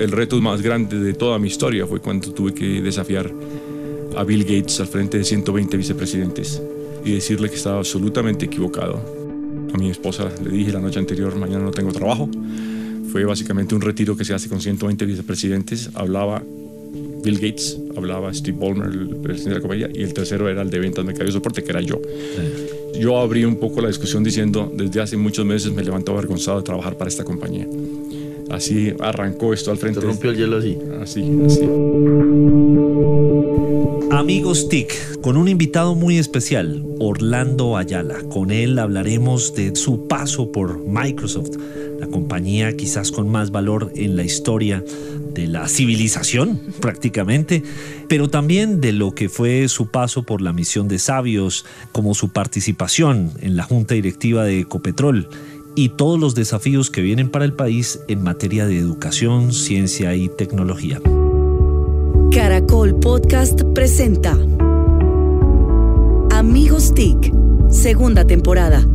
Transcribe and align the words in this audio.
el 0.00 0.12
reto 0.12 0.40
más 0.40 0.62
grande 0.62 0.98
de 0.98 1.12
toda 1.12 1.38
mi 1.38 1.48
historia 1.48 1.86
fue 1.86 2.00
cuando 2.00 2.32
tuve 2.32 2.54
que 2.54 2.80
desafiar 2.80 3.30
a 4.16 4.24
Bill 4.24 4.44
Gates 4.44 4.80
al 4.80 4.86
frente 4.86 5.18
de 5.18 5.24
120 5.24 5.76
vicepresidentes 5.76 6.60
y 7.04 7.12
decirle 7.12 7.50
que 7.50 7.56
estaba 7.56 7.78
absolutamente 7.78 8.46
equivocado. 8.46 8.98
A 9.74 9.78
mi 9.78 9.90
esposa 9.90 10.30
le 10.42 10.50
dije 10.50 10.72
la 10.72 10.80
noche 10.80 10.98
anterior, 10.98 11.36
mañana 11.36 11.64
no 11.64 11.70
tengo 11.70 11.92
trabajo. 11.92 12.30
Fue 13.12 13.24
básicamente 13.24 13.74
un 13.74 13.82
retiro 13.82 14.16
que 14.16 14.24
se 14.24 14.32
hace 14.32 14.48
con 14.48 14.60
120 14.60 15.04
vicepresidentes. 15.04 15.90
Hablaba 15.94 16.42
Bill 17.22 17.38
Gates, 17.38 17.78
hablaba 17.94 18.32
Steve 18.32 18.56
Ballmer, 18.58 18.88
el 18.88 19.16
presidente 19.16 19.50
de 19.50 19.54
la 19.56 19.60
compañía, 19.60 19.90
y 19.92 20.02
el 20.02 20.14
tercero 20.14 20.48
era 20.48 20.62
el 20.62 20.70
de 20.70 20.78
ventas, 20.78 21.04
mercado 21.04 21.28
y 21.28 21.32
soporte, 21.32 21.62
que 21.62 21.70
era 21.70 21.82
yo. 21.82 22.00
Yo 22.98 23.18
abrí 23.18 23.44
un 23.44 23.56
poco 23.56 23.82
la 23.82 23.88
discusión 23.88 24.24
diciendo, 24.24 24.72
desde 24.74 25.02
hace 25.02 25.18
muchos 25.18 25.44
meses 25.44 25.72
me 25.72 25.82
levanto 25.84 26.12
avergonzado 26.12 26.58
de 26.58 26.64
trabajar 26.64 26.96
para 26.96 27.08
esta 27.08 27.22
compañía. 27.22 27.66
Así 28.50 28.92
arrancó 29.00 29.52
esto 29.52 29.70
al 29.70 29.78
frente. 29.78 30.00
Se 30.00 30.06
rompió 30.06 30.30
el 30.30 30.36
hielo 30.36 30.58
así. 30.58 30.78
Así, 31.00 31.40
así. 31.46 31.68
Amigos 34.10 34.68
TIC, 34.68 35.20
con 35.20 35.36
un 35.36 35.48
invitado 35.48 35.94
muy 35.94 36.18
especial, 36.18 36.84
Orlando 36.98 37.76
Ayala. 37.76 38.18
Con 38.28 38.50
él 38.50 38.78
hablaremos 38.78 39.54
de 39.54 39.74
su 39.76 40.08
paso 40.08 40.52
por 40.52 40.84
Microsoft, 40.84 41.56
la 41.98 42.06
compañía 42.08 42.76
quizás 42.76 43.12
con 43.12 43.28
más 43.28 43.50
valor 43.50 43.92
en 43.94 44.16
la 44.16 44.24
historia 44.24 44.84
de 45.32 45.46
la 45.46 45.68
civilización 45.68 46.60
prácticamente, 46.80 47.62
pero 48.08 48.28
también 48.28 48.80
de 48.80 48.92
lo 48.92 49.14
que 49.14 49.28
fue 49.28 49.68
su 49.68 49.90
paso 49.90 50.24
por 50.24 50.42
la 50.42 50.52
misión 50.52 50.88
de 50.88 50.98
sabios, 50.98 51.64
como 51.92 52.14
su 52.14 52.32
participación 52.32 53.32
en 53.40 53.56
la 53.56 53.62
junta 53.62 53.94
directiva 53.94 54.44
de 54.44 54.60
Ecopetrol 54.60 55.28
y 55.80 55.88
todos 55.88 56.20
los 56.20 56.34
desafíos 56.34 56.90
que 56.90 57.00
vienen 57.00 57.30
para 57.30 57.46
el 57.46 57.54
país 57.54 58.00
en 58.06 58.22
materia 58.22 58.66
de 58.66 58.76
educación, 58.76 59.50
ciencia 59.50 60.14
y 60.14 60.28
tecnología. 60.28 61.00
Caracol 62.30 62.96
Podcast 62.96 63.62
presenta 63.74 64.36
Amigos 66.32 66.92
TIC, 66.92 67.32
segunda 67.70 68.26
temporada. 68.26 68.86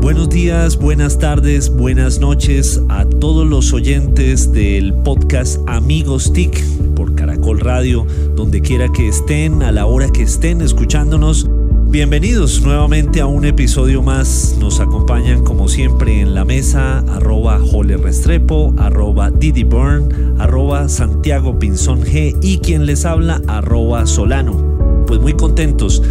Buenos 0.00 0.30
días, 0.30 0.78
buenas 0.78 1.18
tardes, 1.18 1.68
buenas 1.68 2.18
noches 2.18 2.80
a 2.88 3.04
todos 3.04 3.46
los 3.46 3.70
oyentes 3.74 4.50
del 4.50 4.94
podcast 4.94 5.60
Amigos 5.66 6.32
TIC 6.32 6.94
por 6.94 7.14
Caracol 7.14 7.60
Radio, 7.60 8.06
donde 8.34 8.62
quiera 8.62 8.88
que 8.90 9.08
estén, 9.08 9.62
a 9.62 9.72
la 9.72 9.84
hora 9.84 10.08
que 10.08 10.22
estén 10.22 10.62
escuchándonos. 10.62 11.50
Bienvenidos 11.94 12.60
nuevamente 12.60 13.20
a 13.20 13.26
un 13.26 13.44
episodio 13.44 14.02
más. 14.02 14.56
Nos 14.58 14.80
acompañan 14.80 15.44
como 15.44 15.68
siempre 15.68 16.20
en 16.20 16.34
la 16.34 16.44
mesa 16.44 16.98
arroba 16.98 17.60
Jole 17.60 17.96
Restrepo, 17.96 18.74
arroba 18.78 19.30
Didi 19.30 19.62
Burn, 19.62 20.34
arroba 20.40 20.88
Santiago 20.88 21.56
Pinzón 21.56 22.02
G 22.02 22.36
y 22.42 22.58
quien 22.58 22.84
les 22.84 23.04
habla 23.04 23.40
arroba 23.46 24.06
Solano. 24.06 25.04
Pues 25.06 25.20
muy 25.20 25.34
contentos 25.34 26.02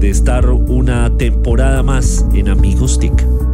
de 0.00 0.08
estar 0.08 0.48
una 0.48 1.14
temporada 1.18 1.82
más 1.82 2.24
en 2.32 2.48
Amigos 2.48 2.98
TIC. 2.98 3.45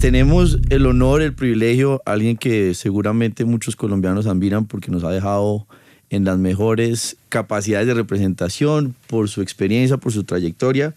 Tenemos 0.00 0.58
el 0.70 0.86
honor, 0.86 1.20
el 1.20 1.34
privilegio, 1.34 2.00
alguien 2.06 2.38
que 2.38 2.72
seguramente 2.72 3.44
muchos 3.44 3.76
colombianos 3.76 4.26
admiran 4.26 4.64
porque 4.64 4.90
nos 4.90 5.04
ha 5.04 5.10
dejado 5.10 5.66
en 6.08 6.24
las 6.24 6.38
mejores 6.38 7.18
capacidades 7.28 7.86
de 7.86 7.92
representación, 7.92 8.94
por 9.08 9.28
su 9.28 9.42
experiencia, 9.42 9.98
por 9.98 10.10
su 10.12 10.24
trayectoria. 10.24 10.94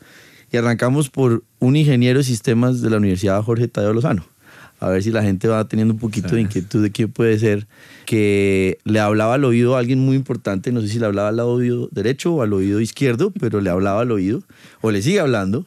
Y 0.53 0.57
arrancamos 0.57 1.09
por 1.09 1.43
un 1.59 1.75
ingeniero 1.75 2.19
de 2.19 2.23
sistemas 2.23 2.81
de 2.81 2.89
la 2.89 2.95
Universidad 2.95 3.43
Jorge 3.43 3.67
Tadeo 3.67 3.91
Lozano. 3.91 4.25
A 4.79 4.87
ver 4.87 5.03
si 5.03 5.11
la 5.11 5.21
gente 5.21 5.49
va 5.49 5.67
teniendo 5.67 5.93
un 5.93 5.99
poquito 5.99 6.35
de 6.35 6.41
inquietud 6.41 6.81
de 6.81 6.91
quién 6.91 7.11
puede 7.11 7.37
ser, 7.39 7.67
que 8.05 8.77
le 8.85 9.01
hablaba 9.01 9.33
al 9.33 9.43
oído 9.43 9.75
a 9.75 9.79
alguien 9.79 9.99
muy 9.99 10.15
importante, 10.15 10.71
no 10.71 10.79
sé 10.79 10.87
si 10.87 10.99
le 10.99 11.07
hablaba 11.07 11.27
al 11.27 11.41
oído 11.41 11.89
derecho 11.91 12.35
o 12.35 12.41
al 12.41 12.53
oído 12.53 12.79
izquierdo, 12.79 13.31
pero 13.37 13.59
le 13.59 13.69
hablaba 13.69 14.01
al 14.01 14.11
oído, 14.11 14.43
o 14.79 14.91
le 14.91 15.01
sigue 15.01 15.19
hablando, 15.19 15.65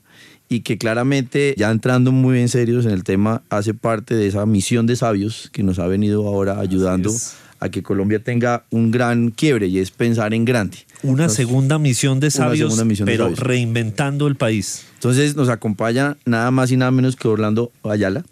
y 0.49 0.61
que 0.61 0.79
claramente, 0.79 1.55
ya 1.57 1.71
entrando 1.71 2.13
muy 2.13 2.35
bien 2.35 2.49
serios 2.49 2.85
en 2.87 2.93
el 2.93 3.05
tema, 3.05 3.43
hace 3.51 3.75
parte 3.75 4.15
de 4.15 4.27
esa 4.27 4.47
misión 4.47 4.87
de 4.87 4.97
sabios 4.97 5.51
que 5.53 5.63
nos 5.63 5.79
ha 5.79 5.87
venido 5.87 6.27
ahora 6.27 6.61
ayudando 6.61 7.13
a 7.59 7.69
que 7.69 7.83
Colombia 7.83 8.21
tenga 8.21 8.65
un 8.71 8.91
gran 8.91 9.31
quiebre 9.31 9.67
y 9.67 9.79
es 9.79 9.91
pensar 9.91 10.35
en 10.35 10.45
grande. 10.45 10.79
Una 11.03 11.29
segunda 11.29 11.79
misión 11.79 12.21
de 12.21 12.31
sabios, 12.31 12.81
pero 13.05 13.35
reinventando 13.35 14.27
el 14.27 14.37
país. 14.37 14.85
Entonces 14.95 15.37
nos 15.37 15.49
acompaña 15.49 16.17
nada 16.25 16.51
más 16.51 16.71
y 16.71 16.77
nada 16.77 16.91
menos 16.91 17.17
que 17.17 17.29
Orlando 17.29 17.73
Ayala. 17.83 18.25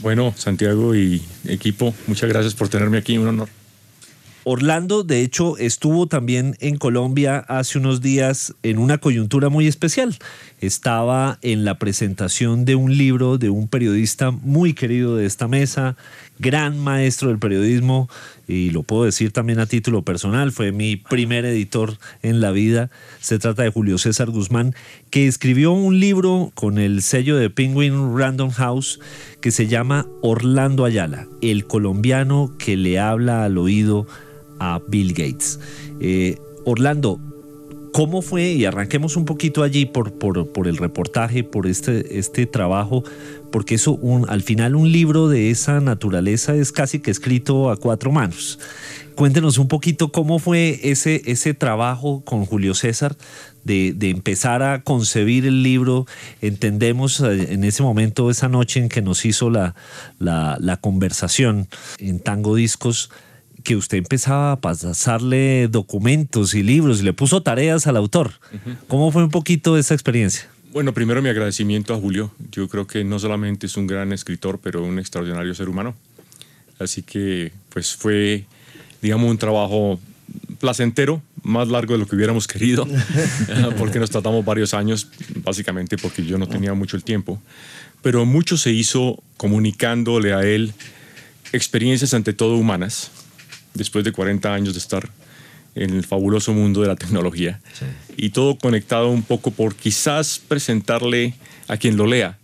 Bueno, 0.00 0.34
Santiago 0.36 0.94
y 0.94 1.22
equipo, 1.46 1.94
muchas 2.06 2.28
gracias 2.28 2.54
por 2.54 2.68
tenerme 2.68 2.98
aquí, 2.98 3.18
un 3.18 3.28
honor. 3.28 3.48
Orlando, 4.44 5.04
de 5.04 5.20
hecho, 5.20 5.56
estuvo 5.56 6.08
también 6.08 6.56
en 6.58 6.76
Colombia 6.76 7.38
hace 7.38 7.78
unos 7.78 8.00
días 8.00 8.54
en 8.64 8.78
una 8.78 8.98
coyuntura 8.98 9.48
muy 9.48 9.68
especial. 9.68 10.16
Estaba 10.60 11.38
en 11.42 11.64
la 11.64 11.78
presentación 11.78 12.64
de 12.64 12.74
un 12.74 12.96
libro 12.96 13.38
de 13.38 13.50
un 13.50 13.68
periodista 13.68 14.32
muy 14.32 14.74
querido 14.74 15.16
de 15.16 15.26
esta 15.26 15.46
mesa, 15.46 15.96
gran 16.40 16.76
maestro 16.78 17.28
del 17.28 17.38
periodismo, 17.38 18.08
y 18.46 18.70
lo 18.70 18.82
puedo 18.82 19.04
decir 19.04 19.32
también 19.32 19.58
a 19.58 19.66
título 19.66 20.02
personal, 20.02 20.52
fue 20.52 20.72
mi 20.72 20.96
primer 20.96 21.44
editor 21.44 21.98
en 22.22 22.40
la 22.40 22.50
vida. 22.50 22.90
Se 23.20 23.38
trata 23.38 23.62
de 23.62 23.70
Julio 23.70 23.98
César 23.98 24.30
Guzmán, 24.30 24.74
que 25.10 25.26
escribió 25.26 25.72
un 25.72 26.00
libro 26.00 26.50
con 26.54 26.78
el 26.78 27.02
sello 27.02 27.36
de 27.36 27.50
Penguin 27.50 28.16
Random 28.16 28.50
House 28.50 29.00
que 29.40 29.50
se 29.50 29.66
llama 29.66 30.06
Orlando 30.22 30.84
Ayala, 30.84 31.26
el 31.40 31.66
colombiano 31.66 32.54
que 32.58 32.76
le 32.76 32.98
habla 32.98 33.44
al 33.44 33.58
oído 33.58 34.06
a 34.58 34.80
Bill 34.88 35.12
Gates. 35.12 35.58
Eh, 36.00 36.36
Orlando, 36.64 37.20
¿cómo 37.92 38.22
fue? 38.22 38.52
Y 38.52 38.64
arranquemos 38.64 39.16
un 39.16 39.24
poquito 39.24 39.62
allí 39.62 39.86
por, 39.86 40.12
por, 40.14 40.68
el 40.68 40.76
reportaje, 40.76 41.44
por 41.44 41.66
este, 41.66 42.18
este 42.18 42.46
trabajo, 42.46 43.04
porque 43.52 43.76
eso, 43.76 43.92
un, 43.92 44.28
al 44.28 44.42
final 44.42 44.74
un 44.74 44.90
libro 44.90 45.28
de 45.28 45.50
esa 45.50 45.80
naturaleza 45.80 46.56
es 46.56 46.72
casi 46.72 46.98
que 46.98 47.12
escrito 47.12 47.70
a 47.70 47.76
cuatro 47.76 48.10
manos. 48.10 48.58
Cuéntenos 49.14 49.58
un 49.58 49.68
poquito 49.68 50.10
cómo 50.10 50.38
fue 50.38 50.80
ese, 50.82 51.22
ese 51.26 51.54
trabajo 51.54 52.22
con 52.24 52.46
Julio 52.46 52.74
César 52.74 53.14
de, 53.62 53.94
empezar 54.00 54.62
a 54.62 54.82
concebir 54.82 55.46
el 55.46 55.62
libro. 55.62 56.06
Entendemos 56.40 57.20
eh, 57.20 57.52
en 57.52 57.64
ese 57.64 57.82
momento, 57.82 58.30
esa 58.30 58.48
noche 58.48 58.80
en 58.80 58.88
que 58.88 59.02
nos 59.02 59.24
hizo 59.24 59.50
la, 59.50 59.74
la, 60.18 60.56
la 60.60 60.78
conversación 60.78 61.68
en 61.98 62.20
Tango 62.20 62.56
Discos, 62.56 63.10
que 63.62 63.76
usted 63.76 63.98
empezaba 63.98 64.52
a 64.52 64.60
pasarle 64.60 65.68
documentos 65.68 66.54
y 66.54 66.62
libros 66.62 67.00
y 67.00 67.04
le 67.04 67.12
puso 67.12 67.42
tareas 67.42 67.86
al 67.86 67.96
autor. 67.96 68.32
¿Cómo 68.88 69.12
fue 69.12 69.22
un 69.22 69.30
poquito 69.30 69.78
esa 69.78 69.94
experiencia? 69.94 70.48
Bueno, 70.72 70.94
primero 70.94 71.20
mi 71.20 71.28
agradecimiento 71.28 71.92
a 71.92 71.98
Julio. 71.98 72.30
Yo 72.50 72.66
creo 72.66 72.86
que 72.86 73.04
no 73.04 73.18
solamente 73.18 73.66
es 73.66 73.76
un 73.76 73.86
gran 73.86 74.10
escritor, 74.10 74.58
pero 74.58 74.82
un 74.82 74.98
extraordinario 74.98 75.54
ser 75.54 75.68
humano. 75.68 75.94
Así 76.78 77.02
que 77.02 77.52
pues 77.68 77.94
fue, 77.94 78.46
digamos, 79.02 79.30
un 79.30 79.36
trabajo 79.36 80.00
placentero, 80.60 81.20
más 81.42 81.68
largo 81.68 81.92
de 81.92 81.98
lo 81.98 82.06
que 82.06 82.16
hubiéramos 82.16 82.46
querido, 82.48 82.88
porque 83.78 83.98
nos 83.98 84.08
tratamos 84.08 84.46
varios 84.46 84.72
años, 84.72 85.08
básicamente 85.44 85.98
porque 85.98 86.24
yo 86.24 86.38
no 86.38 86.48
tenía 86.48 86.72
mucho 86.72 86.96
el 86.96 87.04
tiempo. 87.04 87.38
Pero 88.00 88.24
mucho 88.24 88.56
se 88.56 88.72
hizo 88.72 89.22
comunicándole 89.36 90.32
a 90.32 90.40
él 90.40 90.72
experiencias 91.52 92.14
ante 92.14 92.32
todo 92.32 92.56
humanas, 92.56 93.10
después 93.74 94.06
de 94.06 94.12
40 94.12 94.54
años 94.54 94.72
de 94.72 94.78
estar 94.78 95.10
en 95.74 95.90
el 95.90 96.04
fabuloso 96.04 96.52
mundo 96.52 96.82
de 96.82 96.88
la 96.88 96.96
tecnología. 96.96 97.60
Y 98.16 98.30
todo 98.30 98.58
conectado 98.58 99.08
un 99.08 99.22
poco 99.22 99.50
por 99.50 99.74
quizás 99.74 100.40
presentarle 100.46 101.34
a 101.68 101.76
quien 101.76 101.96
lo 101.96 102.06
lea 102.06 102.38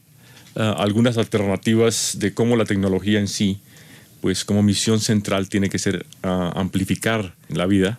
uh, 0.56 0.60
algunas 0.78 1.18
alternativas 1.18 2.16
de 2.18 2.32
cómo 2.32 2.56
la 2.56 2.64
tecnología 2.64 3.20
en 3.20 3.28
sí, 3.28 3.58
pues 4.20 4.44
como 4.44 4.62
misión 4.62 5.00
central 5.00 5.48
tiene 5.48 5.68
que 5.68 5.78
ser 5.78 6.06
uh, 6.24 6.28
amplificar 6.58 7.34
la 7.48 7.66
vida, 7.66 7.98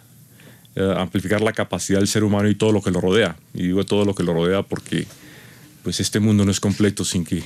uh, 0.76 1.00
amplificar 1.00 1.42
la 1.42 1.54
capacidad 1.54 2.00
del 2.00 2.08
ser 2.08 2.24
humano 2.24 2.50
y 2.50 2.56
todo 2.56 2.72
lo 2.72 2.82
que 2.82 2.92
lo 2.92 3.02
rodea. 3.02 3.36
Y 3.54 3.64
digo 3.64 3.86
todo 3.86 4.06
lo 4.06 4.16
que 4.16 4.24
lo 4.24 4.34
rodea 4.34 4.64
porque 4.64 5.06
pues 5.84 6.00
este 6.00 6.20
mundo 6.20 6.44
no 6.44 6.52
es 6.52 6.60
completo 6.60 7.06
sin 7.06 7.24
que 7.24 7.44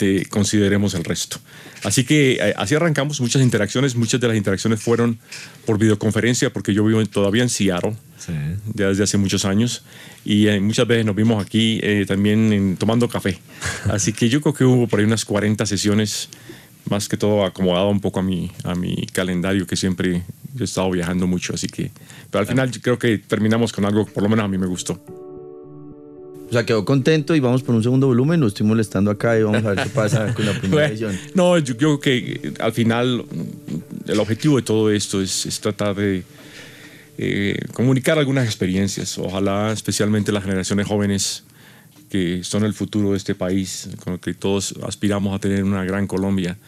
te 0.00 0.24
consideremos 0.24 0.94
el 0.94 1.04
resto. 1.04 1.36
Así 1.84 2.04
que 2.04 2.38
eh, 2.40 2.54
así 2.56 2.74
arrancamos 2.74 3.20
muchas 3.20 3.42
interacciones. 3.42 3.96
Muchas 3.96 4.18
de 4.18 4.28
las 4.28 4.36
interacciones 4.38 4.80
fueron 4.80 5.18
por 5.66 5.76
videoconferencia, 5.76 6.50
porque 6.50 6.72
yo 6.72 6.82
vivo 6.86 7.04
todavía 7.04 7.42
en 7.42 7.50
Seattle, 7.50 7.94
ya 8.72 8.88
desde 8.88 9.02
hace 9.02 9.18
muchos 9.18 9.44
años, 9.44 9.82
y 10.24 10.46
eh, 10.46 10.58
muchas 10.58 10.86
veces 10.86 11.04
nos 11.04 11.14
vimos 11.14 11.44
aquí 11.44 11.80
eh, 11.82 12.06
también 12.08 12.78
tomando 12.78 13.10
café. 13.10 13.38
Así 13.90 14.14
que 14.14 14.30
yo 14.30 14.40
creo 14.40 14.54
que 14.54 14.64
hubo 14.64 14.88
por 14.88 15.00
ahí 15.00 15.04
unas 15.04 15.26
40 15.26 15.66
sesiones, 15.66 16.30
más 16.88 17.06
que 17.06 17.18
todo 17.18 17.44
acomodado 17.44 17.90
un 17.90 18.00
poco 18.00 18.20
a 18.20 18.22
mi, 18.22 18.50
a 18.64 18.74
mi 18.74 19.06
calendario, 19.12 19.66
que 19.66 19.76
siempre 19.76 20.22
he 20.58 20.64
estado 20.64 20.90
viajando 20.90 21.26
mucho. 21.26 21.52
Así 21.52 21.66
que, 21.66 21.90
pero 22.30 22.40
al 22.40 22.46
final 22.46 22.70
creo 22.80 22.98
que 22.98 23.18
terminamos 23.18 23.70
con 23.70 23.84
algo, 23.84 24.06
por 24.06 24.22
lo 24.22 24.30
menos 24.30 24.46
a 24.46 24.48
mí 24.48 24.56
me 24.56 24.66
gustó. 24.66 25.29
O 26.50 26.52
sea, 26.52 26.66
quedó 26.66 26.84
contento 26.84 27.36
y 27.36 27.40
vamos 27.40 27.62
por 27.62 27.76
un 27.76 27.82
segundo 27.82 28.08
volumen. 28.08 28.40
No 28.40 28.48
estoy 28.48 28.66
molestando 28.66 29.12
acá 29.12 29.38
y 29.38 29.44
vamos 29.44 29.64
a 29.64 29.70
ver 29.72 29.84
qué 29.84 29.90
pasa 29.90 30.34
con 30.34 30.44
la 30.44 30.52
primera 30.58 30.88
edición. 30.88 31.16
no, 31.34 31.56
yo 31.58 31.76
creo 31.76 32.00
que 32.00 32.52
al 32.58 32.72
final 32.72 33.24
el 34.06 34.18
objetivo 34.18 34.56
de 34.56 34.62
todo 34.62 34.90
esto 34.90 35.22
es, 35.22 35.46
es 35.46 35.60
tratar 35.60 35.94
de 35.94 36.24
eh, 37.18 37.56
comunicar 37.72 38.18
algunas 38.18 38.46
experiencias. 38.46 39.16
Ojalá 39.18 39.70
especialmente 39.72 40.32
las 40.32 40.42
generaciones 40.42 40.88
jóvenes 40.88 41.44
que 42.10 42.42
son 42.42 42.64
el 42.64 42.74
futuro 42.74 43.12
de 43.12 43.18
este 43.18 43.36
país, 43.36 43.88
con 44.02 44.14
el 44.14 44.20
que 44.20 44.34
todos 44.34 44.74
aspiramos 44.82 45.34
a 45.36 45.38
tener 45.38 45.62
una 45.62 45.84
gran 45.84 46.08
Colombia. 46.08 46.58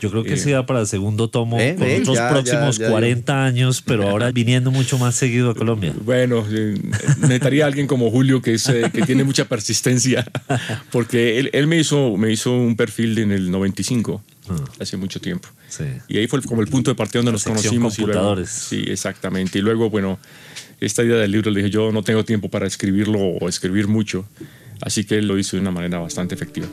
Yo 0.00 0.10
creo 0.10 0.22
que 0.22 0.34
Eh, 0.34 0.36
sí 0.36 0.50
da 0.50 0.66
para 0.66 0.80
el 0.80 0.86
segundo 0.86 1.28
tomo 1.28 1.56
con 1.56 1.76
ve, 1.76 1.98
otros 2.00 2.16
ya, 2.16 2.30
próximos 2.30 2.78
ya, 2.78 2.86
ya, 2.86 2.90
40 2.90 3.44
años, 3.44 3.82
pero 3.82 4.08
ahora 4.08 4.30
viniendo 4.32 4.70
mucho 4.70 4.98
más 4.98 5.14
seguido 5.14 5.50
a 5.50 5.54
Colombia. 5.54 5.92
Bueno, 6.04 6.44
eh, 6.50 6.78
necesitaría 7.20 7.66
alguien 7.66 7.86
como 7.86 8.10
Julio 8.10 8.40
que, 8.40 8.54
es, 8.54 8.68
eh, 8.68 8.90
que 8.92 9.02
tiene 9.02 9.24
mucha 9.24 9.46
persistencia, 9.46 10.24
porque 10.92 11.38
él, 11.38 11.50
él 11.52 11.66
me, 11.66 11.78
hizo, 11.78 12.16
me 12.16 12.32
hizo 12.32 12.52
un 12.52 12.76
perfil 12.76 13.18
en 13.18 13.32
el 13.32 13.50
95, 13.50 14.22
hace 14.78 14.96
mucho 14.96 15.20
tiempo. 15.20 15.48
Sí. 15.68 15.84
Y 16.08 16.18
ahí 16.18 16.26
fue 16.26 16.40
como 16.42 16.62
el 16.62 16.68
punto 16.68 16.90
de 16.90 16.94
partida 16.94 17.18
donde 17.18 17.32
La 17.32 17.34
nos 17.34 17.44
conocimos. 17.44 17.98
Y 17.98 18.02
luego, 18.02 18.12
computadores. 18.14 18.50
sí, 18.50 18.84
exactamente. 18.86 19.58
Y 19.58 19.62
luego, 19.62 19.90
bueno, 19.90 20.18
esta 20.80 21.02
idea 21.02 21.16
del 21.16 21.32
libro 21.32 21.50
le 21.50 21.60
dije, 21.60 21.70
yo 21.70 21.92
no 21.92 22.02
tengo 22.02 22.24
tiempo 22.24 22.48
para 22.48 22.66
escribirlo 22.66 23.18
o 23.18 23.48
escribir 23.48 23.88
mucho, 23.88 24.24
así 24.80 25.04
que 25.04 25.18
él 25.18 25.26
lo 25.26 25.38
hizo 25.38 25.56
de 25.56 25.62
una 25.62 25.70
manera 25.70 25.98
bastante 25.98 26.34
efectiva. 26.34 26.68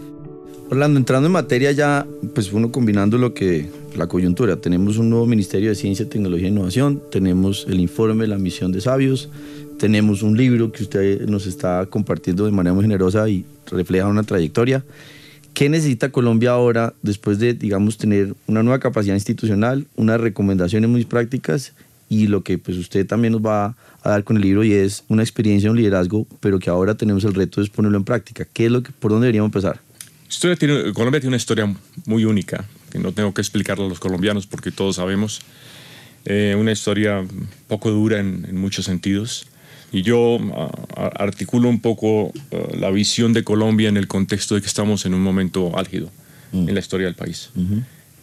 Orlando, 0.69 0.97
entrando 0.97 1.27
en 1.27 1.33
materia 1.33 1.71
ya, 1.71 2.07
pues 2.33 2.51
uno 2.51 2.71
combinando 2.71 3.19
lo 3.19 3.35
que 3.35 3.69
la 3.95 4.07
coyuntura. 4.07 4.55
Tenemos 4.57 4.97
un 4.97 5.11
nuevo 5.11 5.27
Ministerio 5.27 5.69
de 5.69 5.75
Ciencia, 5.75 6.09
Tecnología 6.09 6.47
e 6.47 6.49
Innovación, 6.49 7.01
tenemos 7.11 7.67
el 7.69 7.79
informe 7.79 8.25
La 8.25 8.39
Misión 8.39 8.71
de 8.71 8.81
Sabios, 8.81 9.29
tenemos 9.77 10.23
un 10.23 10.35
libro 10.35 10.71
que 10.71 10.81
usted 10.81 11.27
nos 11.27 11.45
está 11.45 11.85
compartiendo 11.85 12.45
de 12.45 12.51
manera 12.51 12.73
muy 12.73 12.83
generosa 12.83 13.29
y 13.29 13.45
refleja 13.69 14.07
una 14.07 14.23
trayectoria. 14.23 14.83
¿Qué 15.53 15.69
necesita 15.69 16.11
Colombia 16.11 16.51
ahora 16.51 16.93
después 17.03 17.37
de, 17.37 17.53
digamos, 17.53 17.99
tener 17.99 18.33
una 18.47 18.63
nueva 18.63 18.79
capacidad 18.79 19.13
institucional, 19.13 19.85
unas 19.95 20.19
recomendaciones 20.19 20.89
muy 20.89 21.05
prácticas 21.05 21.73
y 22.09 22.25
lo 22.25 22.41
que 22.41 22.57
pues 22.57 22.77
usted 22.77 23.05
también 23.05 23.33
nos 23.33 23.45
va 23.45 23.75
a 24.01 24.09
dar 24.09 24.23
con 24.23 24.35
el 24.37 24.41
libro 24.41 24.63
y 24.63 24.73
es 24.73 25.03
una 25.09 25.21
experiencia, 25.21 25.69
un 25.69 25.77
liderazgo, 25.77 26.25
pero 26.39 26.57
que 26.57 26.71
ahora 26.71 26.95
tenemos 26.95 27.23
el 27.23 27.35
reto 27.35 27.61
de 27.61 27.69
ponerlo 27.69 27.99
en 27.99 28.03
práctica? 28.03 28.47
¿Qué 28.51 28.65
es 28.65 28.71
lo 28.71 28.81
que, 28.81 28.91
por 28.91 29.11
dónde 29.11 29.25
deberíamos 29.25 29.49
empezar? 29.49 29.79
Historia 30.29 30.55
tiene, 30.55 30.93
Colombia 30.93 31.19
tiene 31.19 31.29
una 31.29 31.37
historia 31.37 31.73
muy 32.05 32.25
única, 32.25 32.65
que 32.91 32.99
no 32.99 33.11
tengo 33.11 33.33
que 33.33 33.41
explicarla 33.41 33.85
a 33.85 33.89
los 33.89 33.99
colombianos 33.99 34.47
porque 34.47 34.71
todos 34.71 34.97
sabemos. 34.97 35.41
Eh, 36.25 36.55
una 36.57 36.71
historia 36.71 37.23
poco 37.67 37.91
dura 37.91 38.19
en, 38.19 38.45
en 38.49 38.57
muchos 38.57 38.85
sentidos. 38.85 39.47
Y 39.91 40.01
yo 40.01 40.39
ah, 40.97 41.11
articulo 41.15 41.69
un 41.69 41.79
poco 41.79 42.33
ah, 42.51 42.57
la 42.77 42.91
visión 42.91 43.33
de 43.33 43.43
Colombia 43.43 43.87
en 43.87 43.97
el 43.97 44.07
contexto 44.07 44.55
de 44.55 44.61
que 44.61 44.67
estamos 44.67 45.05
en 45.05 45.13
un 45.13 45.21
momento 45.21 45.77
álgido 45.77 46.11
en 46.51 46.73
la 46.73 46.79
historia 46.79 47.05
del 47.05 47.15
país. 47.15 47.49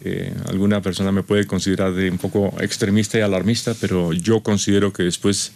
Eh, 0.03 0.33
alguna 0.47 0.81
persona 0.81 1.11
me 1.11 1.23
puede 1.23 1.45
considerar 1.45 1.93
de 1.93 2.09
un 2.09 2.17
poco 2.17 2.53
extremista 2.61 3.17
y 3.17 3.21
alarmista, 3.21 3.75
pero 3.79 4.11
yo 4.11 4.41
considero 4.41 4.91
que 4.91 5.03
después 5.03 5.51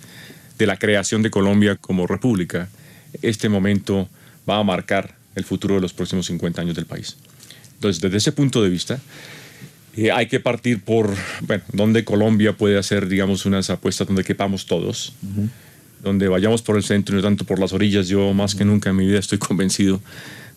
de 0.57 0.67
la 0.67 0.77
creación 0.77 1.21
de 1.21 1.31
Colombia 1.31 1.75
como 1.75 2.07
república, 2.07 2.69
este 3.21 3.49
momento 3.49 4.09
va 4.47 4.57
a 4.57 4.63
marcar 4.63 5.16
el 5.37 5.45
futuro 5.45 5.75
de 5.75 5.81
los 5.81 5.93
próximos 5.93 6.25
50 6.25 6.61
años 6.61 6.75
del 6.75 6.85
país. 6.85 7.15
Entonces, 7.75 8.01
desde 8.01 8.17
ese 8.17 8.31
punto 8.31 8.61
de 8.63 8.69
vista, 8.69 8.99
eh, 9.95 10.11
hay 10.11 10.25
que 10.25 10.39
partir 10.39 10.81
por, 10.83 11.13
bueno, 11.41 11.63
donde 11.73 12.03
Colombia 12.03 12.53
puede 12.57 12.77
hacer, 12.77 13.07
digamos, 13.07 13.45
unas 13.45 13.69
apuestas 13.69 14.07
donde 14.07 14.23
quepamos 14.23 14.65
todos, 14.65 15.13
donde 16.03 16.27
vayamos 16.27 16.63
por 16.63 16.75
el 16.75 16.83
centro 16.83 17.15
y 17.15 17.17
no 17.17 17.23
tanto 17.23 17.45
por 17.45 17.59
las 17.59 17.71
orillas. 17.71 18.07
Yo 18.07 18.33
más 18.33 18.55
que 18.55 18.65
nunca 18.65 18.89
en 18.89 18.95
mi 18.95 19.05
vida 19.05 19.19
estoy 19.19 19.37
convencido 19.49 20.01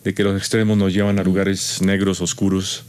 de 0.03 0.15
que 0.15 0.23
los 0.23 0.35
extremos 0.35 0.77
nos 0.77 0.93
llevan 0.93 1.19
a 1.19 1.23
lugares 1.23 1.79
negros, 1.81 2.19
oscuros 2.21 2.83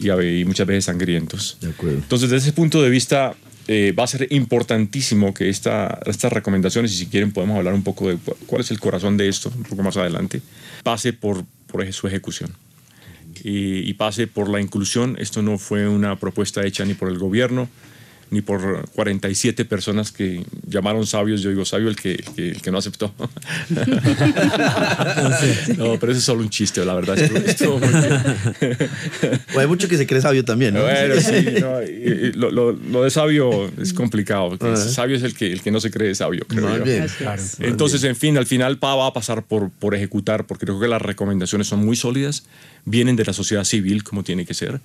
y, 0.00 0.44
muchas 0.44 0.66
veces 0.66 0.86
sangrientos. 0.86 1.58
De 1.60 1.70
acuerdo. 1.70 1.98
Entonces, 1.98 2.28
desde 2.28 2.48
ese 2.48 2.52
punto 2.52 2.82
de 2.82 2.90
vista, 2.90 3.36
eh, 3.68 3.92
va 3.98 4.04
a 4.04 4.06
ser 4.06 4.26
importantísimo 4.30 5.32
que 5.34 5.48
esta, 5.48 6.00
estas 6.06 6.32
recomendaciones, 6.32 6.92
y 6.92 6.96
si 6.96 7.06
quieren 7.06 7.32
podemos 7.32 7.56
hablar 7.56 7.74
un 7.74 7.82
poco 7.82 8.08
de 8.08 8.16
cu- 8.16 8.36
cuál 8.46 8.62
es 8.62 8.70
el 8.70 8.80
corazón 8.80 9.16
de 9.16 9.28
esto, 9.28 9.52
un 9.56 9.62
poco 9.64 9.82
más 9.82 9.96
adelante, 9.96 10.40
pase 10.82 11.12
por, 11.12 11.44
por 11.66 11.92
su 11.92 12.06
ejecución. 12.06 12.52
Y, 13.42 13.88
y 13.88 13.94
pase 13.94 14.26
por 14.26 14.50
la 14.50 14.60
inclusión. 14.60 15.16
Esto 15.18 15.40
no 15.40 15.56
fue 15.56 15.88
una 15.88 16.16
propuesta 16.16 16.66
hecha 16.66 16.84
ni 16.84 16.92
por 16.94 17.08
el 17.08 17.16
gobierno, 17.18 17.68
ni 18.30 18.42
por 18.42 18.88
47 18.90 19.64
personas 19.64 20.12
que 20.12 20.44
llamaron 20.66 21.06
sabios. 21.06 21.42
Yo 21.42 21.50
digo 21.50 21.64
sabio 21.64 21.88
el 21.88 21.96
que, 21.96 22.16
que- 22.36 22.50
el 22.50 22.62
que 22.62 22.70
no 22.70 22.78
aceptó. 22.78 23.12
no, 25.76 25.98
pero 25.98 26.12
eso 26.12 26.18
es 26.18 26.24
solo 26.24 26.40
un 26.42 26.50
chiste, 26.50 26.84
la 26.84 26.94
verdad. 26.94 27.18
Estuvo- 27.18 27.38
estuvo 27.38 27.78
muy 27.78 29.60
hay 29.60 29.66
mucho 29.66 29.88
que 29.88 29.96
se 29.96 30.06
cree 30.06 30.20
sabio 30.20 30.44
también, 30.44 30.74
¿no? 30.74 30.82
Bueno, 30.82 31.14
sí, 31.20 31.46
no, 31.60 31.82
y- 31.82 32.28
y 32.28 32.32
lo, 32.32 32.50
lo- 32.50 32.72
lo 32.72 33.04
de 33.04 33.10
sabio 33.10 33.70
es 33.80 33.92
complicado. 33.92 34.56
Ajá. 34.60 34.76
Sabio 34.76 35.16
es 35.16 35.22
el 35.22 35.34
que, 35.34 35.52
el 35.52 35.62
que 35.62 35.70
no 35.70 35.80
se 35.80 35.90
cree 35.90 36.14
sabio, 36.14 36.44
creo 36.46 36.78
yo. 36.78 36.84
Claro. 37.18 37.42
Entonces, 37.60 38.04
en 38.04 38.16
fin, 38.16 38.36
al 38.38 38.46
final 38.46 38.78
pa- 38.78 38.94
va 38.94 39.06
a 39.08 39.12
pasar 39.12 39.44
por, 39.44 39.70
por 39.70 39.94
ejecutar, 39.94 40.46
porque 40.46 40.66
creo 40.66 40.80
que 40.80 40.88
las 40.88 41.02
recomendaciones 41.02 41.66
son 41.66 41.84
muy 41.84 41.96
sólidas, 41.96 42.44
vienen 42.84 43.16
de 43.16 43.24
la 43.24 43.32
sociedad 43.32 43.64
civil, 43.64 44.02
como 44.04 44.22
tiene 44.22 44.44
que 44.46 44.54
ser, 44.54 44.80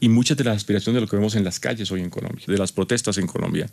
y 0.00 0.08
muchas 0.08 0.36
de 0.36 0.44
las 0.44 0.56
aspiraciones 0.56 0.96
de 0.96 1.00
lo 1.02 1.06
que 1.06 1.16
vemos 1.16 1.34
en 1.36 1.44
las 1.44 1.60
calles 1.60 1.90
hoy 1.92 2.00
en 2.00 2.10
Colombia, 2.10 2.44
de 2.46 2.58
las 2.58 2.72
protestas 2.72 3.18
en 3.18 3.26
Colombia, 3.26 3.68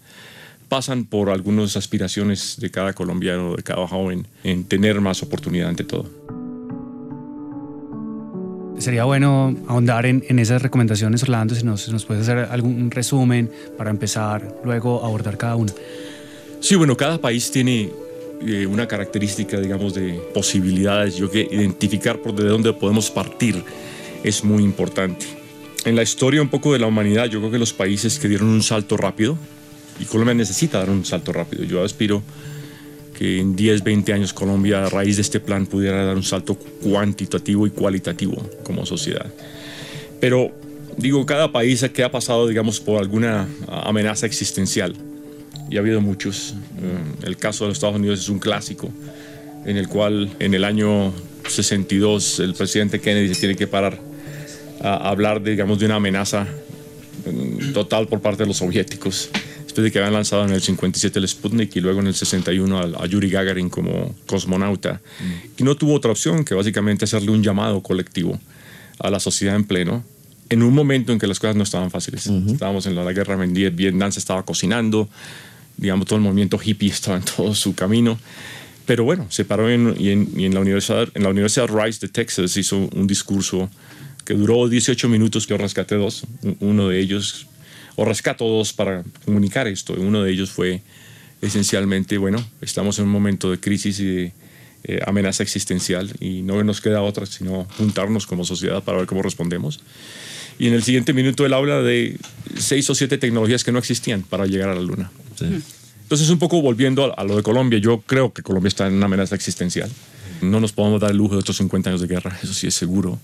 pasan 0.67 1.05
por 1.05 1.29
algunas 1.29 1.77
aspiraciones 1.77 2.57
de 2.59 2.69
cada 2.69 2.93
colombiano, 2.93 3.55
de 3.55 3.63
cada 3.63 3.87
joven, 3.87 4.27
en 4.43 4.65
tener 4.65 4.99
más 4.99 5.23
oportunidad 5.23 5.69
ante 5.69 5.83
todo. 5.83 6.09
Sería 8.77 9.05
bueno 9.05 9.55
ahondar 9.67 10.05
en, 10.05 10.23
en 10.27 10.37
esas 10.37 10.61
recomendaciones, 10.61 11.23
Orlando, 11.23 11.55
si 11.55 11.63
nos, 11.63 11.81
si 11.81 11.91
nos 11.91 12.05
puedes 12.05 12.23
hacer 12.23 12.49
algún 12.51 12.91
resumen 12.91 13.49
para 13.75 13.89
empezar 13.89 14.59
luego 14.63 15.03
a 15.03 15.07
abordar 15.07 15.37
cada 15.37 15.55
una. 15.55 15.73
Sí, 16.59 16.75
bueno, 16.75 16.95
cada 16.95 17.19
país 17.19 17.49
tiene 17.49 17.89
eh, 18.45 18.67
una 18.67 18.87
característica, 18.87 19.59
digamos, 19.59 19.95
de 19.95 20.21
posibilidades. 20.33 21.15
Yo 21.15 21.31
que 21.31 21.47
identificar 21.49 22.19
por 22.19 22.35
de 22.35 22.47
dónde 22.47 22.71
podemos 22.73 23.09
partir 23.09 23.63
es 24.23 24.43
muy 24.43 24.63
importante. 24.63 25.25
En 25.87 25.95
la 25.95 26.03
historia 26.03 26.41
un 26.41 26.49
poco 26.49 26.73
de 26.73 26.79
la 26.79 26.87
humanidad, 26.87 27.29
yo 27.29 27.39
creo 27.39 27.49
que 27.49 27.57
los 27.57 27.71
países 27.71 28.19
que 28.19 28.27
dieron 28.27 28.49
un 28.49 28.61
salto 28.61 28.97
rápido, 28.97 29.37
y 30.01 30.03
Colombia 30.03 30.33
necesita 30.33 30.79
dar 30.79 30.89
un 30.89 31.05
salto 31.05 31.31
rápido. 31.31 31.63
Yo 31.63 31.81
aspiro 31.81 32.21
que 33.17 33.39
en 33.39 33.55
10, 33.55 33.85
20 33.85 34.11
años 34.11 34.33
Colombia, 34.33 34.85
a 34.85 34.89
raíz 34.89 35.15
de 35.15 35.21
este 35.21 35.39
plan, 35.39 35.65
pudiera 35.65 36.03
dar 36.03 36.17
un 36.17 36.23
salto 36.23 36.55
cuantitativo 36.55 37.65
y 37.67 37.69
cualitativo 37.69 38.35
como 38.63 38.85
sociedad. 38.85 39.27
Pero, 40.19 40.51
digo, 40.97 41.25
cada 41.25 41.53
país 41.53 41.85
que 41.93 42.03
ha 42.03 42.11
pasado, 42.11 42.47
digamos, 42.47 42.81
por 42.81 42.99
alguna 42.99 43.47
amenaza 43.67 44.25
existencial, 44.25 44.93
y 45.69 45.77
ha 45.77 45.79
habido 45.79 46.01
muchos. 46.01 46.53
Eh, 46.81 47.27
El 47.27 47.37
caso 47.37 47.63
de 47.63 47.69
los 47.69 47.77
Estados 47.77 47.95
Unidos 47.95 48.19
es 48.19 48.27
un 48.27 48.39
clásico, 48.39 48.89
en 49.65 49.77
el 49.77 49.87
cual 49.87 50.35
en 50.39 50.53
el 50.53 50.65
año 50.65 51.13
62 51.47 52.41
el 52.41 52.55
presidente 52.55 52.99
Kennedy 52.99 53.33
se 53.33 53.39
tiene 53.39 53.55
que 53.55 53.67
parar 53.67 54.16
a 54.81 55.09
hablar, 55.09 55.41
digamos, 55.43 55.79
de 55.79 55.85
una 55.85 55.95
amenaza 55.95 56.47
mm, 57.25 57.73
total 57.73 58.07
por 58.07 58.21
parte 58.21 58.43
de 58.43 58.47
los 58.47 58.57
soviéticos. 58.57 59.29
Después 59.63 59.83
de 59.83 59.91
que 59.91 59.99
habían 59.99 60.13
lanzado 60.13 60.43
en 60.45 60.51
el 60.51 60.61
57 60.61 61.19
el 61.19 61.27
Sputnik 61.27 61.75
y 61.75 61.81
luego 61.81 61.99
en 61.99 62.07
el 62.07 62.15
61 62.15 62.79
al- 62.79 62.95
a, 62.95 63.05
Yuri 63.05 63.29
Gagarin 63.29 63.69
como 63.69 64.15
cosmonauta. 64.25 65.01
Y 65.57 65.63
no 65.63 65.75
tuvo 65.75 65.93
otra 65.93 66.11
opción 66.11 66.43
que 66.45 66.55
básicamente 66.55 67.05
hacerle 67.05 67.31
un 67.31 67.43
llamado 67.43 67.81
colectivo 67.81 68.39
a 68.99 69.09
la 69.09 69.19
sociedad 69.19 69.55
en 69.55 69.63
pleno 69.65 70.03
en 70.49 70.63
un 70.63 70.73
momento 70.73 71.11
en 71.11 71.19
que 71.19 71.27
las 71.27 71.39
cosas 71.39 71.55
no 71.57 71.63
estaban 71.63 71.91
fáciles. 71.91 72.25
Estábamos 72.27 72.85
en 72.87 72.95
la, 72.95 73.11
guerra 73.11 73.35
Viet- 73.35 73.75
Vietnam, 73.75 74.11
se 74.13 74.19
estaba 74.19 74.43
cocinando, 74.45 75.09
digamos, 75.75 76.05
todo 76.07 76.15
el 76.17 76.23
movimiento 76.23 76.57
hippie 76.63 76.89
estaba 76.91 77.17
en 77.17 77.23
todo 77.23 77.53
su 77.53 77.75
camino. 77.75 78.17
Pero 78.85 79.03
bueno, 79.03 79.27
se 79.29 79.43
paró 79.43 79.69
en, 79.69 79.93
y, 79.99 80.09
en, 80.11 80.29
y 80.37 80.45
en 80.45 80.53
la 80.53 80.61
Universidad, 80.61 81.09
en 81.13 81.23
la 81.23 81.29
Universidad 81.29 81.67
Rice 81.67 81.99
de 81.99 82.07
Texas 82.07 82.55
hizo 82.55 82.77
un 82.95 83.05
discurso 83.05 83.69
que 84.27 84.33
duró 84.33 84.67
18 84.67 85.07
minutos, 85.07 85.47
yo 85.47 85.57
rescaté 85.57 85.95
dos, 85.95 86.25
uno 86.59 86.89
de 86.89 86.99
ellos, 86.99 87.47
o 87.95 88.03
rescato 88.03 88.45
dos 88.45 88.73
para 88.73 89.05
comunicar 89.23 89.67
esto, 89.67 89.93
uno 89.97 90.21
de 90.21 90.31
ellos 90.33 90.51
fue 90.51 90.81
esencialmente, 91.41 92.17
bueno, 92.17 92.45
estamos 92.59 92.99
en 92.99 93.05
un 93.05 93.11
momento 93.11 93.49
de 93.49 93.61
crisis 93.61 94.01
y 94.01 94.05
de 94.05 94.33
eh, 94.83 94.99
amenaza 95.07 95.43
existencial 95.43 96.11
y 96.19 96.41
no 96.41 96.61
nos 96.65 96.81
queda 96.81 97.01
otra 97.01 97.25
sino 97.25 97.67
juntarnos 97.77 98.27
como 98.27 98.43
sociedad 98.43 98.83
para 98.83 98.97
ver 98.97 99.07
cómo 99.07 99.21
respondemos. 99.21 99.79
Y 100.59 100.67
en 100.67 100.73
el 100.73 100.83
siguiente 100.83 101.13
minuto 101.13 101.45
él 101.45 101.53
habla 101.53 101.81
de 101.81 102.17
seis 102.57 102.89
o 102.89 102.95
siete 102.95 103.17
tecnologías 103.17 103.63
que 103.63 103.71
no 103.71 103.79
existían 103.79 104.23
para 104.23 104.45
llegar 104.45 104.67
a 104.67 104.75
la 104.75 104.81
Luna. 104.81 105.09
Entonces, 105.39 106.29
un 106.29 106.39
poco 106.39 106.61
volviendo 106.61 107.05
a, 107.05 107.13
a 107.13 107.23
lo 107.23 107.37
de 107.37 107.43
Colombia, 107.43 107.79
yo 107.79 108.01
creo 108.01 108.33
que 108.33 108.41
Colombia 108.41 108.67
está 108.67 108.87
en 108.87 108.95
una 108.95 109.05
amenaza 109.05 109.35
existencial. 109.35 109.89
No 110.41 110.59
nos 110.59 110.73
podemos 110.73 110.99
dar 110.99 111.11
el 111.11 111.17
lujo 111.17 111.35
de 111.35 111.39
estos 111.39 111.57
50 111.57 111.91
años 111.91 112.01
de 112.01 112.07
guerra, 112.07 112.37
eso 112.43 112.53
sí 112.53 112.67
es 112.67 112.75
seguro. 112.75 113.19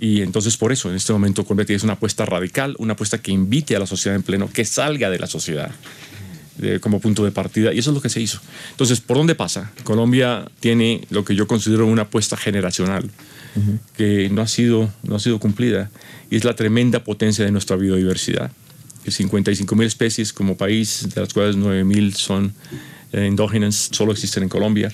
Y 0.00 0.22
entonces, 0.22 0.56
por 0.56 0.72
eso, 0.72 0.88
en 0.88 0.96
este 0.96 1.12
momento, 1.12 1.44
Colombia 1.44 1.66
tiene 1.66 1.82
una 1.84 1.92
apuesta 1.92 2.24
radical, 2.24 2.74
una 2.78 2.94
apuesta 2.94 3.18
que 3.18 3.30
invite 3.30 3.76
a 3.76 3.78
la 3.78 3.86
sociedad 3.86 4.16
en 4.16 4.22
pleno, 4.22 4.50
que 4.50 4.64
salga 4.64 5.10
de 5.10 5.18
la 5.18 5.26
sociedad 5.26 5.70
como 6.80 7.00
punto 7.00 7.24
de 7.24 7.30
partida 7.30 7.72
y 7.72 7.78
eso 7.78 7.90
es 7.90 7.94
lo 7.94 8.02
que 8.02 8.08
se 8.08 8.20
hizo. 8.20 8.40
Entonces, 8.70 9.00
¿por 9.00 9.16
dónde 9.16 9.34
pasa? 9.34 9.72
Colombia 9.84 10.50
tiene 10.60 11.06
lo 11.10 11.24
que 11.24 11.34
yo 11.34 11.46
considero 11.46 11.86
una 11.86 12.02
apuesta 12.02 12.36
generacional 12.36 13.10
que 13.96 14.28
no 14.30 14.42
ha, 14.42 14.46
sido, 14.46 14.92
no 15.02 15.16
ha 15.16 15.18
sido 15.18 15.40
cumplida 15.40 15.90
y 16.30 16.36
es 16.36 16.44
la 16.44 16.54
tremenda 16.54 17.02
potencia 17.02 17.44
de 17.44 17.50
nuestra 17.50 17.76
biodiversidad. 17.76 18.50
55 19.06 19.74
mil 19.74 19.86
especies 19.86 20.32
como 20.32 20.56
país, 20.56 21.08
de 21.14 21.20
las 21.20 21.32
cuales 21.32 21.56
9 21.56 21.84
mil 21.84 22.14
son 22.14 22.52
eh, 23.12 23.26
endógenas, 23.26 23.88
solo 23.90 24.12
existen 24.12 24.44
en 24.44 24.48
Colombia 24.48 24.92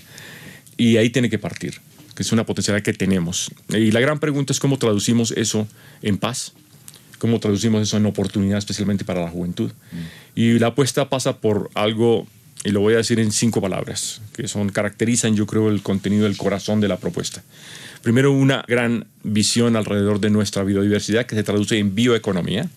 y 0.77 0.97
ahí 0.97 1.11
tiene 1.11 1.29
que 1.29 1.39
partir, 1.39 1.81
que 2.17 2.23
es 2.23 2.33
una 2.33 2.45
potencialidad 2.45 2.83
que 2.83 2.95
tenemos. 2.95 3.51
Y 3.69 3.93
la 3.93 4.01
gran 4.01 4.19
pregunta 4.19 4.53
es 4.53 4.59
cómo 4.59 4.79
traducimos 4.79 5.33
eso 5.33 5.69
en 6.03 6.17
paz, 6.17 6.55
cómo 7.19 7.39
traducimos 7.39 7.83
eso 7.83 7.99
en 7.99 8.07
oportunidad, 8.07 8.59
especialmente 8.59 9.05
para 9.05 9.21
la 9.21 9.29
juventud. 9.29 9.71
Y 10.35 10.59
la 10.59 10.69
apuesta 10.69 11.09
pasa 11.09 11.37
por 11.37 11.71
algo, 11.75 12.27
y 12.65 12.71
lo 12.71 12.81
voy 12.81 12.95
a 12.95 12.97
decir 12.97 13.21
en 13.21 13.31
cinco 13.33 13.61
palabras, 13.61 14.23
que 14.35 14.49
son, 14.49 14.71
caracterizan, 14.71 15.37
yo 15.37 15.47
creo, 15.47 15.69
el 15.69 15.83
contenido, 15.83 16.27
el 16.27 16.37
corazón 16.39 16.81
de 16.81 16.89
la 16.89 16.97
propuesta. 16.97 17.45
Primero, 18.03 18.33
una 18.33 18.65
gran 18.67 19.07
visión 19.23 19.77
alrededor 19.77 20.19
de 20.19 20.31
nuestra 20.31 20.65
biodiversidad 20.65 21.27
que 21.27 21.37
se 21.37 21.43
traduce 21.43 21.79
en 21.79 21.95
bioeconomía. 21.95 22.69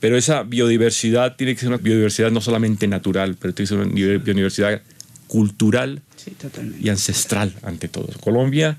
Pero 0.00 0.16
esa 0.16 0.42
biodiversidad 0.42 1.36
tiene 1.36 1.54
que 1.54 1.60
ser 1.60 1.68
una 1.68 1.76
biodiversidad 1.76 2.30
no 2.30 2.40
solamente 2.40 2.88
natural, 2.88 3.36
pero 3.38 3.52
tiene 3.52 3.68
que 3.68 3.74
ser 3.74 3.78
una 3.78 3.94
biodiversidad 3.94 4.80
cultural 5.26 6.00
y 6.80 6.88
ancestral 6.88 7.54
ante 7.62 7.88
todo. 7.88 8.08
Colombia, 8.20 8.78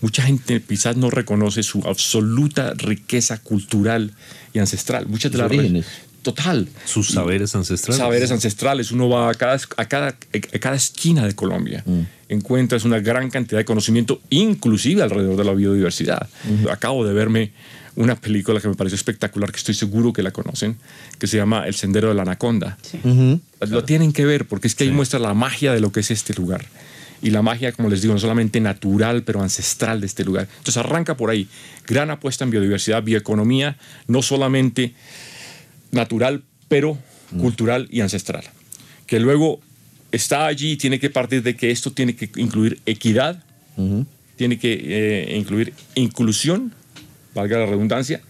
mucha 0.00 0.22
gente 0.22 0.62
quizás 0.62 0.96
no 0.96 1.10
reconoce 1.10 1.62
su 1.62 1.80
absoluta 1.86 2.74
riqueza 2.74 3.38
cultural 3.38 4.12
y 4.52 4.58
ancestral. 4.58 5.06
Muchas 5.06 5.32
de 5.32 5.38
las 5.38 5.46
orígenes. 5.46 5.86
Total. 6.22 6.68
Sus 6.84 7.08
saberes 7.10 7.54
ancestrales. 7.54 7.98
Saberes 7.98 8.30
ancestrales. 8.32 8.92
Uno 8.92 9.08
va 9.08 9.30
a 9.30 9.34
cada, 9.34 9.58
a 9.76 9.84
cada, 9.86 10.08
a 10.08 10.58
cada 10.58 10.76
esquina 10.76 11.26
de 11.26 11.34
Colombia. 11.34 11.82
Mm. 11.86 12.00
Encuentras 12.28 12.84
una 12.84 12.98
gran 13.00 13.30
cantidad 13.30 13.58
de 13.58 13.64
conocimiento, 13.64 14.20
inclusive 14.28 15.02
alrededor 15.02 15.36
de 15.36 15.44
la 15.44 15.54
biodiversidad. 15.54 16.28
Acabo 16.70 17.06
de 17.06 17.14
verme 17.14 17.52
una 17.98 18.14
película 18.14 18.60
que 18.60 18.68
me 18.68 18.74
pareció 18.74 18.94
espectacular, 18.94 19.50
que 19.50 19.56
estoy 19.56 19.74
seguro 19.74 20.12
que 20.12 20.22
la 20.22 20.30
conocen, 20.30 20.76
que 21.18 21.26
se 21.26 21.36
llama 21.36 21.66
El 21.66 21.74
Sendero 21.74 22.08
de 22.08 22.14
la 22.14 22.22
Anaconda. 22.22 22.78
Lo 23.68 23.84
tienen 23.84 24.12
que 24.12 24.24
ver 24.24 24.46
porque 24.46 24.68
es 24.68 24.76
que 24.76 24.84
ahí 24.84 24.90
muestra 24.92 25.18
la 25.18 25.34
magia 25.34 25.72
de 25.72 25.80
lo 25.80 25.90
que 25.90 26.00
es 26.00 26.12
este 26.12 26.32
lugar. 26.32 26.64
Y 27.22 27.30
la 27.30 27.42
magia, 27.42 27.72
como 27.72 27.88
les 27.88 28.00
digo, 28.00 28.14
no 28.14 28.20
solamente 28.20 28.60
natural, 28.60 29.24
pero 29.24 29.42
ancestral 29.42 30.00
de 30.00 30.06
este 30.06 30.24
lugar. 30.24 30.46
Entonces 30.58 30.76
arranca 30.76 31.16
por 31.16 31.30
ahí. 31.30 31.48
Gran 31.88 32.10
apuesta 32.12 32.44
en 32.44 32.50
biodiversidad, 32.50 33.02
bioeconomía, 33.02 33.76
no 34.06 34.22
solamente 34.22 34.94
natural, 35.90 36.44
pero 36.68 36.96
cultural 37.40 37.88
y 37.90 38.00
ancestral. 38.00 38.44
Que 39.06 39.18
luego 39.18 39.60
está 40.12 40.46
allí 40.46 40.72
y 40.72 40.76
tiene 40.76 41.00
que 41.00 41.10
partir 41.10 41.42
de 41.42 41.56
que 41.56 41.72
esto 41.72 41.90
tiene 41.90 42.14
que 42.14 42.30
incluir 42.36 42.78
equidad, 42.86 43.42
tiene 44.36 44.56
que 44.60 44.78
eh, 44.84 45.36
incluir 45.36 45.72
inclusión 45.96 46.72
valga 47.34 47.58
la 47.58 47.66
redundancia, 47.66 48.20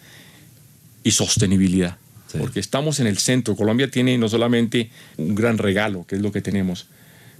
y 1.04 1.10
sostenibilidad. 1.10 1.96
Porque 2.38 2.60
estamos 2.60 3.00
en 3.00 3.06
el 3.06 3.16
centro. 3.16 3.56
Colombia 3.56 3.90
tiene 3.90 4.18
no 4.18 4.28
solamente 4.28 4.90
un 5.16 5.34
gran 5.34 5.56
regalo, 5.56 6.06
que 6.06 6.16
es 6.16 6.20
lo 6.20 6.30
que 6.30 6.42
tenemos, 6.42 6.86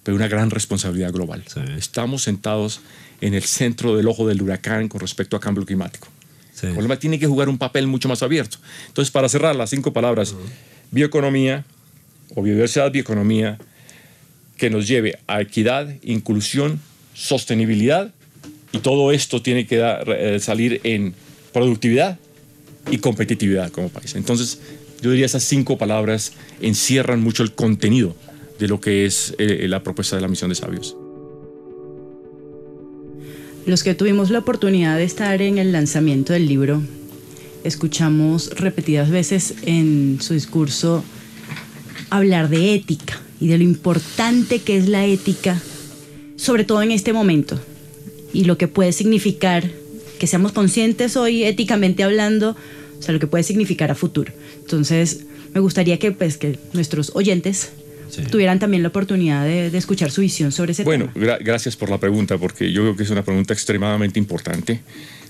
pero 0.03 0.17
una 0.17 0.29
gran 0.29 0.51
responsabilidad 0.51 1.13
global. 1.13 1.45
Estamos 1.77 2.23
sentados 2.23 2.81
en 3.21 3.35
el 3.35 3.43
centro 3.43 3.97
del 3.97 4.09
ojo 4.09 4.27
del 4.27 4.41
huracán 4.41 4.89
con 4.89 5.01
respecto 5.01 5.37
a 5.37 5.41
cambio 5.41 5.67
climático. 5.67 6.09
Colombia 6.61 6.99
tiene 6.99 7.19
que 7.19 7.27
jugar 7.27 7.49
un 7.49 7.59
papel 7.59 7.87
mucho 7.87 8.09
más 8.09 8.23
abierto. 8.23 8.59
Entonces, 8.89 9.13
para 9.13 9.29
cerrar 9.29 9.55
las 9.55 9.71
cinco 9.71 9.93
palabras, 9.93 10.35
bioeconomía 10.91 11.65
o 12.35 12.43
biodiversidad, 12.43 12.91
bioeconomía, 12.91 13.59
que 14.57 14.71
nos 14.71 14.89
lleve 14.89 15.19
a 15.27 15.41
equidad, 15.41 15.95
inclusión, 16.03 16.81
sostenibilidad, 17.15 18.13
y 18.73 18.79
todo 18.79 19.13
esto 19.13 19.41
tiene 19.41 19.67
que 19.67 19.81
eh, 20.07 20.41
salir 20.41 20.81
en 20.85 21.15
productividad 21.59 22.19
y 22.91 22.99
competitividad 22.99 23.71
como 23.71 23.89
país. 23.89 24.15
Entonces, 24.15 24.61
yo 25.03 25.11
diría 25.11 25.27
esas 25.27 25.43
cinco 25.43 25.77
palabras 25.77 26.33
encierran 26.61 27.21
mucho 27.21 27.43
el 27.43 27.53
contenido 27.53 28.15
de 28.59 28.69
lo 28.69 28.81
que 28.81 29.07
es 29.07 29.35
eh, 29.39 29.67
la 29.69 29.83
propuesta 29.83 30.17
de 30.17 30.23
la 30.23 30.29
misión 30.29 30.51
de 30.51 30.55
sabios. 30.55 30.97
Los 33.67 33.83
que 33.83 33.95
tuvimos 33.95 34.31
la 34.31 34.39
oportunidad 34.39 34.97
de 34.97 35.05
estar 35.05 35.43
en 35.43 35.59
el 35.59 35.73
lanzamiento 35.73 36.33
del 36.33 36.47
libro, 36.47 36.81
escuchamos 37.65 38.51
repetidas 38.51 39.11
veces 39.11 39.55
en 39.63 40.19
su 40.21 40.35
discurso 40.35 41.05
hablar 42.09 42.49
de 42.49 42.75
ética 42.75 43.21
y 43.41 43.49
de 43.49 43.59
lo 43.59 43.65
importante 43.65 44.61
que 44.61 44.79
es 44.79 44.89
la 44.89 45.05
ética, 45.05 45.61
sobre 46.37 46.65
todo 46.65 46.83
en 46.83 46.93
este 46.93 47.13
momento, 47.13 47.59
y 48.33 48.45
lo 48.45 48.57
que 48.57 48.69
puede 48.69 48.93
significar 48.93 49.71
que 50.19 50.27
seamos 50.27 50.53
conscientes 50.53 51.17
hoy 51.17 51.45
éticamente 51.45 52.03
hablando, 52.03 52.57
o 52.99 53.03
sea, 53.03 53.13
lo 53.13 53.21
que 53.21 53.27
puede 53.27 53.45
significar 53.45 53.91
a 53.91 53.95
futuro. 53.95 54.33
Entonces, 54.61 55.25
me 55.55 55.61
gustaría 55.61 55.99
que, 55.99 56.13
pues, 56.13 56.37
que 56.37 56.59
nuestros 56.73 57.13
oyentes 57.15 57.71
tuvieran 58.31 58.59
también 58.59 58.83
la 58.83 58.89
oportunidad 58.89 59.45
de, 59.45 59.77
escuchar 59.77 60.11
su 60.11 60.21
visión 60.21 60.53
sobre 60.53 60.73
ese 60.73 60.85
tema. 60.85 61.11
Bueno, 61.15 61.39
gracias 61.41 61.77
por 61.77 61.91
la 61.91 61.99
pregunta, 61.99 62.39
porque 62.39 62.73
yo 62.73 62.83
creo 62.83 62.97
que 62.97 63.03
es 63.03 63.11
una 63.11 63.23
pregunta 63.23 63.55
extremadamente 63.55 64.19
importante. 64.19 64.81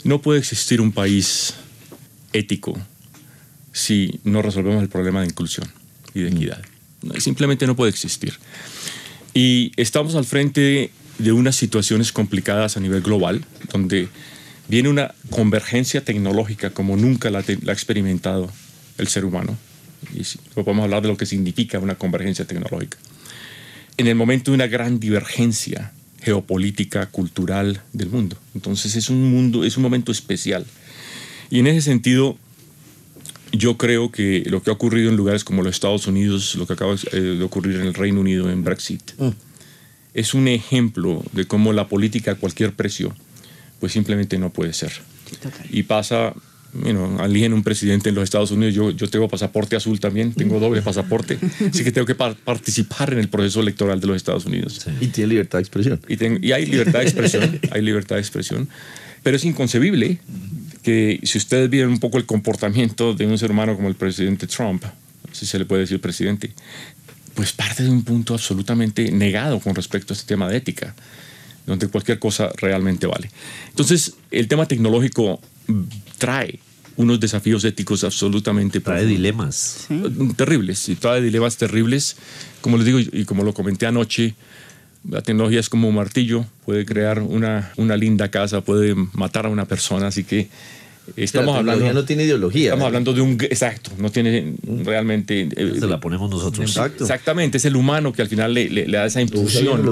No 0.04 0.21
puede 0.21 0.38
existir 0.38 0.80
un 0.80 0.92
país 0.92 1.54
ético 2.33 2.78
si 3.73 4.21
no 4.25 4.42
resolvemos 4.42 4.83
el 4.83 4.88
problema 4.88 5.21
de 5.21 5.26
inclusión 5.26 5.68
y 6.14 6.23
de 6.23 6.28
equidad. 6.28 6.62
Simplemente 7.18 7.66
no 7.66 7.76
puede 7.76 7.90
existir. 7.90 8.35
Y 9.35 9.73
estamos 9.76 10.14
al 10.14 10.25
frente 10.25 10.90
de 11.18 11.33
unas 11.33 11.57
situaciones 11.57 12.12
complicadas 12.12 12.76
a 12.76 12.80
nivel 12.80 13.02
global, 13.02 13.45
donde 13.73 14.09
viene 14.69 14.89
una 14.89 15.15
convergencia 15.31 16.05
tecnológica 16.05 16.71
como 16.71 16.97
nunca 16.97 17.31
la, 17.31 17.39
ha 17.41 17.73
experimentado 17.73 18.51
el 18.99 19.09
ser 19.09 19.25
humano. 19.25 19.57
Y 20.15 20.23
podemos 20.55 20.85
hablar 20.85 21.03
de 21.03 21.09
lo 21.09 21.17
que 21.17 21.27
significa 21.27 21.79
una 21.79 21.97
convergencia 21.97 22.45
tecnológica. 22.45 22.99
En 23.97 24.07
el 24.07 24.15
momento 24.15 24.51
de 24.51 24.57
una 24.57 24.69
gran 24.69 25.01
divergencia 25.01 25.93
geopolítica, 26.23 27.07
cultural 27.07 27.83
del 27.93 28.11
mundo. 28.11 28.37
Entonces 28.55 28.95
es 28.97 29.09
un 29.09 29.31
mundo, 29.31 29.65
es 29.65 29.77
un 29.77 29.83
momento 29.83 30.13
especial. 30.13 30.67
Y 31.51 31.61
en 31.61 31.67
ese 31.67 31.83
sentido, 31.83 32.37
yo 33.53 33.77
creo 33.77 34.11
que 34.11 34.45
lo 34.47 34.63
que 34.63 34.71
ha 34.71 34.75
ocurrido 34.75 35.11
en 35.11 35.17
lugares 35.17 35.45
como 35.45 35.63
los 35.63 35.75
Estados 35.75 36.07
Unidos, 36.07 36.55
lo 36.57 36.67
que 36.67 36.75
acaba 36.75 36.95
eh, 37.13 37.21
de 37.21 37.43
ocurrir 37.43 37.77
en 37.77 37.87
el 37.87 37.95
Reino 37.95 38.21
Unido 38.21 38.51
en 38.51 38.63
Brexit, 38.63 39.13
mm. 39.19 39.31
es 40.15 40.35
un 40.35 40.49
ejemplo 40.49 41.25
de 41.33 41.47
cómo 41.47 41.73
la 41.73 41.89
política 41.89 42.33
a 42.33 42.35
cualquier 42.35 42.75
precio 42.75 43.15
pues 43.81 43.93
simplemente 43.93 44.39
no 44.39 44.51
puede 44.51 44.73
ser. 44.73 44.93
Y 45.71 45.83
pasa, 45.85 46.35
bueno, 46.73 47.19
alguien, 47.21 47.53
un 47.53 47.63
presidente 47.63 48.09
en 48.09 48.15
los 48.15 48.25
Estados 48.25 48.51
Unidos, 48.51 48.75
yo, 48.75 48.91
yo 48.91 49.09
tengo 49.09 49.29
pasaporte 49.29 49.77
azul 49.77 50.01
también, 50.01 50.33
tengo 50.33 50.59
doble 50.61 50.83
pasaporte, 50.83 51.39
así 51.71 51.85
que 51.85 51.93
tengo 51.93 52.07
que 52.07 52.15
participar 52.15 53.13
en 53.13 53.19
el 53.19 53.29
proceso 53.29 53.61
electoral 53.61 54.01
de 54.01 54.07
los 54.07 54.17
Estados 54.17 54.47
Unidos. 54.47 54.87
Y 55.01 55.09
tiene 55.09 55.29
libertad 55.29 55.59
de 55.59 55.63
expresión. 55.63 56.01
Y, 56.09 56.47
y 56.47 56.53
hay 56.53 56.67
libertad 56.67 57.01
de 57.01 57.05
expresión, 57.05 57.61
hay 57.71 57.83
libertad 57.83 58.17
de 58.17 58.21
expresión, 58.21 58.69
pero 59.23 59.37
es 59.37 59.45
inconcebible 59.45 60.19
que 60.83 61.21
si 61.23 61.39
ustedes 61.39 61.69
vieran 61.69 61.91
un 61.91 62.01
poco 62.01 62.19
el 62.19 62.27
comportamiento 62.27 63.15
de 63.15 63.27
un 63.27 63.37
ser 63.39 63.51
humano 63.51 63.77
como 63.77 63.89
el 63.89 63.95
presidente 63.95 64.47
Trump, 64.47 64.85
si 65.33 65.47
se 65.47 65.59
le 65.59 65.65
puede 65.65 65.83
decir 65.83 66.01
presidente, 66.01 66.51
pues 67.35 67.53
parte 67.53 67.83
de 67.83 67.91
un 67.91 68.03
punto 68.03 68.35
absolutamente 68.35 69.11
negado 69.13 69.61
con 69.61 69.75
respecto 69.75 70.13
a 70.13 70.17
este 70.17 70.27
tema 70.27 70.49
de 70.49 70.57
ética 70.57 70.95
donde 71.69 71.89
cualquier 71.89 72.19
cosa 72.19 72.51
realmente 72.57 73.07
vale. 73.07 73.31
Entonces, 73.69 74.15
el 74.31 74.49
tema 74.49 74.67
tecnológico 74.67 75.41
trae 76.19 76.59
unos 76.97 77.21
desafíos 77.21 77.65
éticos 77.65 78.03
absolutamente... 78.03 78.81
Trae 78.81 79.07
dilemas. 79.07 79.87
Terribles, 80.37 80.89
y 80.89 80.97
trae 80.97 81.23
dilemas 81.23 81.57
terribles. 81.57 82.17
Como 82.61 82.77
les 82.77 82.87
digo, 82.87 82.99
y 82.99 83.25
como 83.25 83.45
lo 83.45 83.55
comenté 83.55 83.87
anoche, 83.87 84.35
la 85.09 85.23
tecnología 85.23 85.61
es 85.61 85.69
como 85.69 85.89
un 85.89 85.95
martillo, 85.95 86.45
puede 86.65 86.85
crear 86.85 87.23
una, 87.23 87.73
una 87.77 87.97
linda 87.97 88.31
casa, 88.31 88.63
puede 88.63 88.95
matar 89.13 89.47
a 89.47 89.49
una 89.49 89.65
persona, 89.65 90.09
así 90.09 90.25
que 90.25 90.49
estamos 91.17 91.55
la 91.55 91.61
hablando 91.61 91.93
no 91.95 92.05
tiene 92.05 92.25
ideología 92.25 92.65
estamos 92.65 92.85
hablando 92.85 93.15
de 93.15 93.23
un 93.23 93.33
exacto 93.41 93.93
no 93.97 94.11
tiene 94.11 94.57
realmente 94.85 95.49
eh, 95.57 95.77
se 95.81 95.87
la 95.87 96.01
ponemos 96.01 96.29
nosotros 96.29 96.69
exacto. 96.69 97.05
exactamente 97.05 97.57
es 97.57 97.65
el 97.65 97.77
humano 97.77 98.13
que 98.13 98.21
al 98.21 98.29
final 98.29 98.53
le, 98.53 98.69
le, 98.69 98.87
da 98.87 99.07
esa 99.07 99.23
impulsión 99.23 99.83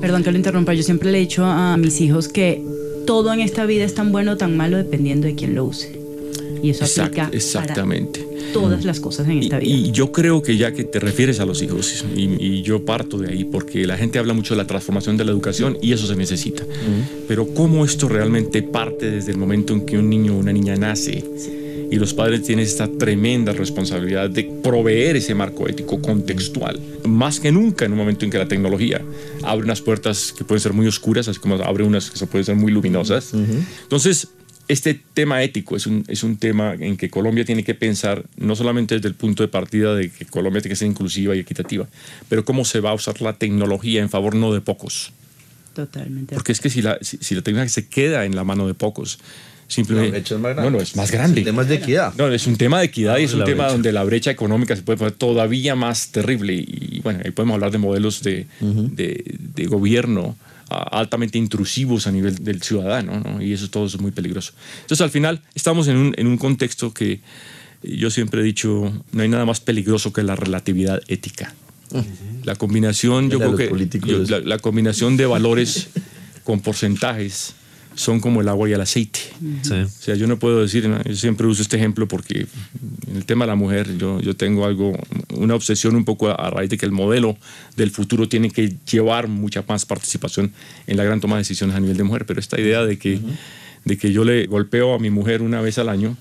Perdón 0.00 0.22
que 0.22 0.32
lo 0.32 0.36
interrumpa, 0.36 0.74
yo 0.74 0.82
siempre 0.82 1.10
le 1.10 1.18
he 1.18 1.20
dicho 1.20 1.44
a 1.44 1.76
mis 1.76 2.00
hijos 2.00 2.28
que 2.28 2.62
todo 3.06 3.32
en 3.32 3.40
esta 3.40 3.66
vida 3.66 3.84
es 3.84 3.94
tan 3.94 4.12
bueno 4.12 4.32
o 4.32 4.36
tan 4.36 4.56
malo 4.56 4.76
dependiendo 4.76 5.26
de 5.26 5.34
quién 5.34 5.54
lo 5.54 5.64
use. 5.64 5.98
Y 6.62 6.70
eso 6.70 6.84
aplica 6.84 7.28
exactamente. 7.32 8.20
Para 8.20 8.52
todas 8.52 8.84
las 8.84 9.00
cosas 9.00 9.28
en 9.28 9.40
esta 9.40 9.58
vida. 9.58 9.74
Y 9.74 9.90
yo 9.90 10.12
creo 10.12 10.40
que 10.40 10.56
ya 10.56 10.72
que 10.72 10.84
te 10.84 11.00
refieres 11.00 11.40
a 11.40 11.44
los 11.44 11.60
hijos, 11.60 12.04
y, 12.16 12.62
yo 12.62 12.84
parto 12.84 13.18
de 13.18 13.32
ahí, 13.32 13.44
porque 13.44 13.86
la 13.86 13.98
gente 13.98 14.18
habla 14.18 14.32
mucho 14.32 14.54
de 14.54 14.58
la 14.58 14.66
transformación 14.66 15.16
de 15.16 15.24
la 15.24 15.32
educación 15.32 15.76
y 15.82 15.92
eso 15.92 16.06
se 16.06 16.16
necesita. 16.16 16.64
Pero 17.28 17.48
cómo 17.48 17.84
esto 17.84 18.08
realmente 18.08 18.62
parte 18.62 19.10
desde 19.10 19.32
el 19.32 19.38
momento 19.38 19.74
en 19.74 19.84
que 19.84 19.98
un 19.98 20.08
niño 20.08 20.34
o 20.34 20.38
una 20.38 20.52
niña 20.52 20.76
nace 20.76 21.24
Y 21.94 21.96
los 21.96 22.12
padres 22.12 22.42
tienen 22.42 22.64
esta 22.64 22.88
tremenda 22.88 23.52
responsabilidad 23.52 24.28
de 24.28 24.42
proveer 24.64 25.14
ese 25.14 25.32
marco 25.32 25.68
ético 25.68 26.02
contextual, 26.02 26.80
más 27.04 27.38
que 27.38 27.52
nunca 27.52 27.84
en 27.84 27.92
un 27.92 27.98
momento 27.98 28.24
en 28.24 28.32
que 28.32 28.38
la 28.38 28.48
tecnología 28.48 29.00
abre 29.44 29.64
unas 29.64 29.80
puertas 29.80 30.34
que 30.36 30.42
pueden 30.42 30.60
ser 30.60 30.72
muy 30.72 30.88
oscuras, 30.88 31.28
así 31.28 31.38
como 31.38 31.54
abre 31.54 31.84
unas 31.84 32.10
que 32.10 32.26
pueden 32.26 32.44
ser 32.44 32.56
muy 32.56 32.72
luminosas. 32.72 33.32
Entonces, 33.32 34.26
este 34.66 35.00
tema 35.14 35.44
ético 35.44 35.76
es 35.76 35.86
un, 35.86 36.04
es 36.08 36.24
un 36.24 36.36
tema 36.36 36.74
en 36.74 36.96
que 36.96 37.08
Colombia 37.08 37.44
tiene 37.44 37.62
que 37.62 37.76
pensar 37.76 38.24
no 38.38 38.56
solamente 38.56 38.96
desde 38.96 39.06
el 39.06 39.14
punto 39.14 39.44
de 39.44 39.48
partida 39.48 39.94
de 39.94 40.10
que 40.10 40.24
Colombia 40.24 40.60
tiene 40.62 40.72
que 40.72 40.78
ser 40.78 40.88
inclusiva 40.88 41.36
y 41.36 41.38
equitativa, 41.38 41.86
pero 42.28 42.44
cómo 42.44 42.64
se 42.64 42.80
va 42.80 42.90
a 42.90 42.94
usar 42.94 43.22
la 43.22 43.34
tecnología 43.34 44.02
en 44.02 44.10
favor 44.10 44.34
no 44.34 44.52
de 44.52 44.60
pocos. 44.60 45.12
Totalmente. 45.74 46.34
Porque 46.34 46.50
es 46.50 46.60
que 46.60 46.70
si 46.70 46.82
la, 46.82 46.98
si, 47.02 47.18
si 47.18 47.36
la 47.36 47.42
tecnología 47.42 47.68
se 47.68 47.86
queda 47.86 48.24
en 48.24 48.34
la 48.34 48.42
mano 48.42 48.66
de 48.66 48.74
pocos, 48.74 49.20
simplemente... 49.68 50.10
La 50.10 50.18
brecha 50.18 50.34
es 50.34 50.40
más 50.40 50.52
grande. 50.54 50.70
No, 50.70 50.76
no, 50.76 50.82
es 50.82 50.96
más 50.96 51.10
grande. 51.10 51.40
Es 51.40 51.46
un 51.46 51.52
tema 51.52 51.64
de 51.64 51.74
equidad. 51.74 52.14
No, 52.16 52.28
es 52.32 52.46
un 52.46 52.56
tema 52.56 52.78
de 52.80 52.84
equidad 52.86 53.18
y 53.18 53.24
es 53.24 53.34
un 53.34 53.44
tema 53.44 53.64
brecha. 53.64 53.72
donde 53.72 53.92
la 53.92 54.04
brecha 54.04 54.30
económica 54.30 54.76
se 54.76 54.82
puede 54.82 54.98
poner 54.98 55.12
todavía 55.12 55.74
más 55.74 56.08
terrible. 56.08 56.54
Y 56.54 57.00
bueno, 57.02 57.20
ahí 57.24 57.30
podemos 57.30 57.54
hablar 57.54 57.70
de 57.70 57.78
modelos 57.78 58.22
de, 58.22 58.46
de, 58.60 59.36
de 59.38 59.66
gobierno 59.66 60.36
altamente 60.68 61.38
intrusivos 61.38 62.06
a 62.06 62.10
nivel 62.10 62.42
del 62.42 62.60
ciudadano, 62.62 63.20
¿no? 63.20 63.40
y 63.40 63.52
eso 63.52 63.68
todo 63.70 63.86
es 63.86 64.00
muy 64.00 64.10
peligroso. 64.10 64.52
Entonces, 64.80 65.02
al 65.02 65.10
final, 65.10 65.40
estamos 65.54 65.86
en 65.88 65.96
un, 65.96 66.14
en 66.16 66.26
un 66.26 66.36
contexto 66.36 66.92
que 66.92 67.20
yo 67.82 68.10
siempre 68.10 68.40
he 68.40 68.44
dicho, 68.44 68.92
no 69.12 69.22
hay 69.22 69.28
nada 69.28 69.44
más 69.44 69.60
peligroso 69.60 70.12
que 70.12 70.22
la 70.22 70.34
relatividad 70.36 71.00
ética. 71.06 71.54
La 72.44 72.56
combinación, 72.56 73.30
yo 73.30 73.38
creo 73.38 73.56
que 73.56 73.68
políticos. 73.68 74.08
yo- 74.10 74.40
la, 74.40 74.40
la 74.40 74.58
combinación 74.58 75.16
de 75.16 75.26
valores 75.26 75.88
con 76.42 76.60
porcentajes 76.60 77.54
son 77.94 78.20
como 78.20 78.40
el 78.40 78.48
agua 78.48 78.68
y 78.68 78.72
el 78.72 78.80
aceite. 78.80 79.20
Sí. 79.62 79.74
O 79.74 79.88
sea, 79.88 80.14
yo 80.14 80.26
no 80.26 80.38
puedo 80.38 80.62
decir, 80.62 80.88
¿no? 80.88 81.02
yo 81.02 81.14
siempre 81.14 81.46
uso 81.46 81.62
este 81.62 81.76
ejemplo 81.76 82.08
porque 82.08 82.46
en 83.08 83.16
el 83.16 83.24
tema 83.24 83.44
de 83.44 83.50
la 83.50 83.54
mujer 83.54 83.96
yo, 83.96 84.20
yo 84.20 84.34
tengo 84.34 84.66
algo, 84.66 84.92
una 85.34 85.54
obsesión 85.54 85.96
un 85.96 86.04
poco 86.04 86.28
a, 86.28 86.34
a 86.34 86.50
raíz 86.50 86.70
de 86.70 86.78
que 86.78 86.86
el 86.86 86.92
modelo 86.92 87.36
del 87.76 87.90
futuro 87.90 88.28
tiene 88.28 88.50
que 88.50 88.76
llevar 88.90 89.28
mucha 89.28 89.64
más 89.68 89.86
participación 89.86 90.52
en 90.86 90.96
la 90.96 91.04
gran 91.04 91.20
toma 91.20 91.36
de 91.36 91.40
decisiones 91.40 91.76
a 91.76 91.80
nivel 91.80 91.96
de 91.96 92.04
mujer, 92.04 92.26
pero 92.26 92.40
esta 92.40 92.60
idea 92.60 92.84
de 92.84 92.98
que, 92.98 93.20
de 93.84 93.98
que 93.98 94.12
yo 94.12 94.24
le 94.24 94.46
golpeo 94.46 94.94
a 94.94 94.98
mi 94.98 95.10
mujer 95.10 95.42
una 95.42 95.60
vez 95.60 95.78
al 95.78 95.88
año 95.88 96.16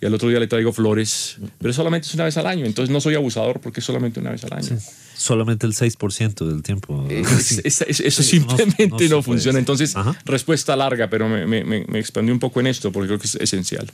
y 0.00 0.06
al 0.06 0.14
otro 0.14 0.28
día 0.28 0.38
le 0.40 0.46
traigo 0.46 0.72
flores, 0.72 1.38
pero 1.58 1.72
solamente 1.72 2.06
es 2.08 2.14
una 2.14 2.24
vez 2.24 2.36
al 2.36 2.46
año, 2.46 2.66
entonces 2.66 2.92
no 2.92 3.00
soy 3.00 3.14
abusador 3.14 3.60
porque 3.60 3.80
es 3.80 3.86
solamente 3.86 4.20
una 4.20 4.30
vez 4.30 4.44
al 4.44 4.52
año. 4.52 4.78
Solamente 5.16 5.64
el 5.66 5.72
6% 5.74 6.46
del 6.46 6.62
tiempo. 6.62 7.06
Es- 7.08 7.60
es- 7.64 7.80
es- 7.82 8.00
eso 8.00 8.22
Sí, 8.22 8.30
simplemente 8.40 9.08
no 9.08 9.22
funciona. 9.22 9.58
Entonces, 9.58 9.94
Ajá. 9.96 10.14
respuesta 10.24 10.74
larga, 10.76 11.08
pero 11.08 11.28
me, 11.28 11.46
me, 11.46 11.64
me, 11.64 11.84
me 11.86 11.98
expandí 12.00 12.32
un 12.32 12.40
poco 12.40 12.60
en 12.60 12.66
esto 12.66 12.90
porque 12.92 13.06
creo 13.08 13.18
que 13.20 13.26
es 13.28 13.36
esencial. 13.36 13.90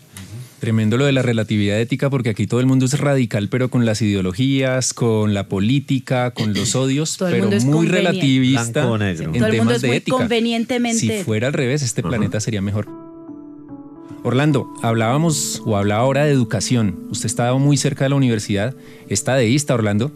Tremendo 0.60 0.96
lo 0.98 1.06
de 1.06 1.12
la 1.12 1.22
relatividad 1.22 1.78
ética, 1.80 2.10
porque 2.10 2.30
aquí 2.30 2.46
todo 2.46 2.60
el 2.60 2.66
mundo 2.66 2.84
es 2.84 2.98
radical, 2.98 3.48
pero 3.48 3.70
con 3.70 3.86
las 3.86 4.02
ideologías, 4.02 4.92
con 4.92 5.32
la 5.32 5.48
política, 5.48 6.32
con 6.32 6.52
los 6.54 6.74
odios, 6.74 7.16
Todo 7.16 7.30
pero 7.30 7.50
muy 7.62 7.86
relativista 7.86 8.70
Blanco 8.80 8.90
o 8.94 8.98
negro. 8.98 9.26
en 9.26 9.38
Todo 9.38 9.46
el 9.46 9.56
mundo 9.56 9.58
temas 9.64 9.76
es 9.76 9.82
de 9.82 9.88
muy 9.88 9.96
ética. 9.98 10.16
convenientemente- 10.16 11.18
Si 11.18 11.24
fuera 11.24 11.46
al 11.46 11.52
revés, 11.54 11.82
este 11.82 12.02
planeta 12.02 12.40
sería 12.40 12.60
mejor. 12.62 12.88
Orlando, 14.22 14.68
hablábamos 14.82 15.62
o 15.64 15.76
hablaba 15.76 16.02
ahora 16.02 16.24
de 16.24 16.32
educación. 16.32 17.06
Usted 17.10 17.26
estaba 17.26 17.56
muy 17.58 17.76
cerca 17.76 18.04
de 18.04 18.10
la 18.10 18.16
universidad. 18.16 18.74
Es 19.08 19.24
tadeísta, 19.24 19.74
Orlando. 19.74 20.10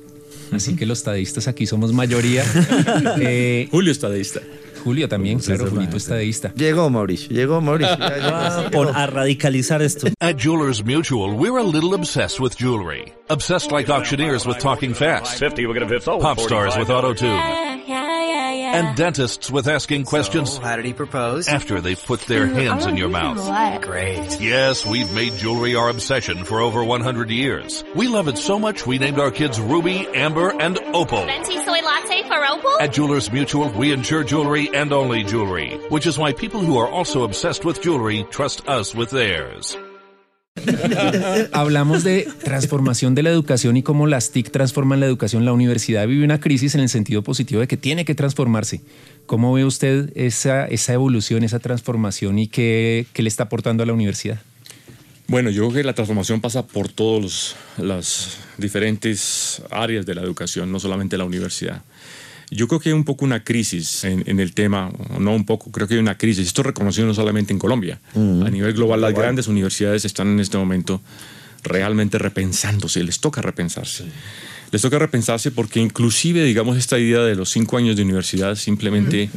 Así 0.53 0.77
que 0.77 0.87
los 0.87 1.03
tadeístas 1.03 1.49
aquí 1.49 1.67
somos 1.67 1.93
mayoría. 1.93 2.45
Eh, 3.21 3.69
Julio 3.71 3.93
está 3.93 4.09
de 4.09 4.21
esta. 4.21 4.41
Julio 4.85 5.09
también, 5.09 5.39
claro, 5.39 5.67
Julito 5.71 5.97
es 5.97 6.05
tadeísta. 6.07 6.53
Llegó 6.55 6.91
Mauricio, 6.91 7.31
llegó 7.31 7.59
Mauricio. 7.63 7.97
ya 7.99 8.17
llegó, 8.17 8.29
Ah, 8.29 8.57
llegó. 8.59 8.71
por 8.71 8.89
a 8.95 9.07
radicalizar 9.07 9.81
esto. 9.81 10.09
At 10.21 10.37
Jewelers 10.39 10.85
Mutual, 10.85 11.31
we're 11.39 11.59
a 11.59 11.63
little 11.65 11.95
obsessed 11.95 12.39
with 12.39 12.53
jewelry. 12.59 13.11
Obsessed 13.31 13.73
like 13.73 13.91
auctioneers 13.91 14.45
with 14.47 14.59
talking 14.59 14.95
fast. 14.95 15.39
50, 15.39 15.65
we're 15.67 15.81
gonna 15.81 15.89
Pop 16.21 16.39
stars 16.39 16.77
with 16.77 16.89
45. 16.89 16.91
auto 16.91 17.15
tune. 17.15 17.41
And 18.75 18.97
dentists 18.97 19.51
with 19.51 19.69
asking 19.69 20.05
questions 20.05 20.57
How 20.57 20.77
did 20.77 20.85
he 20.85 20.93
propose? 20.93 21.49
after 21.49 21.81
they've 21.81 22.03
put 22.05 22.21
their 22.23 22.47
hmm, 22.47 22.55
hands 22.55 22.87
in 22.87 22.97
your 22.97 23.09
mouth. 23.09 23.83
Great. 23.83 24.41
Yes, 24.41 24.85
we've 24.85 25.13
made 25.15 25.35
jewelry 25.35 25.77
our 25.77 25.89
obsession 25.89 26.45
for 26.45 26.61
over 26.61 26.83
100 26.83 27.31
years. 27.31 27.85
We 27.95 28.09
love 28.09 28.29
it 28.29 28.37
so 28.37 28.59
much 28.59 28.87
we 28.87 28.99
named 28.99 29.21
our 29.21 29.31
kids 29.31 29.61
Ruby, 29.61 30.07
Amber, 30.15 30.51
and 30.61 30.79
Opal. 30.79 31.25
Venti 31.25 31.59
soy 31.63 31.81
latte 31.81 32.23
for 32.27 32.45
Opal? 32.45 32.81
At 32.81 32.93
Jewelers 32.93 33.31
Mutual, 33.31 33.71
we 33.71 33.93
insure 33.93 34.25
jewelry 34.25 34.69
and 34.75 34.93
only 34.93 35.23
jewelry, 35.23 35.77
which 35.89 36.07
is 36.07 36.19
why 36.19 36.33
people 36.33 36.61
who 36.61 36.77
are 36.79 36.89
also 36.89 37.23
obsessed 37.23 37.65
with 37.65 37.81
jewelry 37.81 38.27
trust 38.31 38.69
us 38.69 38.95
with 38.95 39.11
theirs. 39.11 39.77
Hablamos 41.53 42.05
de 42.05 42.29
transformación 42.43 43.15
de 43.15 43.23
la 43.23 43.31
educación 43.31 43.77
y 43.77 43.83
cómo 43.83 44.07
las 44.07 44.31
TIC 44.31 44.51
transforman 44.51 45.01
la 45.01 45.07
educación. 45.07 45.45
La 45.45 45.53
universidad 45.53 46.07
vive 46.07 46.25
una 46.25 46.41
crisis 46.41 46.75
en 46.75 46.81
el 46.81 46.89
sentido 46.89 47.23
positivo 47.23 47.61
de 47.61 47.67
que 47.67 47.77
tiene 47.77 48.05
que 48.05 48.15
transformarse. 48.15 48.81
¿Cómo 49.27 49.53
ve 49.53 49.65
usted 49.65 50.13
esa, 50.17 50.67
evolución, 50.69 51.43
esa 51.43 51.59
transformación 51.59 52.39
y 52.39 52.49
qué, 52.49 53.07
qué 53.13 53.23
le 53.23 53.29
está 53.29 53.45
aportando 53.45 53.83
a 53.83 53.87
la 53.87 53.93
universidad? 53.93 54.41
Bueno, 55.27 55.51
yo 55.51 55.63
creo 55.63 55.75
que 55.77 55.85
la 55.85 55.95
transformación 55.95 56.41
pasa 56.41 56.67
por 56.67 56.89
todas 56.89 57.57
las 57.79 58.39
diferentes 58.59 59.63
áreas 59.71 60.07
de 60.07 60.15
la 60.15 60.23
educación, 60.23 60.71
no 60.71 60.79
solamente 60.79 61.17
la 61.17 61.25
universidad. 61.25 61.83
Yo 62.55 62.69
creo 62.69 62.81
que 62.81 62.89
hay 62.91 62.93
un 62.95 63.05
poco 63.05 63.25
una 63.25 63.43
crisis 63.43 64.05
en, 64.05 64.23
en 64.27 64.39
el 64.41 64.55
tema, 64.55 64.89
o 65.15 65.19
no 65.21 65.35
un 65.35 65.45
poco, 65.45 65.71
creo 65.73 65.87
que 65.89 65.95
hay 65.95 66.01
una 66.01 66.17
crisis. 66.17 66.47
Esto 66.47 66.63
es 66.63 66.67
reconocido 66.67 67.07
no 67.07 67.15
solamente 67.15 67.53
en 67.53 67.59
Colombia. 67.59 68.01
A 68.15 68.19
nivel 68.51 68.73
global, 68.75 69.01
las 69.01 69.13
grandes 69.23 69.49
universidades 69.49 70.05
están 70.05 70.29
en 70.29 70.41
este 70.41 70.57
momento 70.57 71.01
realmente 71.63 72.19
repensándose, 72.19 73.03
les 73.03 73.21
toca 73.21 73.41
repensarse. 73.43 74.05
Les 74.71 74.83
toca 74.83 74.99
repensarse 74.99 75.51
porque 75.51 75.81
inclusive, 75.81 76.45
digamos, 76.45 76.77
esta 76.77 76.99
idea 76.99 77.21
de 77.21 77.35
los 77.37 77.51
cinco 77.51 77.77
años 77.77 77.97
de 77.97 78.03
universidad 78.03 78.55
simplemente 78.57 79.31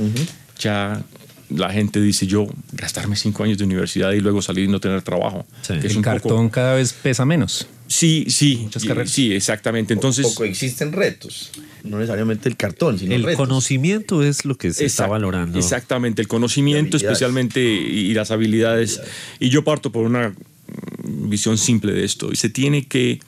ya 0.60 1.02
la 1.50 1.70
gente 1.72 2.02
dice 2.02 2.28
yo 2.28 2.46
gastarme 2.74 3.16
cinco 3.16 3.44
años 3.44 3.58
de 3.58 3.64
universidad 3.64 4.12
y 4.12 4.20
luego 4.20 4.42
salir 4.42 4.66
y 4.66 4.68
no 4.68 4.80
tener 4.80 5.02
trabajo. 5.02 5.46
Sí. 5.62 5.74
que 5.80 5.88
es 5.88 5.92
El 5.92 5.98
un 5.98 6.04
cartón 6.04 6.30
poco- 6.48 6.52
cada 6.52 6.74
vez 6.76 6.92
pesa 6.94 7.26
menos. 7.26 7.68
Sí, 7.88 8.26
sí, 8.30 8.58
Muchas 8.64 8.84
carreras. 8.84 9.12
sí, 9.12 9.34
exactamente. 9.34 9.94
Entonces, 9.94 10.26
Poco 10.28 10.44
existen 10.44 10.92
retos. 10.92 11.52
No 11.84 11.98
necesariamente 11.98 12.50
el 12.50 12.58
cartón, 12.58 13.00
sino 13.00 13.16
El 13.16 13.24
retos. 13.24 13.48
conocimiento 13.48 14.24
es 14.24 14.44
lo 14.44 14.58
que 14.58 14.74
se 14.74 14.86
está 14.86 15.08
valorando. 15.08 15.58
Exactamente, 15.58 16.22
el 16.22 16.28
conocimiento 16.28 16.98
especialmente 16.98 17.62
y, 17.64 18.12
y 18.12 18.14
las 18.14 18.32
habilidades. 18.32 19.00
Y 19.40 19.50
yo 19.50 19.64
parto 19.64 19.92
por 19.92 20.06
una 20.06 20.36
visión 21.06 21.58
simple 21.58 21.94
de 21.94 22.04
esto. 22.04 22.30
Y 22.32 22.36
se 22.36 22.50
tiene 22.50 22.86
que 22.88 23.20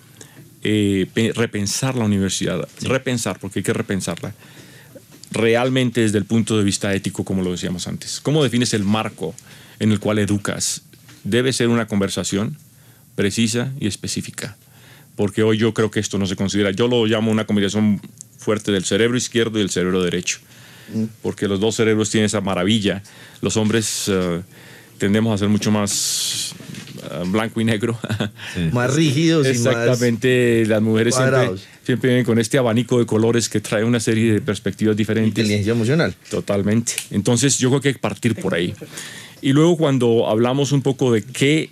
eh, 0.63 1.07
pe- 1.13 1.31
repensar 1.33 1.95
la 1.95 2.03
universidad, 2.03 2.67
repensar, 2.81 3.39
porque 3.39 3.59
hay 3.59 3.63
que 3.63 3.71
repensarla, 3.73 4.35
realmente 5.31 6.01
desde 6.01 6.17
el 6.17 6.25
punto 6.25 6.57
de 6.57 6.63
vista 6.65 6.93
ético, 6.93 7.23
como 7.23 7.43
lo 7.43 7.51
decíamos 7.51 7.87
antes. 7.87 8.19
¿Cómo 8.19 8.43
defines 8.43 8.73
el 8.73 8.83
marco 8.83 9.33
en 9.79 9.91
el 9.93 9.99
cual 10.01 10.19
educas? 10.19 10.81
Debe 11.23 11.53
ser 11.53 11.69
una 11.69 11.87
conversación 11.87 12.57
precisa 13.19 13.73
y 13.81 13.87
específica. 13.87 14.55
Porque 15.17 15.43
hoy 15.43 15.57
yo 15.57 15.73
creo 15.73 15.91
que 15.91 15.99
esto 15.99 16.17
no 16.17 16.25
se 16.25 16.37
considera, 16.37 16.71
yo 16.71 16.87
lo 16.87 17.05
llamo 17.05 17.31
una 17.31 17.45
combinación 17.45 17.99
fuerte 18.37 18.71
del 18.71 18.85
cerebro 18.85 19.17
izquierdo 19.17 19.59
y 19.59 19.61
del 19.61 19.69
cerebro 19.69 20.01
derecho. 20.01 20.39
Porque 21.21 21.49
los 21.49 21.59
dos 21.59 21.75
cerebros 21.75 22.09
tienen 22.09 22.27
esa 22.27 22.39
maravilla. 22.39 23.03
Los 23.41 23.57
hombres 23.57 24.05
eh, 24.07 24.39
tendemos 24.97 25.35
a 25.35 25.37
ser 25.37 25.49
mucho 25.49 25.69
más 25.69 26.55
eh, 27.11 27.23
blanco 27.25 27.59
y 27.59 27.65
negro. 27.65 27.99
Más 28.71 28.95
rígidos 28.95 29.45
y 29.47 29.49
más... 29.49 29.75
Exactamente, 29.75 30.65
las 30.65 30.81
mujeres 30.81 31.15
siempre 31.83 32.11
vienen 32.11 32.25
con 32.25 32.39
este 32.39 32.57
abanico 32.57 32.99
de 32.99 33.05
colores 33.05 33.49
que 33.49 33.59
trae 33.59 33.83
una 33.83 33.99
serie 33.99 34.31
de 34.31 34.41
perspectivas 34.41 34.95
diferentes. 34.95 35.43
Inteligencia 35.43 35.73
emocional. 35.73 36.15
Totalmente. 36.29 36.93
Entonces 37.11 37.57
yo 37.57 37.67
creo 37.67 37.81
que 37.81 37.89
hay 37.89 37.93
que 37.95 37.99
partir 37.99 38.35
por 38.35 38.53
ahí. 38.55 38.73
Y 39.41 39.51
luego 39.51 39.75
cuando 39.75 40.29
hablamos 40.29 40.71
un 40.71 40.81
poco 40.81 41.11
de 41.11 41.23
qué, 41.23 41.71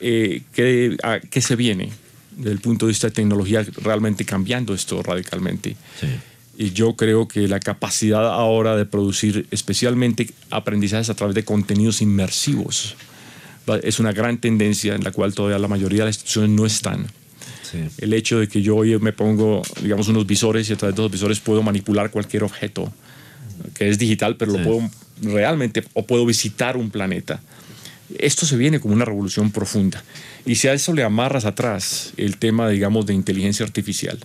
eh, 0.00 0.42
qué, 0.52 0.96
a 1.02 1.20
qué 1.20 1.40
se 1.40 1.56
viene 1.56 1.90
desde 2.36 2.52
el 2.52 2.60
punto 2.60 2.86
de 2.86 2.90
vista 2.90 3.08
de 3.08 3.12
tecnología 3.12 3.64
realmente 3.82 4.24
cambiando 4.24 4.72
esto 4.74 5.02
radicalmente. 5.02 5.76
Y 6.56 6.70
yo 6.72 6.94
creo 6.96 7.28
que 7.28 7.46
la 7.48 7.60
capacidad 7.60 8.26
ahora 8.32 8.76
de 8.76 8.84
producir 8.84 9.46
especialmente 9.50 10.30
aprendizajes 10.50 11.08
a 11.10 11.14
través 11.14 11.34
de 11.34 11.44
contenidos 11.44 12.02
inmersivos 12.02 12.96
es 13.82 14.00
una 14.00 14.12
gran 14.12 14.38
tendencia 14.38 14.94
en 14.94 15.04
la 15.04 15.12
cual 15.12 15.34
todavía 15.34 15.58
la 15.58 15.68
mayoría 15.68 16.00
de 16.00 16.06
las 16.06 16.16
instituciones 16.16 16.50
no 16.50 16.64
están. 16.64 17.06
Sí. 17.70 17.78
El 17.98 18.14
hecho 18.14 18.38
de 18.38 18.48
que 18.48 18.62
yo 18.62 18.76
hoy 18.76 18.98
me 18.98 19.12
pongo, 19.12 19.62
digamos, 19.82 20.08
unos 20.08 20.26
visores 20.26 20.70
y 20.70 20.72
a 20.72 20.76
través 20.76 20.96
de 20.96 21.02
esos 21.02 21.12
visores 21.12 21.38
puedo 21.40 21.62
manipular 21.62 22.10
cualquier 22.10 22.44
objeto 22.44 22.90
que 23.74 23.88
es 23.90 23.98
digital, 23.98 24.36
pero 24.36 24.52
Sí. 24.52 24.58
lo 24.58 24.64
puedo 24.64 24.90
realmente, 25.20 25.84
o 25.92 26.06
puedo 26.06 26.24
visitar 26.24 26.76
un 26.76 26.90
planeta. 26.90 27.40
Esto 28.18 28.46
se 28.46 28.56
viene 28.56 28.80
como 28.80 28.94
una 28.94 29.04
revolución 29.04 29.50
profunda. 29.50 30.02
Y 30.46 30.54
si 30.54 30.68
a 30.68 30.72
eso 30.72 30.94
le 30.94 31.02
amarras 31.02 31.44
atrás 31.44 32.12
el 32.16 32.38
tema, 32.38 32.68
digamos, 32.70 33.04
de 33.06 33.14
inteligencia 33.14 33.66
artificial, 33.66 34.18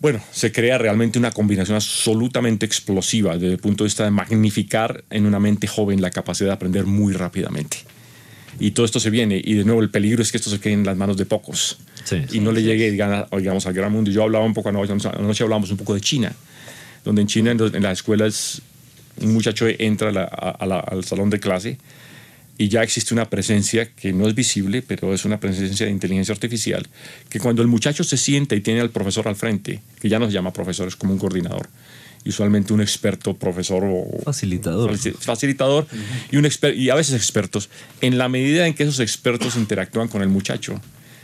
bueno, 0.00 0.22
se 0.32 0.50
crea 0.50 0.78
realmente 0.78 1.18
una 1.18 1.30
combinación 1.30 1.74
absolutamente 1.76 2.64
explosiva 2.64 3.34
desde 3.36 3.52
el 3.52 3.58
punto 3.58 3.84
de 3.84 3.88
vista 3.88 4.04
de 4.04 4.10
magnificar 4.10 5.04
en 5.10 5.26
una 5.26 5.38
mente 5.38 5.66
joven 5.66 6.00
la 6.00 6.10
capacidad 6.10 6.48
de 6.48 6.54
aprender 6.54 6.86
muy 6.86 7.12
rápidamente. 7.12 7.76
Y 8.58 8.70
todo 8.70 8.86
esto 8.86 8.98
se 9.00 9.10
viene. 9.10 9.40
Y 9.44 9.54
de 9.54 9.64
nuevo, 9.64 9.82
el 9.82 9.90
peligro 9.90 10.22
es 10.22 10.30
que 10.32 10.38
esto 10.38 10.48
se 10.48 10.58
quede 10.58 10.72
en 10.72 10.84
las 10.86 10.96
manos 10.96 11.16
de 11.18 11.26
pocos. 11.26 11.76
Sí. 12.04 12.16
Y 12.32 12.40
no 12.40 12.50
le 12.52 12.62
llegue, 12.62 12.90
digamos, 12.90 13.66
al 13.66 13.72
gran 13.74 13.92
mundo. 13.92 14.10
Yo 14.10 14.22
hablaba 14.22 14.44
un 14.44 14.54
poco, 14.54 14.70
anoche, 14.70 15.42
hablamos 15.44 15.70
un 15.70 15.76
poco 15.76 15.94
de 15.94 16.00
China, 16.00 16.32
donde 17.04 17.20
en 17.22 17.28
China, 17.28 17.50
en, 17.50 17.82
las 17.82 17.92
escuelas, 17.98 18.62
un 19.20 19.34
muchacho 19.34 19.66
entra 19.68 20.08
a 20.08 20.12
la- 20.12 20.24
a 20.24 20.66
la- 20.66 20.80
al 20.80 21.04
salón 21.04 21.28
de 21.28 21.38
clase 21.40 21.76
y 22.60 22.68
ya 22.68 22.82
existe 22.82 23.14
una 23.14 23.24
presencia 23.30 23.88
que 23.94 24.12
no 24.12 24.28
es 24.28 24.34
visible, 24.34 24.82
pero 24.82 25.14
es 25.14 25.24
una 25.24 25.40
presencia 25.40 25.86
de 25.86 25.92
inteligencia 25.92 26.34
artificial, 26.34 26.86
que 27.30 27.40
cuando 27.40 27.62
el 27.62 27.68
muchacho 27.68 28.04
se 28.04 28.18
sienta 28.18 28.54
y 28.54 28.60
tiene 28.60 28.82
al 28.82 28.90
profesor 28.90 29.26
al 29.28 29.34
frente, 29.36 29.80
que 29.98 30.10
ya 30.10 30.18
no 30.18 30.26
se 30.26 30.32
llama 30.32 30.52
profesor, 30.52 30.86
es 30.86 30.94
como 30.94 31.14
un 31.14 31.18
coordinador, 31.18 31.70
y 32.22 32.28
usualmente 32.28 32.74
un 32.74 32.82
experto 32.82 33.32
profesor 33.34 33.82
o 33.86 34.04
Facilitador. 34.24 34.92
faci- 34.92 35.14
facilitador 35.14 35.86
y, 36.30 36.36
un 36.36 36.44
exper- 36.44 36.76
y 36.76 36.90
a 36.90 36.94
veces 36.96 37.14
expertos, 37.14 37.70
en 38.02 38.18
la 38.18 38.28
medida 38.28 38.66
en 38.66 38.74
que 38.74 38.82
esos 38.82 39.00
expertos 39.00 39.56
interactúan 39.56 40.08
con 40.08 40.20
el 40.20 40.28
muchacho, 40.28 40.78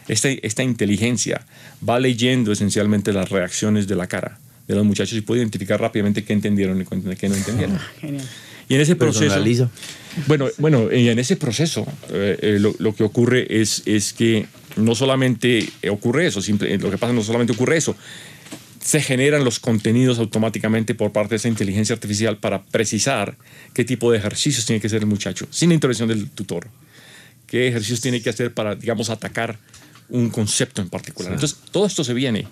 esta, 0.08 0.30
esta 0.30 0.62
inteligencia 0.62 1.44
va 1.86 2.00
leyendo 2.00 2.50
esencialmente 2.52 3.12
las 3.12 3.28
reacciones 3.28 3.86
de 3.86 3.94
la 3.96 4.06
cara 4.06 4.38
de 4.68 4.74
los 4.74 4.86
muchachos 4.86 5.18
y 5.18 5.20
puede 5.20 5.42
identificar 5.42 5.78
rápidamente 5.82 6.24
qué 6.24 6.32
entendieron 6.32 6.80
y 6.80 6.84
qué 7.16 7.28
no 7.28 7.34
entendieron. 7.36 7.78
Genial. 8.00 8.24
Y 8.70 8.74
en 8.76 8.80
ese 8.80 8.96
proceso... 8.96 9.34
Bueno, 10.26 10.48
bueno, 10.58 10.90
en 10.90 11.18
ese 11.18 11.36
proceso 11.36 11.86
eh, 12.10 12.38
eh, 12.40 12.58
lo, 12.58 12.74
lo 12.78 12.94
que 12.94 13.04
ocurre 13.04 13.46
es, 13.60 13.82
es 13.86 14.12
que 14.12 14.46
no 14.76 14.94
solamente 14.94 15.68
ocurre 15.90 16.26
eso, 16.26 16.40
simple- 16.40 16.78
lo 16.78 16.90
que 16.90 16.98
pasa 16.98 17.12
no 17.12 17.22
solamente 17.22 17.52
ocurre 17.52 17.76
eso, 17.76 17.94
se 18.80 19.00
generan 19.00 19.44
los 19.44 19.58
contenidos 19.58 20.18
automáticamente 20.18 20.94
por 20.94 21.12
parte 21.12 21.30
de 21.30 21.36
esa 21.36 21.48
inteligencia 21.48 21.94
artificial 21.94 22.38
para 22.38 22.62
precisar 22.62 23.36
qué 23.74 23.84
tipo 23.84 24.12
de 24.12 24.18
ejercicios 24.18 24.64
tiene 24.64 24.80
que 24.80 24.86
hacer 24.86 25.00
el 25.00 25.06
muchacho, 25.06 25.46
sin 25.50 25.70
la 25.70 25.74
intervención 25.74 26.08
del 26.08 26.30
tutor. 26.30 26.68
Qué 27.46 27.68
ejercicios 27.68 28.00
tiene 28.00 28.22
que 28.22 28.30
hacer 28.30 28.54
para, 28.54 28.74
digamos, 28.74 29.10
atacar 29.10 29.58
un 30.08 30.30
concepto 30.30 30.82
en 30.82 30.88
particular. 30.88 31.32
Entonces, 31.32 31.58
todo 31.72 31.86
esto 31.86 32.04
se 32.04 32.14
viene. 32.14 32.46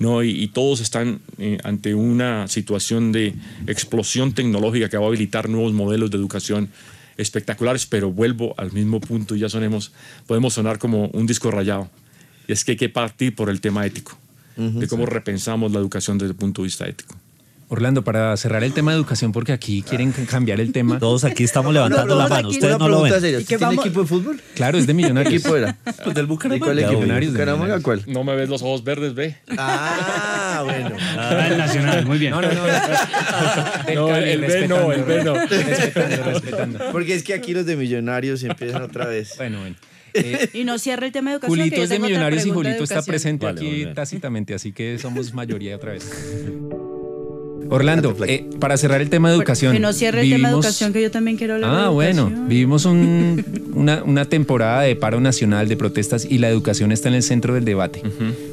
¿no? 0.00 0.24
Y, 0.24 0.30
y 0.30 0.48
todos 0.48 0.80
están 0.80 1.20
eh, 1.38 1.58
ante 1.62 1.94
una 1.94 2.48
situación 2.48 3.12
de 3.12 3.34
explosión 3.68 4.32
tecnológica 4.32 4.88
que 4.88 4.96
va 4.96 5.04
a 5.04 5.08
habilitar 5.08 5.48
nuevos 5.48 5.72
modelos 5.72 6.10
de 6.10 6.16
educación 6.16 6.68
espectaculares, 7.18 7.84
pero 7.84 8.10
vuelvo 8.10 8.54
al 8.56 8.72
mismo 8.72 9.00
punto 9.00 9.36
y 9.36 9.40
ya 9.40 9.48
sonemos, 9.48 9.92
podemos 10.26 10.54
sonar 10.54 10.78
como 10.78 11.08
un 11.08 11.26
disco 11.26 11.50
rayado. 11.50 11.90
Y 12.46 12.52
es 12.52 12.64
que 12.64 12.72
hay 12.72 12.76
que 12.78 12.88
partir 12.88 13.34
por 13.34 13.50
el 13.50 13.60
tema 13.60 13.84
ético, 13.84 14.16
de 14.56 14.88
cómo 14.88 15.04
repensamos 15.04 15.70
la 15.72 15.78
educación 15.78 16.16
desde 16.16 16.30
el 16.32 16.36
punto 16.36 16.62
de 16.62 16.66
vista 16.66 16.88
ético. 16.88 17.14
Orlando, 17.70 18.02
para 18.02 18.36
cerrar 18.38 18.64
el 18.64 18.72
tema 18.72 18.92
de 18.92 18.96
educación, 18.96 19.30
porque 19.32 19.52
aquí 19.52 19.82
quieren 19.82 20.10
cambiar 20.12 20.58
el 20.60 20.72
tema. 20.72 20.98
Todos 20.98 21.24
aquí 21.24 21.44
estamos 21.44 21.72
levantando 21.74 22.14
No, 22.14 22.22
la 22.22 22.24
no, 22.24 22.30
mano. 22.34 22.48
aquí 22.48 22.56
Ustedes 22.56 22.78
no 22.78 22.88
lo 22.88 23.02
ven. 23.02 23.12
seria. 23.20 23.28
¿Y 23.28 23.32
qué 23.44 23.56
¿Usted 23.56 23.58
tiene 23.58 23.66
vamos- 23.76 23.84
equipo 23.86 24.00
de 24.02 24.06
fútbol? 24.08 24.40
Claro, 24.54 24.78
es 24.78 24.86
de 24.86 24.90
¿Qué 24.92 24.94
millonarios. 24.94 25.34
equipo 25.34 25.54
era? 25.56 25.76
Pues 25.84 25.96
del 25.96 26.08
¿Y 26.08 26.12
cuál 26.12 26.26
Bucaramanga. 26.28 26.80
equipo? 26.80 26.92
Millonarios 27.00 27.32
de 27.34 27.38
Bucaramanga. 27.38 27.80
¿cuál? 27.80 28.02
No 28.06 28.24
me 28.24 28.34
ves 28.36 28.48
los 28.48 28.62
ojos 28.62 28.84
verdes, 28.84 29.14
ve. 29.14 29.36
Ah, 29.58 30.62
bueno. 30.64 30.96
Ah, 31.18 31.48
el 31.50 31.58
Nacional, 31.58 32.06
muy 32.06 32.18
bien. 32.18 32.30
No, 32.32 32.40
no, 32.40 32.48
no. 32.52 32.62
No, 33.94 34.08
Cali, 34.08 34.30
el 34.30 34.40
B 34.40 34.68
no, 34.68 34.92
el 34.92 35.02
B 35.02 35.24
no. 35.24 35.34
Respetando, 35.34 36.24
respetando. 36.24 36.78
Porque 36.92 37.14
es 37.14 37.22
que 37.22 37.34
aquí 37.34 37.52
los 37.52 37.66
de 37.66 37.76
Millonarios 37.76 38.42
empiezan 38.44 38.82
otra 38.82 39.06
vez. 39.06 39.34
Bueno, 39.36 39.60
bueno. 39.60 39.76
Eh, 40.14 40.48
Y 40.54 40.64
no 40.64 40.78
cierra 40.78 41.04
el 41.04 41.12
tema 41.12 41.30
de 41.30 41.34
educación. 41.36 41.58
Julito 41.58 41.82
es 41.82 41.90
de 41.90 41.98
Millonarios 41.98 42.46
y 42.46 42.50
Julito 42.50 42.82
está 42.82 43.02
presente 43.02 43.44
Vale, 43.44 43.60
aquí 43.60 43.86
tácitamente, 43.94 44.54
así 44.54 44.72
que 44.72 44.98
somos 44.98 45.34
mayoría 45.34 45.76
otra 45.76 45.92
vez. 45.92 46.10
Orlando, 47.70 48.16
eh, 48.26 48.44
para 48.58 48.76
cerrar 48.76 49.00
el 49.00 49.10
tema 49.10 49.28
de 49.30 49.36
educación. 49.36 49.72
Que 49.72 49.78
no 49.80 49.92
cierre 49.92 50.22
el 50.22 50.30
tema 50.30 50.48
de 50.48 50.54
educación, 50.54 50.92
que 50.92 51.02
yo 51.02 51.10
también 51.10 51.36
quiero 51.36 51.54
hablar 51.54 51.70
de 51.70 51.76
Ah, 51.76 51.88
bueno, 51.90 52.32
vivimos 52.48 52.84
un- 52.84 53.44
una, 53.74 54.02
una 54.04 54.24
temporada 54.24 54.82
de 54.82 54.96
paro 54.96 55.20
nacional, 55.20 55.68
de 55.68 55.76
protestas 55.76 56.24
y 56.28 56.38
la 56.38 56.48
educación 56.48 56.92
está 56.92 57.08
en 57.08 57.14
el 57.14 57.22
centro 57.22 57.54
del 57.54 57.64
debate. 57.64 58.02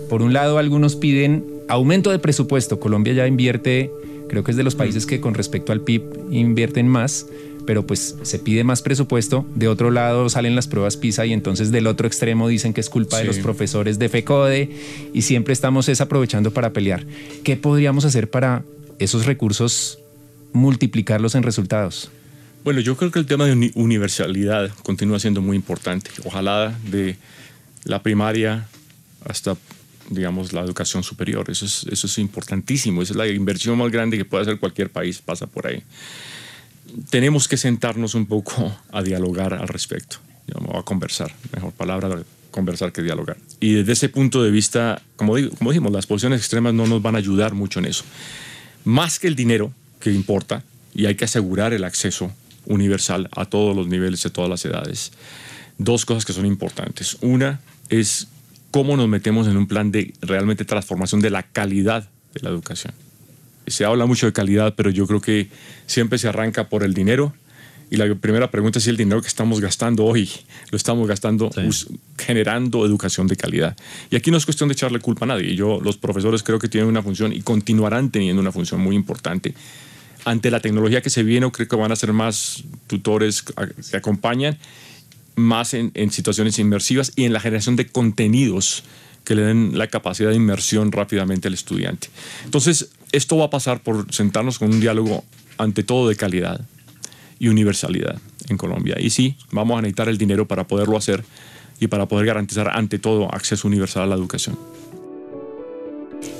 Por 0.09 0.21
un 0.21 0.33
lado, 0.33 0.57
algunos 0.57 0.95
piden 0.95 1.43
aumento 1.67 2.11
de 2.11 2.19
presupuesto. 2.19 2.79
Colombia 2.79 3.13
ya 3.13 3.25
invierte, 3.27 3.89
creo 4.29 4.43
que 4.43 4.51
es 4.51 4.57
de 4.57 4.63
los 4.63 4.75
países 4.75 5.05
que 5.05 5.19
con 5.21 5.33
respecto 5.33 5.71
al 5.71 5.81
PIB 5.81 6.03
invierten 6.31 6.87
más, 6.87 7.25
pero 7.65 7.87
pues 7.87 8.15
se 8.21 8.37
pide 8.37 8.63
más 8.63 8.83
presupuesto. 8.83 9.45
De 9.55 9.67
otro 9.67 9.89
lado 9.89 10.29
salen 10.29 10.55
las 10.55 10.67
pruebas 10.67 10.97
PISA 10.97 11.25
y 11.25 11.33
entonces 11.33 11.71
del 11.71 11.87
otro 11.87 12.05
extremo 12.05 12.47
dicen 12.47 12.73
que 12.73 12.81
es 12.81 12.89
culpa 12.91 13.17
de 13.17 13.23
los 13.25 13.37
profesores 13.39 13.97
de 13.97 14.09
FECODE 14.09 14.69
y 15.13 15.21
siempre 15.23 15.53
estamos 15.53 15.89
es 15.89 15.99
aprovechando 16.01 16.51
para 16.51 16.71
pelear. 16.73 17.05
¿Qué 17.43 17.55
podríamos 17.57 18.05
hacer 18.05 18.29
para 18.29 18.63
esos 18.99 19.25
recursos 19.25 19.99
multiplicarlos 20.53 21.35
en 21.35 21.43
resultados? 21.43 22.09
Bueno, 22.63 22.79
yo 22.79 22.97
creo 22.97 23.11
que 23.11 23.19
el 23.19 23.25
tema 23.25 23.45
de 23.45 23.53
uni- 23.53 23.71
universalidad 23.75 24.71
continúa 24.83 25.19
siendo 25.19 25.41
muy 25.41 25.55
importante. 25.55 26.09
Ojalá 26.23 26.75
de 26.89 27.17
la 27.83 28.01
primaria 28.01 28.67
hasta, 29.23 29.55
digamos, 30.09 30.53
la 30.53 30.61
educación 30.61 31.03
superior. 31.03 31.49
Eso 31.49 31.65
es, 31.65 31.85
eso 31.91 32.07
es 32.07 32.17
importantísimo. 32.17 33.01
Esa 33.01 33.13
es 33.13 33.17
la 33.17 33.27
inversión 33.27 33.77
más 33.77 33.91
grande 33.91 34.17
que 34.17 34.25
puede 34.25 34.43
hacer 34.43 34.59
cualquier 34.59 34.89
país, 34.89 35.19
pasa 35.19 35.45
por 35.45 35.67
ahí. 35.67 35.83
Tenemos 37.09 37.47
que 37.47 37.57
sentarnos 37.57 38.15
un 38.15 38.25
poco 38.25 38.75
a 38.91 39.03
dialogar 39.03 39.53
al 39.53 39.67
respecto, 39.67 40.17
digamos, 40.47 40.75
a 40.75 40.83
conversar. 40.83 41.33
Mejor 41.53 41.71
palabra, 41.73 42.23
conversar 42.49 42.91
que 42.91 43.01
dialogar. 43.03 43.37
Y 43.59 43.73
desde 43.73 43.91
ese 43.91 44.09
punto 44.09 44.41
de 44.41 44.49
vista, 44.49 45.01
como, 45.17 45.33
como 45.57 45.71
dijimos, 45.71 45.91
las 45.91 46.07
posiciones 46.07 46.39
extremas 46.39 46.73
no 46.73 46.87
nos 46.87 47.01
van 47.01 47.15
a 47.15 47.17
ayudar 47.17 47.53
mucho 47.53 47.79
en 47.79 47.85
eso 47.85 48.05
más 48.85 49.19
que 49.19 49.27
el 49.27 49.35
dinero 49.35 49.73
que 49.99 50.11
importa, 50.11 50.63
y 50.93 51.07
hay 51.07 51.15
que 51.15 51.25
asegurar 51.25 51.73
el 51.73 51.83
acceso 51.83 52.31
universal 52.65 53.29
a 53.35 53.45
todos 53.45 53.75
los 53.75 53.87
niveles 53.87 54.23
de 54.23 54.29
todas 54.29 54.49
las 54.49 54.63
edades, 54.63 55.11
dos 55.77 56.05
cosas 56.05 56.25
que 56.25 56.33
son 56.33 56.45
importantes. 56.45 57.17
Una 57.21 57.59
es 57.89 58.27
cómo 58.71 58.95
nos 58.97 59.07
metemos 59.07 59.47
en 59.47 59.57
un 59.57 59.67
plan 59.67 59.91
de 59.91 60.13
realmente 60.21 60.65
transformación 60.65 61.21
de 61.21 61.29
la 61.29 61.43
calidad 61.43 62.07
de 62.33 62.41
la 62.41 62.49
educación. 62.49 62.93
Se 63.67 63.83
habla 63.85 64.05
mucho 64.05 64.25
de 64.25 64.33
calidad, 64.33 64.75
pero 64.75 64.89
yo 64.89 65.07
creo 65.07 65.21
que 65.21 65.49
siempre 65.87 66.17
se 66.17 66.27
arranca 66.27 66.69
por 66.69 66.83
el 66.83 66.93
dinero. 66.93 67.33
Y 67.89 67.97
la 67.97 68.13
primera 68.15 68.49
pregunta 68.49 68.79
es 68.79 68.85
si 68.85 68.89
el 68.89 68.97
dinero 68.97 69.21
que 69.21 69.27
estamos 69.27 69.61
gastando 69.61 70.05
hoy 70.05 70.29
lo 70.71 70.77
estamos 70.77 71.07
gastando 71.07 71.51
generando 72.17 72.85
educación 72.85 73.27
de 73.27 73.35
calidad. 73.35 73.77
Y 74.09 74.15
aquí 74.15 74.31
no 74.31 74.37
es 74.37 74.45
cuestión 74.45 74.69
de 74.69 74.73
echarle 74.73 74.99
culpa 74.99 75.25
a 75.25 75.27
nadie. 75.27 75.55
Yo, 75.55 75.79
los 75.81 75.97
profesores 75.97 76.41
creo 76.41 76.57
que 76.57 76.67
tienen 76.67 76.89
una 76.89 77.03
función 77.03 77.31
y 77.31 77.41
continuarán 77.41 78.09
teniendo 78.09 78.41
una 78.41 78.51
función 78.51 78.81
muy 78.81 78.95
importante. 78.95 79.53
Ante 80.25 80.49
la 80.49 80.59
tecnología 80.59 81.01
que 81.01 81.11
se 81.11 81.21
viene, 81.21 81.49
creo 81.51 81.67
que 81.67 81.75
van 81.75 81.91
a 81.91 81.95
ser 81.95 82.11
más 82.11 82.63
tutores 82.87 83.43
que 83.43 83.97
acompañan, 83.97 84.57
más 85.35 85.75
en, 85.75 85.91
en 85.93 86.11
situaciones 86.11 86.57
inmersivas 86.57 87.11
y 87.15 87.25
en 87.25 87.33
la 87.33 87.39
generación 87.39 87.75
de 87.75 87.87
contenidos 87.87 88.83
que 89.23 89.35
le 89.35 89.43
den 89.43 89.77
la 89.77 89.87
capacidad 89.87 90.29
de 90.29 90.35
inmersión 90.35 90.91
rápidamente 90.91 91.47
al 91.47 91.53
estudiante. 91.53 92.09
Entonces, 92.45 92.89
esto 93.11 93.37
va 93.37 93.45
a 93.45 93.49
pasar 93.49 93.83
por 93.83 94.11
sentarnos 94.13 94.57
con 94.57 94.71
un 94.71 94.79
diálogo 94.79 95.23
ante 95.57 95.83
todo 95.83 96.09
de 96.09 96.15
calidad 96.15 96.65
y 97.39 97.47
universalidad 97.47 98.17
en 98.49 98.57
Colombia. 98.57 98.95
Y 98.99 99.09
sí, 99.09 99.35
vamos 99.51 99.77
a 99.77 99.81
necesitar 99.81 100.09
el 100.09 100.17
dinero 100.17 100.47
para 100.47 100.67
poderlo 100.67 100.97
hacer 100.97 101.23
y 101.79 101.87
para 101.87 102.07
poder 102.07 102.25
garantizar 102.25 102.69
ante 102.69 102.99
todo 102.99 103.33
acceso 103.33 103.67
universal 103.67 104.03
a 104.03 104.07
la 104.07 104.15
educación. 104.15 104.57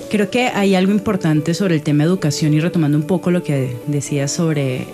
Creo 0.09 0.29
que 0.29 0.47
hay 0.47 0.75
algo 0.75 0.91
importante 0.91 1.53
sobre 1.53 1.75
el 1.75 1.81
tema 1.81 2.03
educación 2.03 2.53
y 2.53 2.59
retomando 2.59 2.97
un 2.97 3.07
poco 3.07 3.31
lo 3.31 3.43
que 3.43 3.75
decía 3.87 4.27
sobre 4.27 4.87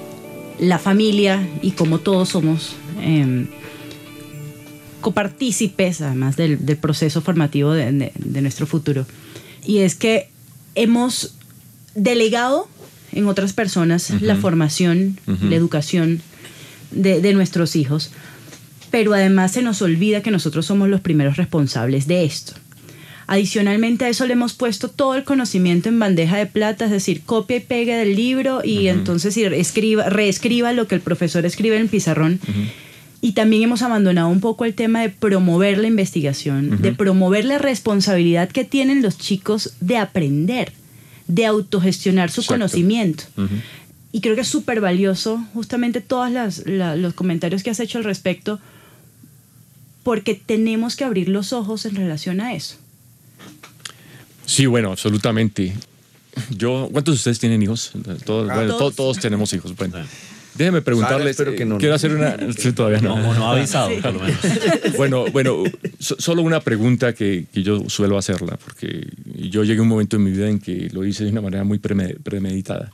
la 0.60 0.80
familia 0.80 1.48
y 1.62 1.72
cómo 1.72 2.00
todos 2.00 2.30
somos 2.30 2.76
eh, 3.02 3.46
copartícipes, 5.02 6.02
además 6.02 6.38
del, 6.38 6.58
proceso 6.78 7.22
formativo 7.22 7.74
de 7.74 8.42
nuestro 8.42 8.66
futuro. 8.66 9.06
Y 9.66 9.80
es 9.80 9.96
que 9.96 10.30
hemos 10.76 11.36
delegado 11.94 12.68
en 13.14 13.28
otras 13.28 13.54
personas 13.54 14.10
la 14.22 14.36
formación, 14.36 15.20
la 15.26 15.56
educación 15.56 16.22
de, 16.92 17.22
de 17.22 17.34
nuestros 17.34 17.76
hijos, 17.76 18.12
pero 18.90 19.14
además 19.14 19.54
se 19.54 19.62
nos 19.62 19.82
olvida 19.82 20.22
que 20.22 20.32
nosotros 20.32 20.66
somos 20.66 20.90
los 20.90 21.02
primeros 21.02 21.38
responsables 21.38 22.08
de 22.08 22.26
esto. 22.26 22.54
Adicionalmente 23.32 24.04
a 24.04 24.10
eso 24.10 24.26
le 24.26 24.34
hemos 24.34 24.54
puesto 24.54 24.90
todo 24.90 25.16
el 25.16 25.24
conocimiento 25.24 25.88
en 25.88 25.98
bandeja 25.98 26.36
de 26.36 26.48
plata, 26.48 26.84
es 26.84 26.92
decir, 26.92 27.22
copia 27.22 27.56
y 27.56 27.62
pegue 27.62 27.96
del 27.96 28.18
libro 28.18 28.60
y 28.62 28.90
entonces 28.90 29.38
escriba, 29.38 30.10
reescriba 30.10 30.74
lo 30.74 30.86
que 30.86 30.96
el 30.96 31.02
profesor 31.02 31.46
escribe 31.46 31.78
en 31.78 31.84
el 31.84 31.88
pizarrón. 31.88 32.42
Y 33.22 33.32
también 33.32 33.64
hemos 33.64 33.84
abandonado 33.84 34.28
un 34.28 34.42
poco 34.42 34.66
el 34.66 34.74
tema 34.74 35.02
de 35.02 35.10
promover 35.10 35.78
la 35.78 35.88
investigación, 35.88 36.82
de 36.82 36.92
promover 36.92 37.46
la 37.46 37.58
responsabilidad 37.58 38.50
que 38.50 38.66
tienen 38.66 39.02
los 39.02 39.18
chicos 39.18 39.76
de 39.80 39.96
aprender, 39.96 40.74
de 41.34 41.46
autogestionar 41.46 42.30
su 42.30 42.42
Exacto. 42.42 42.54
conocimiento. 42.56 43.24
Y 44.12 44.20
creo 44.22 44.36
que 44.36 44.42
es 44.42 44.48
súper 44.48 44.82
valioso 44.82 45.44
justamente 45.54 46.02
todos 46.02 46.30
los 46.66 47.14
comentarios 47.14 47.64
que 47.64 47.70
has 47.70 47.80
hecho 47.80 47.98
al 47.98 48.04
respecto, 48.04 48.60
porque 50.04 50.36
tenemos 50.36 50.96
que 50.96 51.04
abrir 51.06 51.30
los 51.30 51.54
ojos 51.54 51.86
en 51.86 51.96
relación 51.96 52.42
a 52.42 52.54
eso. 52.54 52.76
Sí, 54.46 54.66
bueno, 54.66 54.92
absolutamente. 54.92 55.74
Yo, 56.50 56.90
¿cuántos 56.92 57.16
de 57.16 57.18
ustedes 57.18 57.40
tienen 57.40 57.62
hijos? 57.62 57.92
Todos, 58.26 58.48
bueno, 58.54 58.78
to- 58.78 58.92
todos 58.92 59.20
tenemos 59.20 59.54
hijos. 59.54 59.76
Bueno, 59.76 59.98
Déjeme 60.62 60.82
preguntarles. 60.82 61.32
espero 61.32 61.56
que 61.56 61.66
no. 61.66 61.78
Quiero 61.78 61.96
hacer 61.96 62.14
una. 62.14 62.38
sí, 62.58 62.72
todavía 62.72 63.02
no. 63.02 63.18
No, 63.18 63.34
no 63.34 63.48
ha 63.52 63.58
avisado, 63.58 63.90
por 64.02 64.14
lo 64.14 64.20
menos. 64.22 64.40
Bueno, 64.98 65.26
bueno, 65.32 65.64
so- 66.00 66.16
solo 66.20 66.42
una 66.44 66.60
pregunta 66.60 67.14
que, 67.14 67.46
que 67.52 67.64
yo 67.64 67.90
suelo 67.90 68.18
hacerla, 68.18 68.58
porque 68.64 69.08
yo 69.36 69.64
llegué 69.64 69.80
a 69.80 69.82
un 69.84 69.88
momento 69.88 70.18
en 70.18 70.24
mi 70.24 70.32
vida 70.32 70.48
en 70.50 70.60
que 70.60 70.90
lo 70.94 71.04
hice 71.06 71.24
de 71.24 71.32
una 71.32 71.42
manera 71.42 71.64
muy 71.64 71.80
preme- 71.80 72.18
premeditada. 72.22 72.92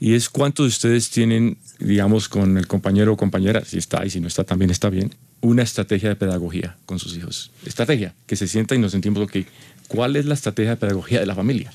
Y 0.00 0.14
es 0.14 0.28
cuántos 0.28 0.64
de 0.64 0.68
ustedes 0.68 1.10
tienen, 1.10 1.56
digamos, 1.78 2.28
con 2.28 2.58
el 2.58 2.66
compañero 2.66 3.12
o 3.12 3.16
compañera, 3.16 3.64
si 3.64 3.78
está 3.78 4.04
y 4.04 4.10
si 4.10 4.18
no 4.20 4.26
está 4.26 4.42
también 4.42 4.70
está 4.72 4.90
bien, 4.90 5.14
una 5.40 5.62
estrategia 5.62 6.08
de 6.08 6.16
pedagogía 6.16 6.76
con 6.86 6.98
sus 6.98 7.16
hijos. 7.16 7.52
Estrategia, 7.64 8.12
que 8.26 8.34
se 8.34 8.48
sienta 8.48 8.74
y 8.74 8.78
nos 8.78 8.90
sentimos, 8.92 9.22
ok, 9.22 9.36
¿cuál 9.86 10.16
es 10.16 10.24
la 10.26 10.34
estrategia 10.34 10.70
de 10.72 10.76
pedagogía 10.76 11.20
de 11.20 11.26
la 11.26 11.36
familia? 11.36 11.72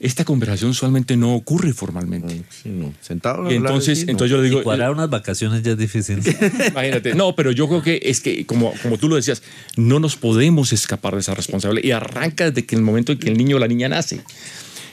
Esta 0.00 0.24
conversación 0.24 0.70
usualmente 0.70 1.16
no 1.16 1.34
ocurre 1.34 1.72
formalmente. 1.72 2.44
Sí, 2.50 2.68
no. 2.68 2.94
Sentado. 3.00 3.50
entonces, 3.50 3.98
así, 3.98 4.06
no. 4.06 4.12
entonces 4.12 4.30
yo 4.30 4.36
le 4.40 4.48
digo, 4.48 4.60
Y 4.60 4.62
cuadrar 4.62 4.92
unas 4.92 5.10
vacaciones 5.10 5.62
ya 5.64 5.72
es 5.72 5.78
difícil. 5.78 6.20
Imagínate. 6.68 7.14
No, 7.16 7.34
pero 7.34 7.50
yo 7.50 7.66
creo 7.68 7.82
que 7.82 8.00
es 8.04 8.20
que, 8.20 8.46
como, 8.46 8.72
como 8.82 8.96
tú 8.98 9.08
lo 9.08 9.16
decías, 9.16 9.42
no 9.76 9.98
nos 9.98 10.14
podemos 10.16 10.72
escapar 10.72 11.14
de 11.14 11.20
esa 11.20 11.34
responsabilidad 11.34 11.84
y 11.84 11.90
arranca 11.90 12.48
desde 12.50 12.64
que 12.64 12.76
el 12.76 12.82
momento 12.82 13.10
en 13.10 13.18
que 13.18 13.28
el 13.28 13.36
niño 13.36 13.56
o 13.56 13.58
la 13.58 13.66
niña 13.66 13.88
nace. 13.88 14.20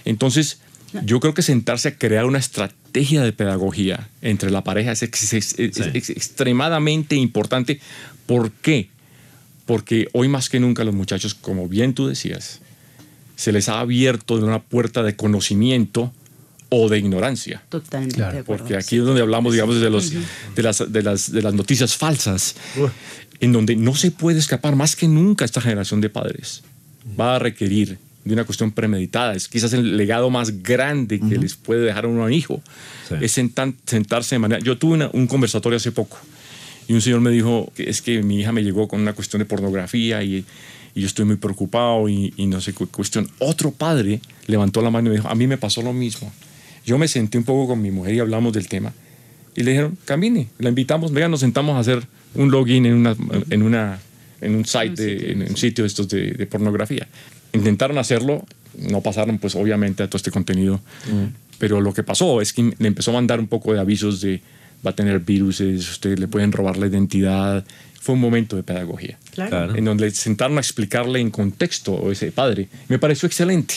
Entonces, 0.05 0.59
yo 1.03 1.19
creo 1.19 1.33
que 1.33 1.41
sentarse 1.43 1.89
a 1.89 1.97
crear 1.97 2.25
una 2.25 2.39
estrategia 2.39 3.21
de 3.21 3.33
pedagogía 3.33 4.09
entre 4.21 4.49
la 4.49 4.63
pareja 4.63 4.91
es, 4.93 5.03
ex- 5.03 5.33
es- 5.33 5.55
es- 5.59 5.75
Sí. 5.75 5.81
es 5.93 6.09
extremadamente 6.09 7.15
importante. 7.15 7.79
¿Por 8.25 8.51
qué? 8.51 8.89
Porque 9.65 10.07
hoy 10.13 10.27
más 10.29 10.49
que 10.49 10.59
nunca 10.59 10.83
los 10.83 10.93
muchachos, 10.95 11.33
como 11.35 11.67
bien 11.67 11.93
tú 11.93 12.07
decías, 12.07 12.61
se 13.35 13.51
les 13.51 13.69
ha 13.69 13.79
abierto 13.79 14.35
una 14.35 14.61
puerta 14.61 15.03
de 15.03 15.15
conocimiento 15.15 16.13
o 16.69 16.89
de 16.89 16.97
ignorancia. 16.99 17.63
Totalmente 17.69 18.15
Claro. 18.15 18.43
Porque 18.43 18.75
aquí 18.75 18.97
es 18.97 19.03
donde 19.03 19.21
hablamos, 19.21 19.53
digamos, 19.53 19.79
de, 19.79 19.89
los, 19.89 20.11
de, 20.55 20.63
las, 20.63 20.91
de, 20.91 21.03
las, 21.03 21.31
de 21.31 21.41
las 21.41 21.53
noticias 21.53 21.95
falsas, 21.95 22.55
en 23.39 23.51
donde 23.51 23.75
no 23.75 23.93
se 23.95 24.11
puede 24.11 24.39
escapar 24.39 24.75
más 24.75 24.95
que 24.95 25.07
nunca 25.07 25.45
esta 25.45 25.61
generación 25.61 26.01
de 26.01 26.09
padres. 26.09 26.63
Va 27.19 27.35
a 27.35 27.39
requerir 27.39 27.99
de 28.23 28.33
una 28.33 28.43
cuestión 28.45 28.71
premeditada. 28.71 29.35
Es 29.35 29.47
quizás 29.47 29.73
el 29.73 29.95
legado 29.97 30.31
más 30.31 30.63
grande 30.63 31.19
que 31.19 31.37
les 31.37 31.53
puede 31.55 31.81
dejar 31.81 32.05
a 32.05 32.07
un 32.07 32.33
hijo. 32.33 32.61
Sí. 33.07 33.15
Es 33.21 33.37
sentan- 33.37 33.75
sentarse 33.85 34.33
de 34.35 34.39
manera... 34.39 34.59
Yo 34.59 34.77
tuve 34.79 34.93
una- 34.95 35.11
un 35.13 35.27
conversatorio 35.27 35.77
hace 35.77 35.91
poco 35.91 36.17
y 36.87 36.93
un 36.93 37.01
señor 37.01 37.21
me 37.21 37.29
dijo 37.29 37.71
que 37.75 37.87
es 37.89 38.01
que 38.01 38.23
mi 38.23 38.39
hija 38.39 38.51
me 38.51 38.63
llegó 38.63 38.87
con 38.87 38.99
una 39.01 39.13
cuestión 39.13 39.39
de 39.39 39.45
pornografía 39.45 40.23
y, 40.23 40.43
y 40.95 41.01
yo 41.01 41.07
estoy 41.07 41.25
muy 41.25 41.35
preocupado 41.35 42.07
y, 42.09 42.33
y 42.37 42.47
no 42.47 42.61
sé 42.61 42.73
qué 42.73 42.85
cuestión. 42.87 43.29
Otro 43.39 43.71
padre 43.71 44.21
levantó 44.47 44.81
la 44.81 44.89
mano 44.89 45.07
y 45.07 45.09
me 45.11 45.17
dijo, 45.17 45.27
a 45.27 45.35
mí 45.35 45.45
me 45.45 45.57
pasó 45.57 45.81
lo 45.81 45.93
mismo. 45.93 46.31
Yo 46.85 46.97
me 46.97 47.07
senté 47.07 47.37
un 47.37 47.43
poco 47.43 47.67
con 47.67 47.81
mi 47.81 47.91
mujer 47.91 48.15
y 48.15 48.19
hablamos 48.19 48.53
del 48.53 48.67
tema. 48.67 48.93
Y 49.55 49.63
le 49.63 49.71
dijeron, 49.71 49.97
camine, 50.05 50.47
la 50.57 50.69
invitamos, 50.69 51.11
venga, 51.11 51.27
nos 51.27 51.41
sentamos 51.41 51.75
a 51.75 51.79
hacer 51.79 52.07
un 52.33 52.49
login 52.49 52.85
en, 52.85 52.93
una, 52.93 53.15
en, 53.49 53.61
una, 53.61 53.99
en 54.41 54.55
un 54.55 54.65
site, 54.65 55.01
de, 55.01 55.31
en 55.31 55.41
un 55.43 55.57
sitio 55.57 55.83
de 55.83 55.87
estos 55.87 56.07
de, 56.07 56.31
de 56.31 56.45
pornografía. 56.45 57.07
Intentaron 57.53 57.97
hacerlo, 57.97 58.45
no 58.77 59.01
pasaron 59.01 59.37
pues 59.37 59.55
obviamente 59.55 60.03
a 60.03 60.07
todo 60.07 60.17
este 60.17 60.31
contenido, 60.31 60.81
pero 61.57 61.79
lo 61.79 61.93
que 61.93 62.03
pasó 62.03 62.41
es 62.41 62.51
que 62.51 62.73
le 62.77 62.87
empezó 62.87 63.11
a 63.11 63.13
mandar 63.15 63.39
un 63.39 63.47
poco 63.47 63.73
de 63.73 63.79
avisos 63.79 64.19
de 64.19 64.41
va 64.85 64.91
a 64.91 64.95
tener 64.95 65.19
virus, 65.19 65.61
ustedes 65.61 66.19
le 66.19 66.27
pueden 66.27 66.51
robar 66.51 66.77
la 66.77 66.87
identidad. 66.87 67.65
Fue 68.05 68.13
un 68.13 68.21
momento 68.21 68.55
de 68.55 68.61
pedagogía 68.61 69.17
Claro. 69.31 69.75
En 69.75 69.83
donde 69.83 70.11
sentaron 70.11 70.57
a 70.57 70.61
explicarle 70.61 71.19
en 71.19 71.31
contexto 71.31 72.07
a 72.07 72.11
ese 72.11 72.31
padre. 72.31 72.67
Me 72.87 72.99
pareció 72.99 73.25
excelente. 73.25 73.73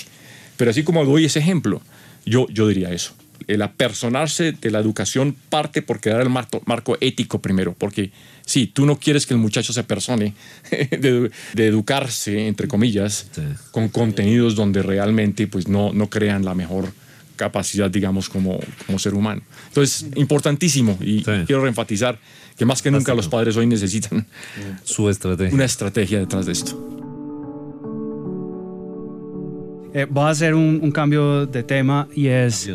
Pero 0.58 0.70
así 0.70 0.82
como 0.82 1.02
doy 1.06 1.24
ese 1.24 1.38
ejemplo, 1.38 1.80
yo, 2.26 2.46
yo 2.50 2.68
diría 2.68 2.90
eso. 2.92 3.12
El 3.46 3.62
apersonarse 3.62 4.52
de 4.52 4.70
la 4.70 4.80
educación 4.80 5.34
parte 5.48 5.80
por 5.80 6.00
crear 6.00 6.20
el 6.20 6.28
marco, 6.28 6.60
marco 6.66 6.98
ético 7.00 7.40
primero, 7.40 7.74
porque 7.78 8.10
sí, 8.44 8.66
tú 8.66 8.84
no 8.84 8.98
quieres 8.98 9.24
que 9.24 9.32
el 9.32 9.40
muchacho 9.40 9.72
se 9.72 9.82
persone 9.84 10.34
de, 10.70 11.30
de 11.54 11.66
educarse, 11.66 12.48
entre 12.48 12.68
comillas, 12.68 13.28
Sí. 13.32 13.42
con 13.70 13.88
contenidos 13.88 14.54
donde 14.56 14.82
realmente 14.82 15.46
pues, 15.46 15.68
no, 15.68 15.94
no 15.94 16.10
crean 16.10 16.44
la 16.44 16.54
mejor 16.54 16.92
capacidad, 17.38 17.90
digamos, 17.90 18.28
como, 18.28 18.60
como 18.86 18.98
ser 18.98 19.14
humano. 19.14 19.40
Entonces, 19.68 20.04
importantísimo, 20.16 20.98
y 21.00 21.20
Sí. 21.24 21.30
quiero 21.46 21.62
reenfatizar 21.62 22.18
que 22.58 22.66
más 22.66 22.82
que 22.82 22.90
nunca 22.90 23.14
los 23.14 23.28
padres 23.28 23.56
hoy 23.56 23.66
necesitan 23.66 24.26
Su 24.84 25.08
estrategia. 25.08 25.54
una 25.54 25.64
estrategia 25.64 26.18
detrás 26.18 26.44
de 26.44 26.52
esto. 26.52 26.72
Eh, 29.94 30.06
voy 30.10 30.24
a 30.24 30.28
hacer 30.28 30.54
un, 30.54 30.80
un 30.82 30.90
cambio 30.90 31.46
de 31.46 31.62
tema 31.62 32.06
y 32.14 32.26
es... 32.26 32.68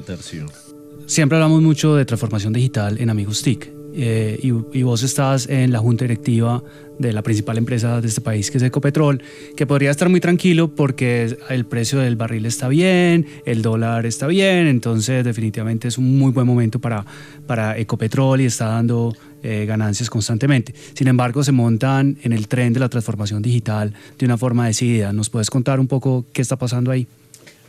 Siempre 1.06 1.38
hablamos 1.38 1.62
mucho 1.62 1.96
de 1.96 2.06
transformación 2.06 2.54
digital 2.54 2.98
en 3.00 3.10
Amigos 3.12 3.44
TIC 3.44 3.70
eh, 3.96 4.40
y, 4.42 4.48
y 4.78 4.84
vos 4.84 5.04
estás 5.04 5.48
en 5.50 5.72
la 5.72 5.80
junta 5.80 6.06
directiva 6.06 6.64
de 7.00 7.12
la 7.12 7.22
principal 7.22 7.58
empresa 7.58 8.02
de 8.02 8.08
este 8.08 8.22
país, 8.22 8.52
que 8.52 8.58
es 8.58 8.64
Ecopetrol, 8.64 9.22
que 9.56 9.66
podría 9.66 9.92
estar 9.92 10.10
muy 10.10 10.20
tranquilo 10.20 10.74
porque 10.76 11.38
el 11.50 11.66
precio 11.66 12.00
del 12.00 12.16
barril 12.16 12.46
está 12.46 12.68
bien, 12.68 13.26
el 13.46 13.62
dólar 13.62 14.06
está 14.06 14.28
bien, 14.28 14.68
entonces 14.68 15.24
definitivamente 15.24 15.88
es 15.88 15.98
un 15.98 16.18
muy 16.18 16.32
buen 16.32 16.48
momento 16.48 16.80
para, 16.80 17.06
para 17.48 17.78
Ecopetrol 17.78 18.42
y 18.42 18.46
está 18.46 18.68
dando 18.68 19.16
eh, 19.42 19.66
ganancias 19.66 20.10
constantemente. 20.10 20.74
Sin 20.94 21.08
embargo, 21.08 21.44
se 21.44 21.52
montan 21.52 22.18
en 22.24 22.34
el 22.34 22.48
tren 22.48 22.74
de 22.74 22.80
la 22.80 22.90
transformación 22.90 23.42
digital 23.42 23.94
de 24.18 24.26
una 24.26 24.38
forma 24.38 24.68
decidida. 24.68 25.12
¿Nos 25.14 25.30
puedes 25.30 25.50
contar 25.50 25.80
un 25.80 25.88
poco 25.88 26.26
qué 26.32 26.42
está 26.42 26.58
pasando 26.58 26.92
ahí? 26.92 27.08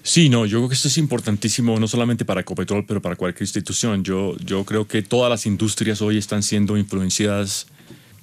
Sí, 0.07 0.29
no, 0.29 0.45
yo 0.45 0.59
creo 0.59 0.69
que 0.69 0.75
esto 0.75 0.89
es 0.89 0.99
importantísimo 0.99 1.81
no 1.81 1.89
solamente 1.89 2.27
para 2.27 2.43
Ecopetrol, 2.43 2.85
pero 2.85 3.01
para 3.01 3.17
cualquier 3.17 3.43
institución. 3.43 4.05
Yo, 4.05 4.37
yo 4.37 4.63
creo 4.65 4.87
que 4.87 5.01
todas 5.01 5.31
las 5.31 5.47
industrias 5.47 6.03
hoy 6.03 6.19
están 6.19 6.43
siendo 6.43 6.77
influenciadas 6.77 7.67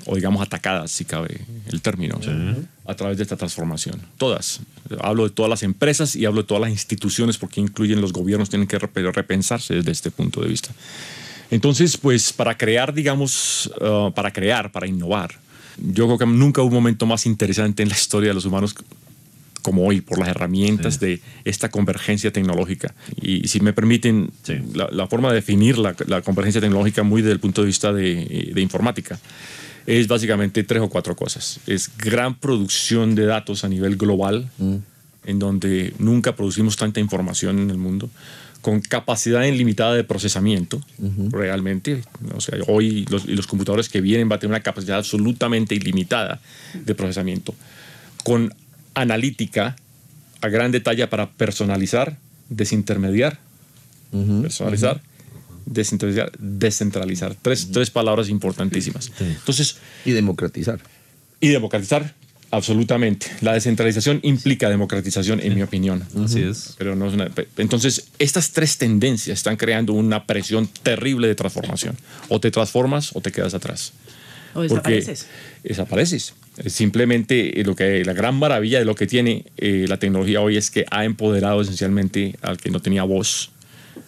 o 0.05 0.15
digamos 0.15 0.43
atacadas, 0.43 0.91
si 0.91 1.05
cabe 1.05 1.41
el 1.67 1.81
término, 1.81 2.19
a 2.85 2.93
través 2.93 3.17
de 3.17 3.23
esta 3.23 3.35
transformación. 3.35 3.99
Todas. 4.17 4.59
Hablo 4.99 5.23
de 5.23 5.31
todas 5.31 5.49
las 5.49 5.63
empresas 5.63 6.15
y 6.15 6.25
hablo 6.25 6.43
de 6.43 6.47
todas 6.47 6.61
las 6.61 6.69
instituciones 6.69 7.39
porque 7.39 7.59
incluyen 7.61 7.99
los 7.99 8.13
gobiernos, 8.13 8.49
tienen 8.51 8.67
que 8.67 8.79
rep- 8.79 9.13
repensarse 9.13 9.73
desde 9.73 9.91
este 9.91 10.11
punto 10.11 10.39
de 10.41 10.49
vista. 10.49 10.69
Entonces, 11.49 11.97
pues 11.97 12.31
para 12.31 12.57
crear, 12.57 12.93
digamos, 12.93 13.71
uh, 13.81 14.11
para 14.13 14.31
crear, 14.31 14.71
para 14.71 14.85
innovar, 14.85 15.39
yo 15.77 16.05
creo 16.05 16.19
que 16.19 16.25
nunca 16.27 16.61
hubo 16.61 16.69
un 16.69 16.75
momento 16.75 17.07
más 17.07 17.25
interesante 17.25 17.81
en 17.81 17.89
la 17.89 17.95
historia 17.95 18.29
de 18.29 18.35
los 18.35 18.45
humanos 18.45 18.75
como 19.61 19.85
hoy, 19.85 20.01
por 20.01 20.17
las 20.19 20.29
herramientas 20.29 20.99
de 20.99 21.21
esta 21.45 21.69
convergencia 21.69 22.31
tecnológica. 22.31 22.93
Y 23.21 23.47
si 23.47 23.59
me 23.59 23.73
permiten, 23.73 24.29
Sí. 24.43 24.53
la, 24.73 24.89
la 24.91 25.07
forma 25.07 25.29
de 25.29 25.35
definir 25.35 25.77
la, 25.77 25.95
la 26.07 26.21
convergencia 26.21 26.61
tecnológica 26.61 27.03
muy 27.03 27.21
desde 27.21 27.33
el 27.33 27.39
punto 27.39 27.61
de 27.61 27.67
vista 27.67 27.93
de, 27.93 28.51
de 28.53 28.61
informática 28.61 29.19
es 29.87 30.07
básicamente 30.07 30.63
tres 30.63 30.81
o 30.81 30.89
cuatro 30.89 31.15
cosas. 31.15 31.59
Es 31.67 31.89
gran 31.97 32.35
producción 32.35 33.15
de 33.15 33.25
datos 33.25 33.63
a 33.63 33.67
nivel 33.69 33.97
global, 33.97 34.47
en 35.25 35.39
donde 35.39 35.93
nunca 35.99 36.35
producimos 36.35 36.75
tanta 36.77 36.99
información 36.99 37.59
en 37.59 37.69
el 37.71 37.77
mundo, 37.77 38.09
con 38.61 38.79
capacidad 38.79 39.43
ilimitada 39.43 39.95
de 39.95 40.03
procesamiento, 40.03 40.79
realmente. 41.31 42.03
O 42.35 42.41
sea, 42.41 42.59
hoy 42.67 43.05
los, 43.09 43.25
los 43.25 43.47
computadores 43.47 43.89
que 43.89 44.01
vienen 44.01 44.29
van 44.29 44.37
a 44.37 44.39
tener 44.39 44.51
una 44.51 44.61
capacidad 44.63 44.97
absolutamente 44.99 45.73
ilimitada 45.73 46.39
de 46.75 46.93
procesamiento, 46.93 47.55
con 48.23 48.53
analítica 48.93 49.75
a 50.41 50.47
gran 50.49 50.71
detalle 50.71 51.07
para 51.07 51.29
personalizar, 51.31 52.17
desintermediar, 52.49 53.39
personalizar, 54.41 55.01
descentralizar, 55.65 56.31
descentralizar. 56.39 57.35
Tres, 57.41 57.69
tres 57.71 57.89
palabras 57.89 58.29
importantísimas. 58.29 59.11
Entonces, 59.19 59.77
Y 60.05 60.11
democratizar. 60.11 60.79
y 61.39 61.49
democratizar, 61.49 62.13
absolutamente. 62.49 63.27
La 63.41 63.53
descentralización 63.53 64.19
implica 64.23 64.69
democratización, 64.69 65.39
en 65.39 65.55
mi 65.55 65.61
opinión. 65.61 66.03
Así 66.23 66.41
es. 66.41 66.75
Pero 66.77 66.95
no 66.95 67.07
es 67.07 67.13
una- 67.13 67.29
entonces, 67.57 68.07
estas 68.19 68.51
tres 68.51 68.77
tendencias 68.77 69.37
están 69.39 69.55
creando 69.57 69.93
una 69.93 70.25
presión 70.25 70.67
terrible 70.83 71.27
de 71.27 71.35
transformación. 71.35 71.95
O 72.27 72.39
te 72.39 72.51
transformas 72.51 73.15
o 73.15 73.21
te 73.21 73.31
quedas 73.31 73.53
atrás. 73.53 73.93
O 74.53 74.67
Porque 74.67 74.71
desapareces. 74.95 75.27
desapareces. 75.63 76.33
Es 76.57 76.73
Simplemente 76.73 77.59
eh, 77.61 77.63
lo 77.63 77.75
que, 77.75 78.03
la 78.05 78.13
gran 78.13 78.35
maravilla 78.35 78.79
de 78.79 78.85
lo 78.85 78.95
que 78.95 79.07
tiene 79.07 79.45
eh, 79.57 79.85
la 79.87 79.97
tecnología 79.97 80.41
hoy 80.41 80.57
es 80.57 80.69
que 80.69 80.85
ha 80.91 81.05
empoderado 81.05 81.61
esencialmente 81.61 82.35
al 82.41 82.57
que 82.57 82.69
no 82.69 82.79
tenía 82.81 83.03
voz, 83.03 83.51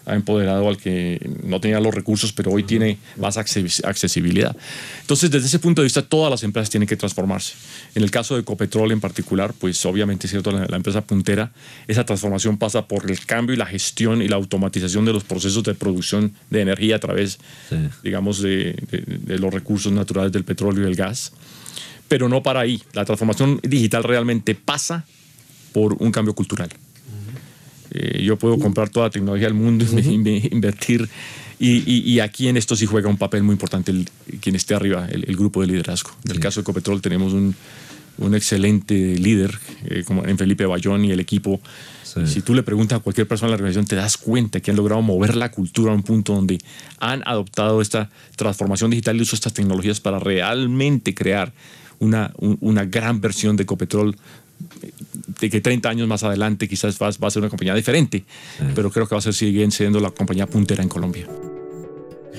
ha 0.06 0.15
empoderado 0.15 0.67
al 0.67 0.77
que 0.77 1.19
no 1.43 1.62
tenía 1.62 1.79
los 1.79 1.93
recursos, 1.93 2.34
pero 2.34 2.51
hoy 2.51 2.63
tiene 2.63 2.97
más 3.17 3.38
acces- 3.38 3.84
accesibilidad. 3.86 4.56
Entonces, 5.01 5.32
desde 5.32 5.47
ese 5.47 5.60
punto 5.60 5.82
de 5.82 5.86
vista, 5.86 6.01
todas 6.01 6.29
las 6.29 6.43
empresas 6.43 6.69
tienen 6.69 6.88
que 6.88 6.97
transformarse. 6.97 7.53
En 7.95 8.03
el 8.03 8.12
caso 8.12 8.36
de 8.36 8.41
Ecopetrol 8.41 8.91
en 8.91 8.99
particular, 8.99 9.53
pues 9.58 9.86
obviamente 9.86 10.27
es 10.27 10.32
cierto, 10.32 10.51
la, 10.51 10.65
la 10.65 10.75
empresa 10.75 11.01
puntera, 11.01 11.51
esa 11.88 12.06
transformación 12.06 12.58
pasa 12.58 12.88
por 12.88 13.10
el 13.10 13.25
cambio 13.25 13.53
y 13.53 13.58
la 13.58 13.65
gestión 13.65 14.21
y 14.21 14.27
la 14.27 14.36
automatización 14.36 15.06
de 15.06 15.13
los 15.13 15.23
procesos 15.23 15.63
de 15.63 15.73
producción 15.75 16.34
de 16.49 16.62
energía 16.62 16.97
a 16.97 16.99
través, 16.99 17.39
Sí. 17.69 17.77
digamos, 18.03 18.41
de, 18.41 18.75
de- 18.91 19.03
de 19.08 19.39
los 19.39 19.53
recursos 19.53 19.91
naturales 19.93 20.34
del 20.34 20.43
petróleo 20.43 20.82
y 20.82 20.86
del 20.86 20.95
gas. 20.95 21.32
Pero 22.07 22.29
no 22.29 22.43
para 22.43 22.59
ahí. 22.61 22.81
La 22.93 23.05
transformación 23.05 23.59
digital 23.63 24.03
realmente 24.03 24.55
pasa 24.55 25.05
por 25.71 25.95
un 25.99 26.11
cambio 26.11 26.33
cultural. 26.35 26.69
Eh, 27.91 28.23
yo 28.23 28.37
puedo 28.37 28.57
comprar 28.57 28.89
toda 28.89 29.07
la 29.07 29.09
tecnología 29.11 29.47
del 29.47 29.53
mundo 29.55 29.85
y 29.99 30.49
invertir 30.51 31.07
Y, 31.59 31.83
y- 31.89 32.11
y 32.11 32.19
aquí 32.19 32.47
en 32.49 32.57
esto 32.57 32.75
sí 32.75 32.85
juega 32.87 33.07
un 33.07 33.17
papel 33.17 33.43
muy 33.43 33.53
importante 33.53 33.91
el, 33.91 34.09
quien 34.41 34.55
esté 34.55 34.73
arriba, 34.73 35.07
el, 35.09 35.23
el 35.29 35.35
grupo 35.37 35.61
de 35.61 35.67
liderazgo. 35.67 36.09
En 36.25 36.31
el 36.31 36.39
caso 36.39 36.59
de 36.59 36.63
Ecopetrol 36.63 36.99
tenemos 37.01 37.31
un, 37.31 37.55
un 38.17 38.35
excelente 38.35 39.15
líder, 39.15 39.57
eh, 39.85 40.03
como 40.05 40.25
en 40.25 40.37
Felipe 40.37 40.65
Bayón 40.65 41.05
y 41.05 41.11
el 41.11 41.19
equipo. 41.21 41.61
Si 42.25 42.41
tú 42.41 42.53
le 42.53 42.63
preguntas 42.63 42.99
a 42.99 43.01
cualquier 43.01 43.27
persona 43.27 43.47
en 43.47 43.51
la 43.51 43.55
organización, 43.55 43.85
te 43.87 43.95
das 43.95 44.17
cuenta 44.17 44.59
que 44.59 44.71
han 44.71 44.77
logrado 44.77 45.01
mover 45.01 45.35
la 45.35 45.51
cultura 45.51 45.91
a 45.91 45.95
un 45.95 46.03
punto 46.03 46.33
donde 46.33 46.59
han 46.99 47.21
adoptado 47.25 47.81
esta 47.81 48.09
transformación 48.35 48.91
digital 48.91 49.15
y 49.17 49.21
uso 49.21 49.31
de 49.31 49.35
estas 49.37 49.53
tecnologías 49.53 49.99
para 50.01 50.19
realmente 50.19 51.13
crear 51.13 51.53
una, 52.03 52.31
un- 52.37 52.57
una 52.61 52.85
gran 52.85 53.19
versión 53.21 53.55
de 53.55 53.63
Ecopetrol 53.63 54.15
de 55.39 55.49
que 55.49 55.61
30 55.61 55.89
años 55.89 56.07
más 56.07 56.23
adelante 56.23 56.67
quizás 56.69 56.97
va, 57.01 57.09
va 57.21 57.27
a 57.27 57.31
ser 57.31 57.41
una 57.41 57.49
compañía 57.49 57.75
diferente, 57.75 58.23
pero 58.75 58.89
creo 58.91 59.07
que 59.07 59.15
va 59.15 59.19
a 59.19 59.21
ser 59.21 59.33
siguen 59.33 59.71
siendo 59.71 59.99
la 59.99 60.09
compañía 60.11 60.47
puntera 60.47 60.83
en 60.83 60.89
Colombia. 60.89 61.27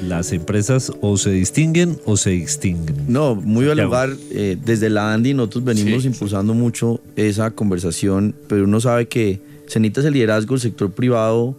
Las 0.09 0.33
empresas 0.33 0.93
o 1.03 1.17
se 1.17 1.31
distinguen 1.31 1.99
o 2.05 2.17
se 2.17 2.35
extinguen. 2.37 3.05
No, 3.09 3.35
muy 3.37 3.69
al 3.71 3.79
lugar. 3.79 4.11
eh, 4.33 4.57
desde 4.65 4.91
la 4.91 5.13
Andy 5.15 5.35
nosotros 5.35 5.65
venimos 5.65 6.03
Sí. 6.03 6.09
impulsando 6.09 6.53
mucho 6.53 7.01
esa 7.17 7.51
conversación, 7.53 8.35
pero 8.49 8.65
uno 8.65 8.81
sabe 8.81 9.07
que 9.07 9.41
se 9.67 9.79
necesita 9.81 10.01
ese 10.01 10.11
liderazgo 10.11 10.55
del 10.55 10.61
sector 10.61 10.91
privado 10.93 11.57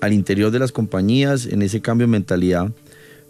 al 0.00 0.12
interior 0.12 0.50
de 0.50 0.58
las 0.58 0.72
compañías, 0.72 1.46
en 1.46 1.60
ese 1.62 1.80
cambio 1.80 2.06
de 2.06 2.12
mentalidad, 2.12 2.70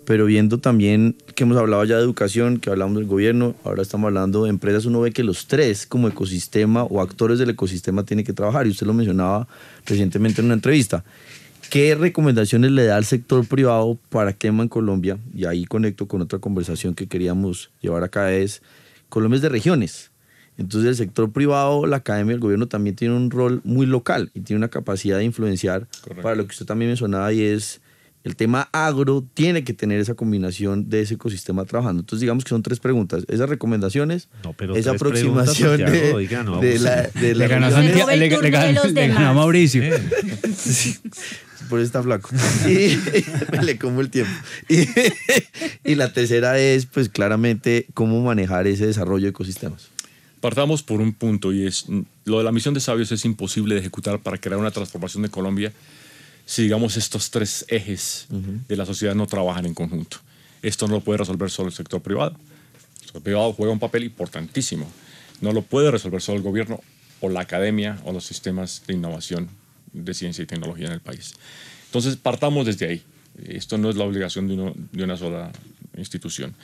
pero 0.05 0.27
viendo 0.27 0.59
también 0.59 1.17
que 1.35 1.45
hemos 1.45 1.57
hablado 1.57 1.85
ya 1.85 1.97
de 1.97 2.03
educación, 2.03 2.59
que 2.59 2.71
hablamos 2.71 2.97
del 2.97 3.07
gobierno, 3.07 3.55
ahora 3.65 3.83
estamos 3.83 4.09
hablando 4.09 4.45
de 4.45 4.51
empresas, 4.51 4.85
uno 4.85 5.01
ve 5.01 5.13
que 5.13 5.23
los 5.23 5.47
tres 5.47 5.87
como 5.87 6.09
ecosistema 6.09 6.85
o 6.85 7.01
actores 7.01 7.39
del 7.39 7.51
ecosistema 7.51 8.05
tienen 8.05 8.25
que 8.25 8.33
trabajar, 8.33 8.67
y 8.67 8.71
usted 8.71 8.87
lo 8.87 8.95
mencionaba 8.95 9.47
recientemente 9.87 10.41
en 10.41 10.47
una 10.47 10.55
entrevista. 10.55 11.05
¿Qué 11.71 11.95
recomendaciones 11.95 12.71
le 12.73 12.85
da 12.85 12.97
al 12.97 13.05
sector 13.05 13.47
privado 13.47 13.99
para 14.11 14.33
Quema 14.33 14.63
en 14.63 14.69
Colombia? 14.69 15.19
Y 15.35 15.47
ahí 15.47 15.65
conecto 15.65 16.07
con 16.07 16.21
otra 16.21 16.39
conversación 16.39 16.95
que 16.95 17.07
queríamos 17.07 17.71
llevar 17.81 18.03
acá, 18.03 18.33
es 18.33 18.61
Colombia 19.09 19.37
es 19.37 19.43
de 19.43 19.49
regiones. 19.49 20.11
Entonces 20.59 20.91
el 20.91 20.97
sector 20.97 21.33
privado, 21.33 21.87
la 21.87 21.97
academia, 21.97 22.35
el 22.35 22.41
gobierno 22.41 22.69
también 22.69 22.95
tiene 22.95 23.17
un 23.17 23.31
rol 23.31 23.63
muy 23.65 23.87
local 23.87 24.31
y 24.35 24.41
tiene 24.41 24.59
una 24.59 24.69
capacidad 24.69 25.17
de 25.17 25.25
influenciar 25.25 25.87
Correcto. 26.03 26.23
para 26.23 26.37
lo 26.37 26.45
que 26.45 26.51
usted 26.51 26.67
también 26.67 26.91
mencionaba 26.91 27.33
y 27.33 27.43
es 27.43 27.81
el 28.25 28.37
tema 28.37 28.69
agro 28.73 29.25
tiene 29.35 29.65
que 29.65 29.73
tener 29.75 30.01
esa 30.01 30.15
combinación 30.15 30.89
de 30.89 31.01
ese 31.01 31.15
ecosistema 31.15 31.65
trabajando. 31.65 32.01
Entonces 32.01 32.21
digamos 32.21 32.45
que 32.45 32.51
son 32.51 32.63
tres 32.63 32.79
preguntas. 32.81 33.25
Esas 33.29 33.49
recomendaciones, 33.49 34.29
No, 34.45 34.53
pero 34.53 34.77
esa 34.77 34.93
aproximación 34.93 35.77
de, 35.79 35.85
Santiago, 35.87 36.17
oiga, 36.17 36.43
no, 36.45 36.61
de 36.61 36.69
vamos. 36.79 36.83
la, 36.83 37.03
de 37.21 37.35
Le 37.35 37.35
la 37.35 37.47
ganó, 37.49 37.71
Santiago. 37.71 38.11
Le, 38.11 38.17
le 38.17 38.29
ganó- 38.51 38.85
le 38.85 39.09
ganó. 39.09 39.35
Mauricio. 39.35 39.83
por 41.69 41.79
eso 41.81 41.87
está 41.87 42.03
flaco. 42.03 42.29
Y 42.69 42.97
le 43.65 43.79
como 43.79 44.01
el 44.01 44.11
tiempo. 44.11 44.31
Y, 44.69 44.87
y 45.93 45.95
la 45.95 46.13
tercera 46.13 46.59
es, 46.59 46.87
pues 46.87 47.09
claramente, 47.09 47.87
cómo 47.95 48.21
manejar 48.23 48.67
ese 48.67 48.87
desarrollo 48.87 49.25
de 49.25 49.31
ecosistemas. 49.31 49.89
Partamos 50.41 50.83
por 50.83 51.01
un 51.01 51.13
punto 51.13 51.53
y 51.53 51.67
es 51.67 51.87
lo 52.25 52.39
de 52.39 52.45
la 52.45 52.53
misión 52.53 52.75
de 52.75 52.81
sabios 52.81 53.13
es 53.13 53.25
imposible 53.25 53.75
de 53.75 53.81
ejecutar 53.81 54.19
para 54.21 54.39
crear 54.39 54.59
una 54.59 54.71
transformación 54.73 55.23
de 55.23 55.29
Colombia 55.29 55.73
si 56.47 56.63
digamos 56.63 56.97
estos 56.97 57.31
tres 57.31 57.65
ejes 57.69 58.27
de 58.69 58.77
la 58.77 58.85
sociedad 58.87 59.15
no 59.15 59.27
trabajan 59.27 59.67
en 59.67 59.75
conjunto. 59.75 60.19
Esto 60.63 60.87
no 60.87 60.95
lo 60.95 61.01
puede 61.01 61.19
resolver 61.19 61.51
solo 61.51 61.69
el 61.69 61.75
sector 61.75 62.01
privado. 62.03 62.37
El 63.01 63.05
sector 63.05 63.23
privado 63.23 63.53
juega 63.53 63.73
un 63.73 63.79
papel 63.79 64.05
importantísimo. 64.05 64.87
No 65.41 65.53
lo 65.53 65.63
puede 65.63 65.91
resolver 65.91 66.21
solo 66.23 66.39
el 66.39 66.43
gobierno 66.45 66.81
o 67.21 67.29
la 67.29 67.41
academia 67.41 67.99
o 68.05 68.13
los 68.13 68.25
sistemas 68.25 68.83
de 68.87 68.95
innovación 68.95 69.49
de 69.93 70.15
ciencia 70.15 70.43
y 70.43 70.47
tecnología 70.47 70.87
en 70.87 70.93
el 70.93 71.01
país. 71.01 71.33
Entonces 71.87 72.17
partamos 72.17 72.67
desde 72.67 72.87
ahí. 72.87 73.03
Esto 73.47 73.79
no 73.79 73.91
es 73.91 73.97
la 73.97 74.05
obligación 74.05 74.47
de, 74.49 74.55
uno- 74.55 74.75
de 74.93 75.05
una 75.05 75.17
sola 75.17 75.51
institución. 75.97 76.55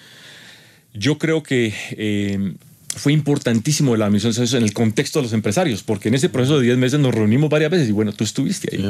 Yo 0.94 1.18
creo 1.18 1.42
que 1.42 1.74
eh, 1.92 2.54
fue 2.96 3.12
importantísimo 3.12 3.96
la 3.96 4.06
Sabios 4.20 4.54
en 4.54 4.62
el 4.62 4.72
contexto 4.72 5.18
de 5.18 5.24
los 5.24 5.32
empresarios, 5.32 5.82
porque 5.82 6.08
en 6.08 6.14
ese 6.14 6.28
proceso 6.28 6.58
de 6.58 6.64
10 6.66 6.78
meses 6.78 7.00
nos 7.00 7.14
reunimos 7.14 7.50
varias 7.50 7.70
veces 7.70 7.88
y 7.88 7.92
bueno, 7.92 8.12
tú 8.12 8.24
estuviste 8.24 8.68
ahí 8.74 8.82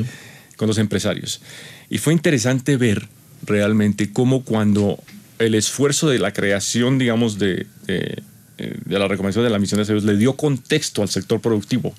con 0.58 0.68
los 0.68 0.76
empresarios. 0.76 1.40
Y 1.88 1.96
fue 1.96 2.12
interesante 2.12 2.76
ver 2.76 3.08
realmente 3.46 4.12
cómo 4.12 4.44
cuando 4.44 5.02
el 5.38 5.54
esfuerzo 5.54 6.10
de 6.10 6.18
la 6.18 6.32
creación, 6.32 6.98
digamos, 6.98 7.38
de, 7.38 7.66
de, 7.86 8.22
eh, 8.58 8.76
la 8.86 9.08
recomendación 9.08 9.44
de 9.44 9.50
la 9.50 9.58
misión 9.58 9.78
de 9.78 9.86
Sabios 9.86 10.04
le 10.04 10.16
dio 10.18 10.34
contexto 10.36 11.00
al 11.00 11.08
sector 11.08 11.40
productivo 11.40 11.94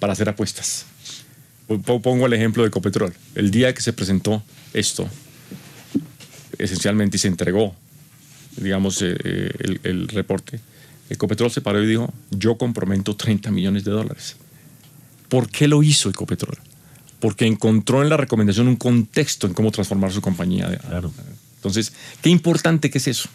para 0.00 0.14
hacer 0.14 0.28
apuestas. 0.28 0.86
Po- 1.68 2.00
Pongo 2.02 2.26
el 2.26 2.32
ejemplo 2.32 2.62
de 2.64 2.68
Ecopetrol. 2.70 3.12
El 3.36 3.50
día 3.52 3.72
que 3.74 3.82
se 3.82 3.92
presentó 3.92 4.42
esto, 4.72 5.08
esencialmente 6.58 7.18
se 7.18 7.28
entregó, 7.28 7.74
digamos, 8.56 9.02
eh, 9.02 9.16
eh, 9.22 9.50
el, 9.60 9.80
el 9.84 10.08
reporte, 10.08 10.58
Ecopetrol 11.10 11.50
se 11.50 11.60
paró 11.60 11.82
y 11.82 11.86
dijo, 11.86 12.12
yo 12.30 12.56
comprometo 12.56 13.16
30 13.16 13.50
millones 13.50 13.84
de 13.84 13.90
dólares. 13.90 14.36
¿Por 15.28 15.50
qué 15.50 15.68
lo 15.68 15.82
hizo 15.82 16.08
Ecopetrol? 16.08 16.56
Porque 17.20 17.46
encontró 17.46 18.02
en 18.02 18.08
la 18.08 18.16
recomendación 18.16 18.68
un 18.68 18.76
contexto 18.76 19.46
en 19.46 19.54
cómo 19.54 19.70
transformar 19.70 20.12
su 20.12 20.20
compañía. 20.20 20.66
Claro. 20.78 21.12
Entonces, 21.60 21.92
qué 22.22 22.30
importante 22.30 22.88
que 22.88 22.96
es 22.96 23.06
eso. 23.06 23.28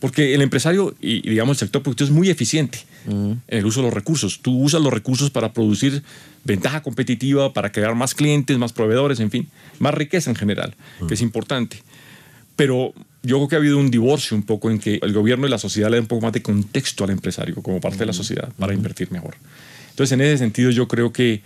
Porque 0.00 0.34
el 0.34 0.42
empresario 0.42 0.96
y, 1.00 1.18
y, 1.18 1.30
digamos 1.30 1.56
el 1.56 1.58
sector 1.60 1.80
productivo 1.80 2.08
es 2.08 2.12
muy 2.12 2.28
eficiente 2.28 2.80
en 3.06 3.40
el 3.46 3.66
uso 3.66 3.80
de 3.80 3.86
los 3.86 3.94
recursos. 3.94 4.40
Tú 4.42 4.60
usas 4.62 4.82
los 4.82 4.92
recursos 4.92 5.30
para 5.30 5.52
producir 5.52 6.02
ventaja 6.42 6.82
competitiva, 6.82 7.52
para 7.52 7.70
crear 7.70 7.94
más 7.94 8.14
clientes, 8.14 8.58
más 8.58 8.72
proveedores, 8.72 9.20
en 9.20 9.30
fin, 9.30 9.48
más 9.78 9.94
riqueza 9.94 10.28
en 10.28 10.36
general, 10.36 10.74
que 11.06 11.14
es 11.14 11.20
importante. 11.20 11.82
Pero 12.56 12.92
yo 13.22 13.36
creo 13.36 13.48
que 13.48 13.54
ha 13.54 13.58
habido 13.58 13.78
un 13.78 13.90
divorcio 13.92 14.36
un 14.36 14.42
poco 14.42 14.70
en 14.70 14.80
que 14.80 14.98
el 15.00 15.12
gobierno 15.12 15.46
y 15.46 15.50
la 15.50 15.58
sociedad 15.58 15.88
le 15.88 15.96
dan 15.96 16.04
un 16.04 16.08
poco 16.08 16.22
más 16.22 16.32
de 16.32 16.42
contexto 16.42 17.04
al 17.04 17.10
empresario 17.10 17.54
como 17.62 17.80
parte 17.80 17.98
de 17.98 18.06
la 18.06 18.12
sociedad 18.12 18.52
para 18.58 18.74
invertir 18.74 19.12
mejor. 19.12 19.36
Entonces, 19.90 20.12
en 20.12 20.20
ese 20.20 20.38
sentido, 20.38 20.70
yo 20.70 20.88
creo 20.88 21.12
que 21.12 21.42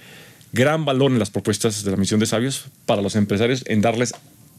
gran 0.53 0.85
valor 0.85 1.11
en 1.13 1.19
las 1.19 1.31
propuestas 1.31 1.83
de 1.85 1.91
la 1.91 1.97
misión 1.97 2.21
de 2.21 2.27
sabios 2.27 2.67
para 2.87 3.03
los 3.03 3.17
empresarios 3.17 3.65
en 3.67 3.81
darles 3.81 4.15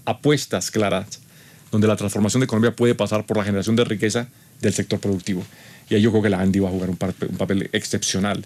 apuestas 0.05 0.71
claras 0.71 1.19
donde 1.71 1.87
la 1.87 1.95
transformación 1.95 2.41
de 2.41 2.47
Colombia 2.47 2.75
puede 2.75 2.93
pasar 2.95 3.25
por 3.25 3.37
la 3.37 3.43
generación 3.43 3.75
de 3.75 3.83
riqueza 3.83 4.27
del 4.61 4.73
sector 4.73 4.99
productivo. 4.99 5.43
Y 5.89 5.95
ahí 5.95 6.01
yo 6.01 6.11
creo 6.11 6.23
que 6.23 6.29
la 6.29 6.39
Andy 6.39 6.59
va 6.59 6.69
a 6.69 6.71
jugar 6.71 6.89
un, 6.89 6.97
par- 6.97 7.15
un 7.27 7.37
papel 7.37 7.69
excepcional 7.73 8.45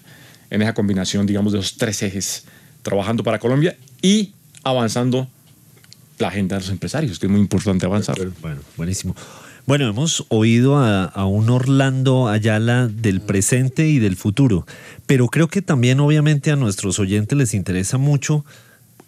en 0.50 0.62
esa 0.62 0.74
combinación, 0.74 1.26
digamos, 1.26 1.52
de 1.52 1.60
los 1.60 1.76
tres 1.78 2.02
ejes, 2.04 2.46
trabajando 2.84 3.24
para 3.24 3.38
Colombia 3.40 3.78
y 4.02 4.34
avanzando 4.64 5.28
la 6.20 6.30
agenda 6.30 6.56
de 6.56 6.62
los 6.62 6.70
empresarios, 6.72 7.20
que 7.20 7.26
es 7.28 7.32
muy 7.32 7.42
importante 7.42 7.86
avanzar. 7.86 8.18
Bueno, 8.42 8.62
buenísimo. 8.78 9.16
Bueno, 9.68 9.90
hemos 9.90 10.26
oído 10.30 10.78
a, 10.78 11.04
a 11.04 11.26
un 11.26 11.50
Orlando 11.50 12.30
Ayala 12.30 12.88
del 12.88 13.20
presente 13.20 13.86
y 13.90 14.00
del 14.00 14.16
futuro, 14.16 14.66
pero 15.06 15.28
creo 15.28 15.50
que 15.50 15.62
también 15.62 16.00
obviamente 16.00 16.52
a 16.52 16.56
nuestros 16.56 17.00
oyentes 17.00 17.38
les 17.38 17.54
interesa 17.54 17.98
mucho 17.98 18.46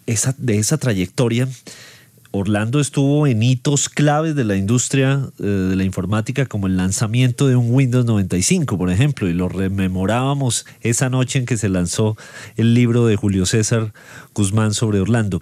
esa, 0.04 0.34
de 0.36 0.58
esa 0.58 0.76
trayectoria. 0.76 1.48
Orlando 2.30 2.78
estuvo 2.78 3.26
en 3.26 3.42
hitos 3.42 3.88
claves 3.88 4.34
de 4.34 4.44
la 4.44 4.54
industria 4.56 5.30
eh, 5.38 5.42
de 5.42 5.76
la 5.76 5.84
informática, 5.84 6.44
como 6.44 6.66
el 6.66 6.76
lanzamiento 6.76 7.48
de 7.48 7.56
un 7.56 7.74
Windows 7.74 8.04
95, 8.04 8.76
por 8.76 8.90
ejemplo, 8.90 9.30
y 9.30 9.32
lo 9.32 9.48
rememorábamos 9.48 10.66
esa 10.82 11.08
noche 11.08 11.38
en 11.38 11.46
que 11.46 11.56
se 11.56 11.70
lanzó 11.70 12.18
el 12.58 12.74
libro 12.74 13.06
de 13.06 13.16
Julio 13.16 13.46
César 13.46 13.94
Guzmán 14.34 14.74
sobre 14.74 15.00
Orlando. 15.00 15.40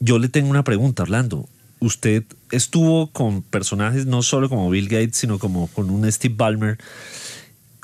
Yo 0.00 0.18
le 0.18 0.30
tengo 0.30 0.48
una 0.48 0.64
pregunta, 0.64 1.02
Orlando. 1.02 1.46
Usted 1.80 2.24
estuvo 2.50 3.08
con 3.10 3.42
personajes 3.42 4.06
no 4.06 4.22
solo 4.22 4.48
como 4.48 4.70
Bill 4.70 4.88
Gates, 4.88 5.16
sino 5.16 5.38
como 5.38 5.66
con 5.68 5.90
un 5.90 6.10
Steve 6.10 6.34
Ballmer. 6.36 6.78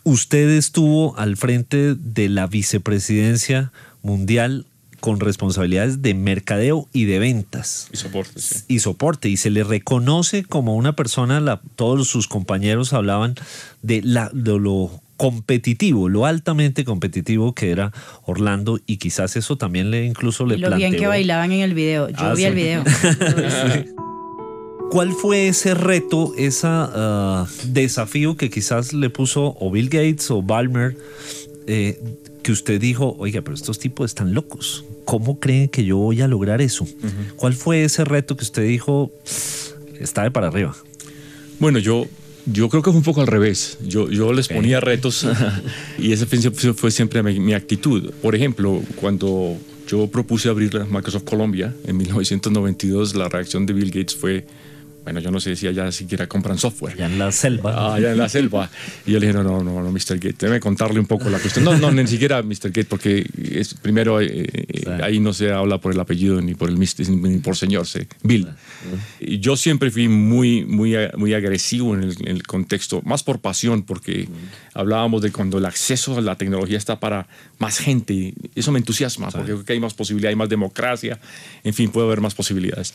Usted 0.04 0.48
estuvo 0.50 1.16
al 1.18 1.36
frente 1.36 1.94
de 1.94 2.28
la 2.30 2.46
vicepresidencia 2.46 3.72
mundial 4.02 4.64
con 5.00 5.18
responsabilidades 5.20 6.02
de 6.02 6.12
mercadeo 6.14 6.86
y 6.92 7.04
de 7.04 7.18
ventas 7.18 7.88
Y 7.92 7.96
soporte, 7.96 8.38
sí. 8.40 8.56
y 8.68 8.78
soporte 8.80 9.28
y 9.30 9.36
se 9.38 9.48
le 9.50 9.64
reconoce 9.64 10.44
como 10.44 10.76
una 10.76 10.94
persona, 10.94 11.40
la- 11.40 11.60
todos 11.76 12.08
sus 12.08 12.28
compañeros 12.28 12.92
hablaban 12.92 13.34
de, 13.82 14.02
la, 14.02 14.30
de 14.34 14.58
lo 14.58 14.90
competitivo, 15.20 16.08
lo 16.08 16.24
altamente 16.24 16.82
competitivo 16.82 17.54
que 17.54 17.70
era 17.70 17.92
Orlando 18.24 18.80
y 18.86 18.96
quizás 18.96 19.36
eso 19.36 19.58
también 19.58 19.90
le 19.90 20.06
incluso 20.06 20.46
le 20.46 20.54
Y 20.54 20.58
lo 20.60 20.74
bien 20.74 20.96
que 20.96 21.06
bailaban 21.06 21.52
en 21.52 21.60
el 21.60 21.74
video. 21.74 22.08
Yo 22.08 22.16
Ah, 22.20 22.30
vi 22.32 22.40
sí. 22.40 22.44
el 22.46 22.54
video. 22.54 22.82
¿Cuál 24.90 25.12
fue 25.12 25.48
ese 25.48 25.74
reto, 25.74 26.32
ese 26.38 26.68
desafío 27.64 28.38
que 28.38 28.48
quizás 28.48 28.94
le 28.94 29.10
puso 29.10 29.54
o 29.60 29.70
Bill 29.70 29.90
Gates 29.90 30.30
o 30.30 30.40
Balmer, 30.40 30.96
eh, 31.66 32.00
que 32.42 32.52
usted 32.52 32.80
dijo, 32.80 33.14
oiga, 33.18 33.42
pero 33.42 33.54
estos 33.54 33.78
tipos 33.78 34.10
están 34.10 34.32
locos? 34.32 34.86
¿Cómo 35.04 35.38
creen 35.38 35.68
que 35.68 35.84
yo 35.84 35.98
voy 35.98 36.22
a 36.22 36.28
lograr 36.28 36.62
eso? 36.62 36.86
¿Cuál 37.36 37.52
fue 37.52 37.84
ese 37.84 38.06
reto 38.06 38.38
que 38.38 38.44
usted 38.44 38.66
dijo, 38.66 39.12
está 40.00 40.22
de 40.22 40.30
para 40.30 40.46
arriba? 40.46 40.74
Bueno, 41.58 41.78
yo, 41.78 42.06
yo 42.52 42.68
creo 42.68 42.82
que 42.82 42.90
fue 42.90 42.98
un 42.98 43.04
poco 43.04 43.20
al 43.20 43.26
revés. 43.26 43.78
Yo, 43.86 44.10
yo 44.10 44.32
les 44.32 44.48
ponía 44.48 44.80
retos 44.80 45.26
y 45.98 46.12
esa 46.12 46.26
fue, 46.26 46.74
fue 46.74 46.90
siempre 46.90 47.22
mi, 47.22 47.40
mi 47.40 47.54
actitud. 47.54 48.12
Por 48.22 48.34
ejemplo, 48.34 48.82
cuando 48.96 49.56
yo 49.90 50.06
propuse 50.06 50.48
abrir 50.48 50.86
Microsoft 50.88 51.24
Colombia 51.24 51.74
en 51.84 51.96
1992. 51.96 53.16
La 53.16 53.28
reacción 53.28 53.66
de 53.66 53.72
Bill 53.72 53.90
Gates 53.90 54.14
fue, 54.14 54.46
bueno, 55.02 55.20
yo 55.20 55.30
no 55.30 55.40
sé 55.40 55.56
si 55.56 55.66
allá 55.66 55.90
siquiera 55.92 56.26
compran 56.26 56.58
software. 56.58 56.96
Ya 56.96 57.06
en 57.06 57.18
la 57.18 57.32
selva. 57.32 57.74
Ah, 57.74 57.94
allá 57.94 58.12
en 58.12 58.18
la 58.18 58.28
selva. 58.28 58.70
Y 59.06 59.12
yo 59.12 59.18
le 59.18 59.26
dije, 59.26 59.38
no, 59.38 59.42
no, 59.42 59.62
no, 59.62 59.82
no, 59.82 59.90
Mr. 59.90 60.16
Gates, 60.16 60.38
déjeme 60.38 60.60
contarle 60.60 61.00
un 61.00 61.06
poco 61.06 61.30
la 61.30 61.38
cuestión. 61.38 61.64
No, 61.64 61.76
no, 61.76 61.90
ni 61.90 62.06
siquiera 62.06 62.42
Mr. 62.42 62.68
Gates, 62.68 62.86
porque 62.86 63.26
es, 63.42 63.74
primero 63.74 64.20
eh, 64.20 64.28
eh, 64.28 64.98
ahí 65.02 65.18
no 65.18 65.32
se 65.32 65.52
habla 65.52 65.78
por 65.78 65.92
el 65.92 66.00
apellido 66.00 66.40
ni 66.40 66.54
por 66.54 66.68
el 66.68 66.76
Mr., 66.76 67.08
ni 67.08 67.38
por 67.38 67.56
señor, 67.56 67.86
se, 67.86 68.08
Bill. 68.22 68.48
Y 69.20 69.40
yo 69.40 69.56
siempre 69.56 69.90
fui 69.90 70.08
muy, 70.08 70.64
muy, 70.64 70.94
muy 71.16 71.34
agresivo 71.34 71.94
en 71.94 72.04
el, 72.04 72.16
en 72.20 72.36
el 72.36 72.42
contexto, 72.42 73.00
más 73.02 73.22
por 73.22 73.40
pasión, 73.40 73.82
porque 73.82 74.28
hablábamos 74.74 75.22
de 75.22 75.32
cuando 75.32 75.58
el 75.58 75.64
acceso 75.64 76.18
a 76.18 76.20
la 76.20 76.36
tecnología 76.36 76.78
está 76.78 77.00
para 77.00 77.26
más 77.58 77.78
gente. 77.78 78.34
Eso 78.54 78.70
me 78.70 78.78
entusiasma, 78.78 79.30
porque 79.30 79.52
creo 79.52 79.64
que 79.64 79.72
hay 79.72 79.80
más 79.80 79.94
posibilidad, 79.94 80.28
hay 80.28 80.36
más 80.36 80.48
democracia, 80.48 81.18
en 81.64 81.74
fin, 81.74 81.90
puede 81.90 82.06
haber 82.06 82.20
más 82.20 82.34
posibilidades. 82.34 82.94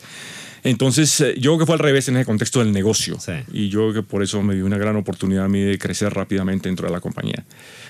Entonces, 0.64 1.20
eh, 1.20 1.34
yo 1.38 1.52
creo 1.52 1.58
que 1.60 1.66
fue 1.66 1.74
al 1.74 1.78
revés 1.80 2.08
en 2.08 2.16
el 2.16 2.24
contexto 2.26 2.58
del 2.60 2.72
negocio. 2.72 3.18
Sí. 3.20 3.32
Y 3.52 3.68
yo 3.68 3.80
creo 3.90 3.94
que 3.94 4.02
por 4.02 4.22
eso 4.22 4.42
me 4.42 4.54
dio 4.54 4.66
una 4.66 4.78
gran 4.78 4.96
oportunidad 4.96 5.44
a 5.44 5.48
mí 5.48 5.60
de 5.60 5.78
crecer 5.78 6.12
rápidamente 6.12 6.68
dentro 6.68 6.86
de 6.86 6.92
la 6.92 7.00
compañía. 7.00 7.44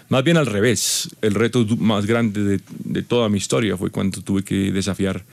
Más 0.08 0.22
bien 0.22 0.36
al 0.36 0.46
revés, 0.46 1.08
el 1.22 1.34
reto 1.34 1.64
más 1.78 2.06
grande 2.06 2.42
de, 2.44 2.60
de 2.84 3.02
toda 3.02 3.28
mi 3.28 3.38
historia 3.38 3.76
fue 3.76 3.90
cuando 3.90 4.20
tuve 4.22 4.42
que 4.44 4.70
desafiar 4.72 5.24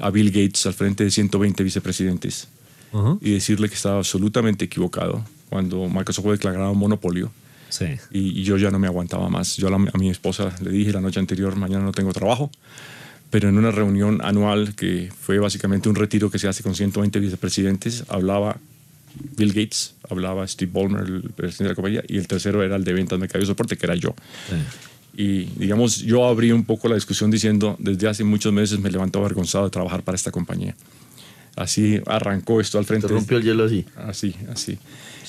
a 0.00 0.10
Bill 0.10 0.30
Gates 0.30 0.66
al 0.66 0.74
frente 0.74 1.04
de 1.04 1.10
120 1.10 1.62
vicepresidentes 1.62 2.48
Ujú. 2.92 3.18
y 3.22 3.32
decirle 3.32 3.68
que 3.68 3.74
estaba 3.74 3.98
absolutamente 3.98 4.64
equivocado 4.64 5.24
cuando 5.50 5.86
Microsoft 5.88 6.24
fue 6.24 6.32
declarado 6.32 6.74
monopolio 6.74 7.30
Sí. 7.68 7.86
y, 8.10 8.40
y 8.40 8.44
yo 8.44 8.56
ya 8.58 8.70
no 8.70 8.78
me 8.78 8.86
aguantaba 8.86 9.28
más. 9.30 9.56
Yo 9.56 9.68
a, 9.68 9.70
la- 9.70 9.76
a 9.76 9.98
mi 9.98 10.10
esposa 10.10 10.54
le 10.62 10.70
dije 10.70 10.92
la 10.92 11.00
noche 11.00 11.20
anterior, 11.20 11.54
mañana 11.56 11.84
no 11.84 11.92
tengo 11.92 12.12
trabajo, 12.12 12.50
pero 13.32 13.48
en 13.48 13.56
una 13.56 13.70
reunión 13.70 14.20
anual 14.22 14.74
que 14.74 15.10
fue 15.18 15.38
básicamente 15.38 15.88
un 15.88 15.94
retiro 15.94 16.30
que 16.30 16.38
se 16.38 16.48
hace 16.48 16.62
con 16.62 16.74
120 16.74 17.18
vicepresidentes, 17.18 18.04
hablaba 18.08 18.58
Bill 19.38 19.54
Gates, 19.54 19.94
hablaba 20.10 20.46
Steve 20.46 20.70
Ballmer, 20.70 21.06
el 21.06 21.30
presidente 21.30 21.64
de 21.64 21.68
la 21.70 21.74
compañía, 21.74 22.02
y 22.06 22.18
el 22.18 22.28
tercero 22.28 22.62
era 22.62 22.76
el 22.76 22.84
de 22.84 22.92
ventas, 22.92 23.18
mercado 23.18 23.42
y 23.42 23.46
soporte, 23.46 23.78
que 23.78 23.86
era 23.86 23.94
yo. 23.94 24.14
Y 25.16 25.44
digamos, 25.56 26.02
yo 26.02 26.26
abrí 26.26 26.52
un 26.52 26.64
poco 26.64 26.88
la 26.88 26.94
discusión 26.94 27.30
diciendo, 27.30 27.74
desde 27.78 28.06
hace 28.06 28.22
muchos 28.22 28.52
meses 28.52 28.78
me 28.80 28.90
levanto 28.90 29.18
avergonzado 29.18 29.64
de 29.64 29.70
trabajar 29.70 30.02
para 30.02 30.14
esta 30.14 30.30
compañía. 30.30 30.76
Así 31.56 32.00
arrancó 32.06 32.60
esto 32.60 32.78
al 32.78 32.84
frente. 32.84 33.06
Te 33.08 33.12
rompió 33.14 33.36
el 33.36 33.44
hielo 33.44 33.64
así. 33.64 33.84
Así, 33.96 34.34
así. 34.50 34.78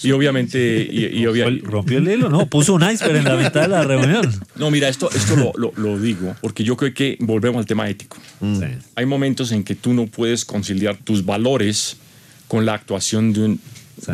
Y 0.04 0.12
obviamente, 0.12 0.88
y, 0.90 1.06
y 1.20 1.26
obvia- 1.28 1.46
el- 1.46 1.62
rompió 1.62 1.98
el 2.00 2.08
hilo, 2.08 2.30
¿no? 2.30 2.48
Puso 2.48 2.74
un 2.74 2.82
iceberg 2.90 3.18
en 3.18 3.24
la 3.26 3.36
mitad 3.36 3.62
de 3.62 3.68
la 3.68 3.84
reunión. 3.84 4.28
no, 4.56 4.72
mira, 4.72 4.88
esto, 4.90 5.10
esto 5.12 5.36
lo, 5.36 5.52
lo- 5.56 5.74
lo 5.76 6.00
digo 6.00 6.36
porque 6.42 6.64
yo 6.64 6.76
creo 6.78 6.94
que 6.94 7.18
volvemos 7.20 7.60
al 7.60 7.66
tema 7.66 7.88
ético. 7.90 8.18
Sí. 8.42 8.66
Hay 8.96 9.06
momentos 9.06 9.52
en 9.52 9.64
que 9.64 9.76
tú 9.76 9.94
no 9.94 10.08
puedes 10.08 10.46
conciliar 10.46 10.98
tus 10.98 11.26
valores 11.26 11.98
con 12.48 12.66
la 12.66 12.74
actuación 12.74 13.34
de, 13.34 13.42
un- 13.42 13.60
Sí. 14.04 14.12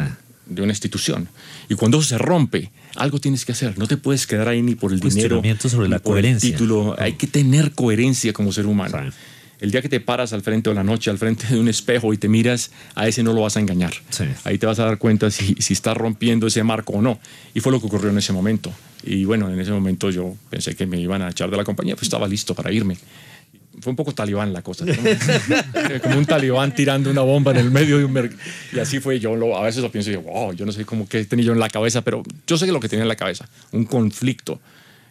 de 0.48 0.62
una 0.62 0.72
institución. 0.74 1.30
Y 1.70 1.76
cuando 1.76 2.00
eso 2.00 2.10
se 2.10 2.18
rompe, 2.18 2.72
algo 2.96 3.20
tienes 3.20 3.46
que 3.46 3.54
hacer. 3.54 3.78
No 3.78 3.88
te 3.88 3.96
puedes 3.98 4.28
quedar 4.28 4.48
ahí 4.50 4.62
ni 4.62 4.76
por 4.76 4.92
el 4.92 5.00
dinero. 5.00 5.42
Sobre 5.60 5.88
ni 5.88 5.92
la 5.92 6.00
por 6.00 6.18
el 6.18 6.24
coherencia. 6.24 6.50
título. 6.52 6.96
Hay 7.00 7.14
que 7.14 7.28
tener 7.28 7.72
coherencia 7.72 8.34
como 8.34 8.52
ser 8.52 8.66
humano. 8.66 8.98
Sí. 9.12 9.16
El 9.60 9.72
día 9.72 9.82
que 9.82 9.90
te 9.90 10.00
paras 10.00 10.32
al 10.34 10.42
frente 10.42 10.70
de 10.70 10.76
la 10.76 10.84
noche, 10.84 11.10
al 11.10 11.18
frente 11.18 11.48
de 11.48 11.60
un 11.60 11.68
espejo 11.68 12.14
y 12.14 12.18
te 12.18 12.30
miras, 12.30 12.72
a 12.96 13.08
ese 13.08 13.24
no 13.24 13.34
lo 13.34 13.42
vas 13.42 13.58
a 13.58 13.60
engañar. 13.60 13.94
Sí. 14.10 14.24
Ahí 14.46 14.58
te 14.58 14.66
vas 14.66 14.80
a 14.80 14.86
dar 14.86 14.98
cuenta 14.98 15.30
si, 15.32 15.56
si 15.60 15.74
estás 15.74 15.98
rompiendo 15.98 16.48
ese 16.48 16.64
marco 16.64 16.94
o 16.94 17.02
no. 17.02 17.20
Y 17.54 17.60
fue 17.60 17.72
lo 17.72 17.80
que 17.82 17.88
ocurrió 17.88 18.10
en 18.10 18.18
ese 18.18 18.32
momento. 18.32 18.72
Y 19.04 19.26
bueno, 19.26 19.50
en 19.52 19.60
ese 19.60 19.72
momento 19.72 20.10
yo 20.12 20.36
pensé 20.50 20.76
que 20.76 20.86
me 20.86 21.00
iban 21.00 21.22
a 21.22 21.30
echar 21.30 21.50
de 21.52 21.58
la 21.58 21.64
compañía, 21.66 21.96
pues 21.96 22.04
estaba 22.04 22.28
listo 22.28 22.56
para 22.56 22.72
irme. 22.72 22.98
Fue 23.82 23.92
un 23.92 23.96
poco 23.96 24.14
talibán 24.14 24.52
la 24.52 24.62
cosa. 24.62 24.86
¿no? 24.86 24.94
Como 26.04 26.18
un 26.18 26.26
talibán 26.26 26.74
tirando 26.76 27.10
una 27.10 27.22
bomba 27.22 27.52
en 27.52 27.58
el 27.58 27.72
medio 27.72 27.98
de 27.98 28.06
un 28.06 28.12
mercado. 28.14 28.40
Y 28.74 28.80
así 28.80 29.00
fue. 29.00 29.20
Yo 29.20 29.36
lo- 29.36 29.58
a 29.58 29.64
veces 29.64 29.82
lo 29.82 29.92
pienso 29.92 30.10
y 30.10 30.16
digo, 30.18 30.30
wow, 30.32 30.54
yo 30.54 30.66
no 30.66 30.72
sé 30.72 30.84
cómo 30.86 31.08
que 31.08 31.24
tenía 31.26 31.46
yo 31.46 31.54
en 31.54 31.60
la 31.60 31.70
cabeza, 31.70 32.02
pero 32.02 32.24
yo 32.48 32.58
sé 32.58 32.68
lo 32.68 32.80
que 32.80 32.90
tenía 32.90 33.04
en 33.04 33.10
la 33.10 33.16
cabeza. 33.16 33.48
Un 33.72 33.86
conflicto 33.86 34.60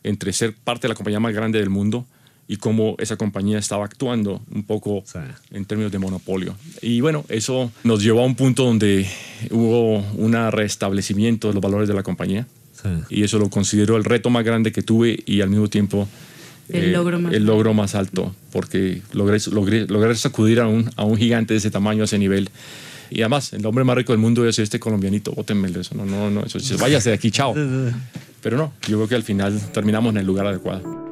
entre 0.05 0.32
ser 0.32 0.55
parte 0.55 0.82
de 0.82 0.88
la 0.90 0.94
compañía 0.94 1.18
más 1.20 1.32
grande 1.34 1.59
del 1.59 1.70
mundo 1.70 2.07
y 2.51 2.57
cómo 2.57 2.96
esa 2.99 3.16
compañía 3.16 3.59
estaba 3.59 3.84
actuando 3.84 4.40
un 4.51 4.62
poco 4.64 5.05
Sí. 5.07 5.18
en 5.51 5.66
términos 5.66 5.92
de 5.92 5.99
monopolio. 5.99 6.57
Y 6.80 7.01
bueno, 7.03 7.24
eso 7.28 7.70
nos 7.84 8.03
llevó 8.03 8.22
a 8.22 8.24
un 8.26 8.34
punto 8.34 8.64
donde 8.64 9.07
hubo 9.51 9.99
un 10.14 10.32
restablecimiento 10.51 11.49
de 11.49 11.55
los 11.55 11.62
valores 11.62 11.88
de 11.88 11.94
la 11.94 12.03
compañía. 12.03 12.46
Sí. 12.72 12.88
Y 13.11 13.22
eso 13.24 13.38
lo 13.38 13.51
considero 13.51 13.96
el 13.96 14.05
reto 14.05 14.30
más 14.30 14.44
grande 14.44 14.72
que 14.72 14.82
tuve 14.82 15.18
y 15.26 15.40
al 15.42 15.51
mismo 15.51 15.68
tiempo 15.68 16.09
eh, 16.70 16.78
El 16.84 16.92
logro 16.92 17.18
más 17.18 17.32
el 17.34 17.44
logro 17.44 17.74
más 17.74 17.94
alto, 17.94 18.34
porque 18.53 19.03
logré, 19.12 19.38
logré, 19.51 19.86
logré 19.86 20.14
sacudir 20.14 20.61
a 20.61 20.68
un, 20.68 20.90
a 20.96 21.05
un 21.05 21.16
gigante 21.16 21.55
de 21.55 21.59
ese 21.59 21.70
tamaño, 21.70 22.03
a 22.03 22.05
ese 22.05 22.18
nivel. 22.18 22.51
Y 23.11 23.20
además, 23.22 23.53
el 23.55 23.64
hombre 23.64 23.84
más 23.84 23.96
rico 23.96 24.12
del 24.12 24.20
mundo 24.20 24.46
es 24.46 24.59
este 24.59 24.78
colombianito, 24.78 25.32
bótenme 25.32 25.68
de 25.70 25.80
eso. 25.80 25.94
No, 25.94 26.05
no, 26.05 26.30
no, 26.30 26.44
eso, 26.44 26.59
váyase 26.78 27.09
de 27.09 27.14
aquí, 27.14 27.30
chao. 27.30 27.55
Pero 28.42 28.57
no, 28.59 28.72
yo 28.86 28.96
creo 28.99 29.09
que 29.09 29.14
al 29.14 29.22
final 29.22 29.59
terminamos 29.72 30.11
en 30.12 30.18
el 30.18 30.26
lugar 30.26 30.46
adecuado. 30.46 31.08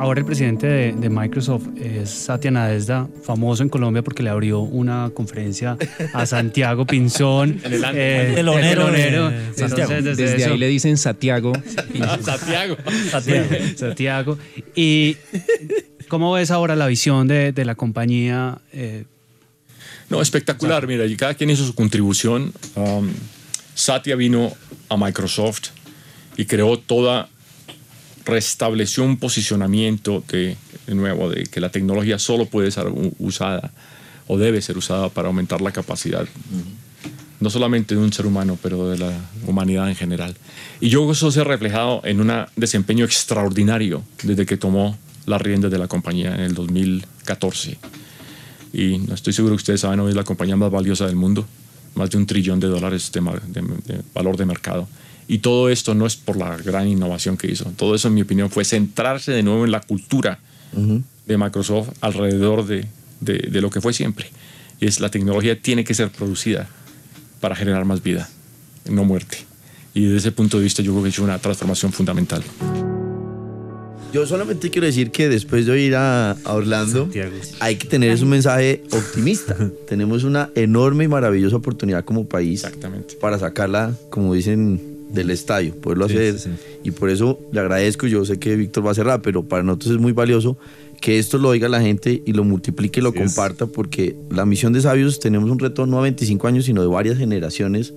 Ahora 0.00 0.20
el 0.20 0.24
presidente 0.26 0.66
de, 0.66 0.92
de 0.92 1.10
Microsoft 1.10 1.68
es 1.76 2.08
Satya 2.08 2.50
Nadella, 2.50 3.06
famoso 3.22 3.62
en 3.62 3.68
Colombia 3.68 4.02
porque 4.02 4.22
le 4.22 4.30
abrió 4.30 4.60
una 4.60 5.10
conferencia 5.14 5.76
a 6.14 6.24
Santiago 6.24 6.86
Pinzón. 6.86 7.60
En 7.64 7.72
el. 7.74 8.46
Santiago. 9.54 9.92
Entonces, 9.92 10.16
desde 10.16 10.44
ahí 10.46 10.56
le 10.58 10.68
dicen 10.68 10.96
Santiago. 10.96 11.52
Santiago. 12.22 12.76
Santiago. 13.10 13.48
Santiago. 13.76 14.38
¿Y 14.74 15.16
cómo 16.08 16.32
ves 16.32 16.50
ahora 16.50 16.76
la 16.76 16.86
visión 16.86 17.28
de, 17.28 17.52
de 17.52 17.64
la 17.66 17.74
compañía? 17.74 18.58
eh, 18.72 19.04
No, 20.08 20.22
espectacular. 20.22 20.86
Mira, 20.86 21.04
y 21.06 21.14
cada 21.16 21.34
quien 21.34 21.50
hizo 21.50 21.64
su 21.66 21.74
contribución. 21.74 22.52
Um, 22.74 23.10
Satya 23.74 24.16
vino 24.16 24.52
a 24.88 24.96
Microsoft 24.96 25.68
y 26.36 26.44
creó 26.46 26.78
toda, 26.78 27.28
restableció 28.24 29.04
un 29.04 29.16
posicionamiento 29.16 30.22
de, 30.30 30.56
de 30.86 30.94
nuevo, 30.94 31.28
de 31.30 31.44
que 31.44 31.60
la 31.60 31.70
tecnología 31.70 32.18
solo 32.18 32.46
puede 32.46 32.70
ser 32.70 32.86
usada 33.18 33.72
o 34.26 34.38
debe 34.38 34.62
ser 34.62 34.76
usada 34.78 35.08
para 35.08 35.28
aumentar 35.28 35.60
la 35.60 35.72
capacidad, 35.72 36.24
no 37.40 37.50
solamente 37.50 37.94
de 37.94 38.00
un 38.00 38.12
ser 38.12 38.26
humano, 38.26 38.58
pero 38.62 38.88
de 38.90 38.98
la 38.98 39.12
humanidad 39.46 39.88
en 39.88 39.96
general. 39.96 40.36
Y 40.80 40.88
yo 40.88 41.10
eso 41.10 41.30
se 41.30 41.40
ha 41.40 41.44
reflejado 41.44 42.00
en 42.04 42.20
un 42.20 42.30
desempeño 42.56 43.04
extraordinario 43.04 44.02
desde 44.22 44.46
que 44.46 44.56
tomó 44.56 44.96
las 45.26 45.40
riendas 45.42 45.70
de 45.70 45.78
la 45.78 45.88
compañía 45.88 46.34
en 46.34 46.40
el 46.40 46.54
2014 46.54 47.78
y 48.72 48.98
no 48.98 49.14
estoy 49.14 49.32
seguro 49.32 49.54
que 49.54 49.62
ustedes 49.62 49.80
saben, 49.80 49.98
hoy 50.00 50.10
es 50.10 50.16
la 50.16 50.22
compañía 50.24 50.54
más 50.56 50.70
valiosa 50.70 51.06
del 51.06 51.16
mundo, 51.16 51.44
más 51.96 52.08
de 52.10 52.18
un 52.18 52.26
trillón 52.26 52.60
de 52.60 52.68
dólares 52.68 53.10
de, 53.12 53.20
mar- 53.20 53.42
de- 53.42 53.62
de 53.62 54.02
valor 54.14 54.36
de 54.36 54.46
mercado. 54.46 54.88
Y 55.32 55.38
todo 55.38 55.68
esto 55.70 55.94
no 55.94 56.06
es 56.06 56.16
por 56.16 56.36
la 56.36 56.56
gran 56.56 56.88
innovación 56.88 57.36
que 57.36 57.46
hizo, 57.48 57.64
todo 57.76 57.94
eso 57.94 58.08
en 58.08 58.14
mi 58.14 58.22
opinión 58.22 58.50
fue 58.50 58.64
centrarse 58.64 59.30
de 59.30 59.44
nuevo 59.44 59.64
en 59.64 59.70
la 59.70 59.80
cultura 59.80 60.40
de 61.26 61.36
Microsoft 61.38 61.90
alrededor 62.00 62.66
de, 62.66 62.86
de- 63.20 63.48
de 63.50 63.60
lo 63.60 63.70
que 63.70 63.80
fue 63.80 63.92
siempre. 63.92 64.26
Y 64.80 64.86
es 64.86 64.98
la 64.98 65.08
tecnología 65.08 65.60
tiene 65.60 65.84
que 65.84 65.94
ser 65.94 66.10
producida 66.10 66.68
para 67.40 67.54
generar 67.54 67.84
más 67.84 68.02
vida, 68.02 68.28
no 68.90 69.04
muerte. 69.04 69.38
Y 69.94 70.02
desde 70.04 70.16
ese 70.16 70.32
punto 70.32 70.56
de 70.58 70.64
vista 70.64 70.82
yo 70.82 70.90
creo 70.92 71.02
que 71.04 71.08
ha 71.08 71.10
hecho 71.12 71.22
una 71.22 71.38
transformación 71.38 71.92
fundamental. 71.92 72.42
Yo 74.12 74.26
solamente 74.26 74.70
quiero 74.70 74.86
decir 74.88 75.12
que 75.12 75.28
después 75.28 75.66
de 75.66 75.80
ir 75.80 75.94
a, 75.94 76.32
a 76.32 76.52
Orlando, 76.54 77.02
Santiago. 77.04 77.36
hay 77.60 77.76
que 77.76 77.86
tener 77.86 78.20
un 78.20 78.28
mensaje 78.30 78.82
optimista. 78.90 79.56
Tenemos 79.88 80.24
una 80.24 80.50
enorme 80.56 81.04
y 81.04 81.08
maravillosa 81.08 81.54
oportunidad 81.56 82.04
como 82.04 82.26
país 82.26 82.64
Exactamente. 82.64 83.14
para 83.20 83.38
sacarla, 83.38 83.94
como 84.10 84.34
dicen, 84.34 84.89
del 85.12 85.30
estadio, 85.30 85.74
poderlo 85.74 86.08
Sí, 86.08 86.14
hacer. 86.16 86.38
sí, 86.38 86.50
sí. 86.54 86.78
Y 86.84 86.90
por 86.92 87.10
eso 87.10 87.38
le 87.52 87.60
agradezco, 87.60 88.06
yo 88.06 88.24
sé 88.24 88.38
que 88.38 88.56
Víctor 88.56 88.86
va 88.86 88.90
a 88.92 88.94
cerrar, 88.94 89.22
pero 89.22 89.42
para 89.44 89.62
nosotros 89.62 89.92
es 89.94 89.98
muy 90.00 90.12
valioso 90.12 90.56
que 91.00 91.18
esto 91.18 91.38
lo 91.38 91.48
oiga 91.48 91.68
la 91.68 91.80
gente 91.80 92.22
y 92.26 92.32
lo 92.32 92.44
multiplique 92.44 93.00
y 93.00 93.02
lo 93.02 93.08
es. 93.10 93.14
comparta, 93.16 93.66
porque 93.66 94.16
la 94.30 94.44
misión 94.46 94.72
de 94.72 94.80
Sabios 94.82 95.18
tenemos 95.20 95.50
un 95.50 95.58
reto 95.58 95.86
no 95.86 95.98
a 95.98 96.02
25 96.02 96.46
años, 96.46 96.66
sino 96.66 96.82
de 96.82 96.88
varias 96.88 97.16
generaciones 97.18 97.92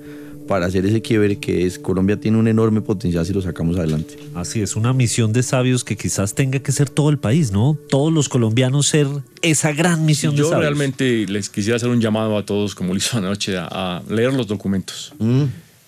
para 0.48 0.66
hacer 0.66 0.86
ese 0.86 1.02
quiebre 1.02 1.38
que 1.38 1.66
es 1.66 1.80
Colombia 1.80 2.20
tiene 2.20 2.38
un 2.38 2.50
enorme 2.50 2.82
potencial 2.82 3.26
si 3.26 3.32
lo 3.32 3.42
sacamos 3.42 3.78
adelante. 3.78 4.18
Así 4.36 4.62
es, 4.62 4.76
una 4.76 4.92
misión 4.92 5.32
de 5.32 5.42
sabios 5.42 5.86
que 5.86 5.96
quizás 5.96 6.34
tenga 6.36 6.60
que 6.60 6.72
ser 6.74 6.90
todo 6.90 7.10
el 7.10 7.18
país, 7.18 7.52
¿no? 7.54 7.78
Todos 7.90 8.12
los 8.12 8.28
colombianos 8.28 8.88
ser 8.88 9.08
esa 9.42 9.72
gran 9.72 10.06
misión 10.06 10.34
de 10.34 10.40
Yo 10.40 10.46
sabios. 10.50 10.62
realmente 10.66 11.26
les 11.28 11.50
quisiera 11.50 11.78
hacer 11.78 11.88
un 11.90 12.02
llamado 12.02 12.38
a 12.38 12.46
todos, 12.46 12.76
como 12.76 12.92
lo 12.92 12.98
hizo 12.98 13.18
anoche, 13.18 13.58
a, 13.58 13.68
a 13.70 14.04
leer 14.10 14.34
los 14.34 14.48
documentos. 14.48 15.14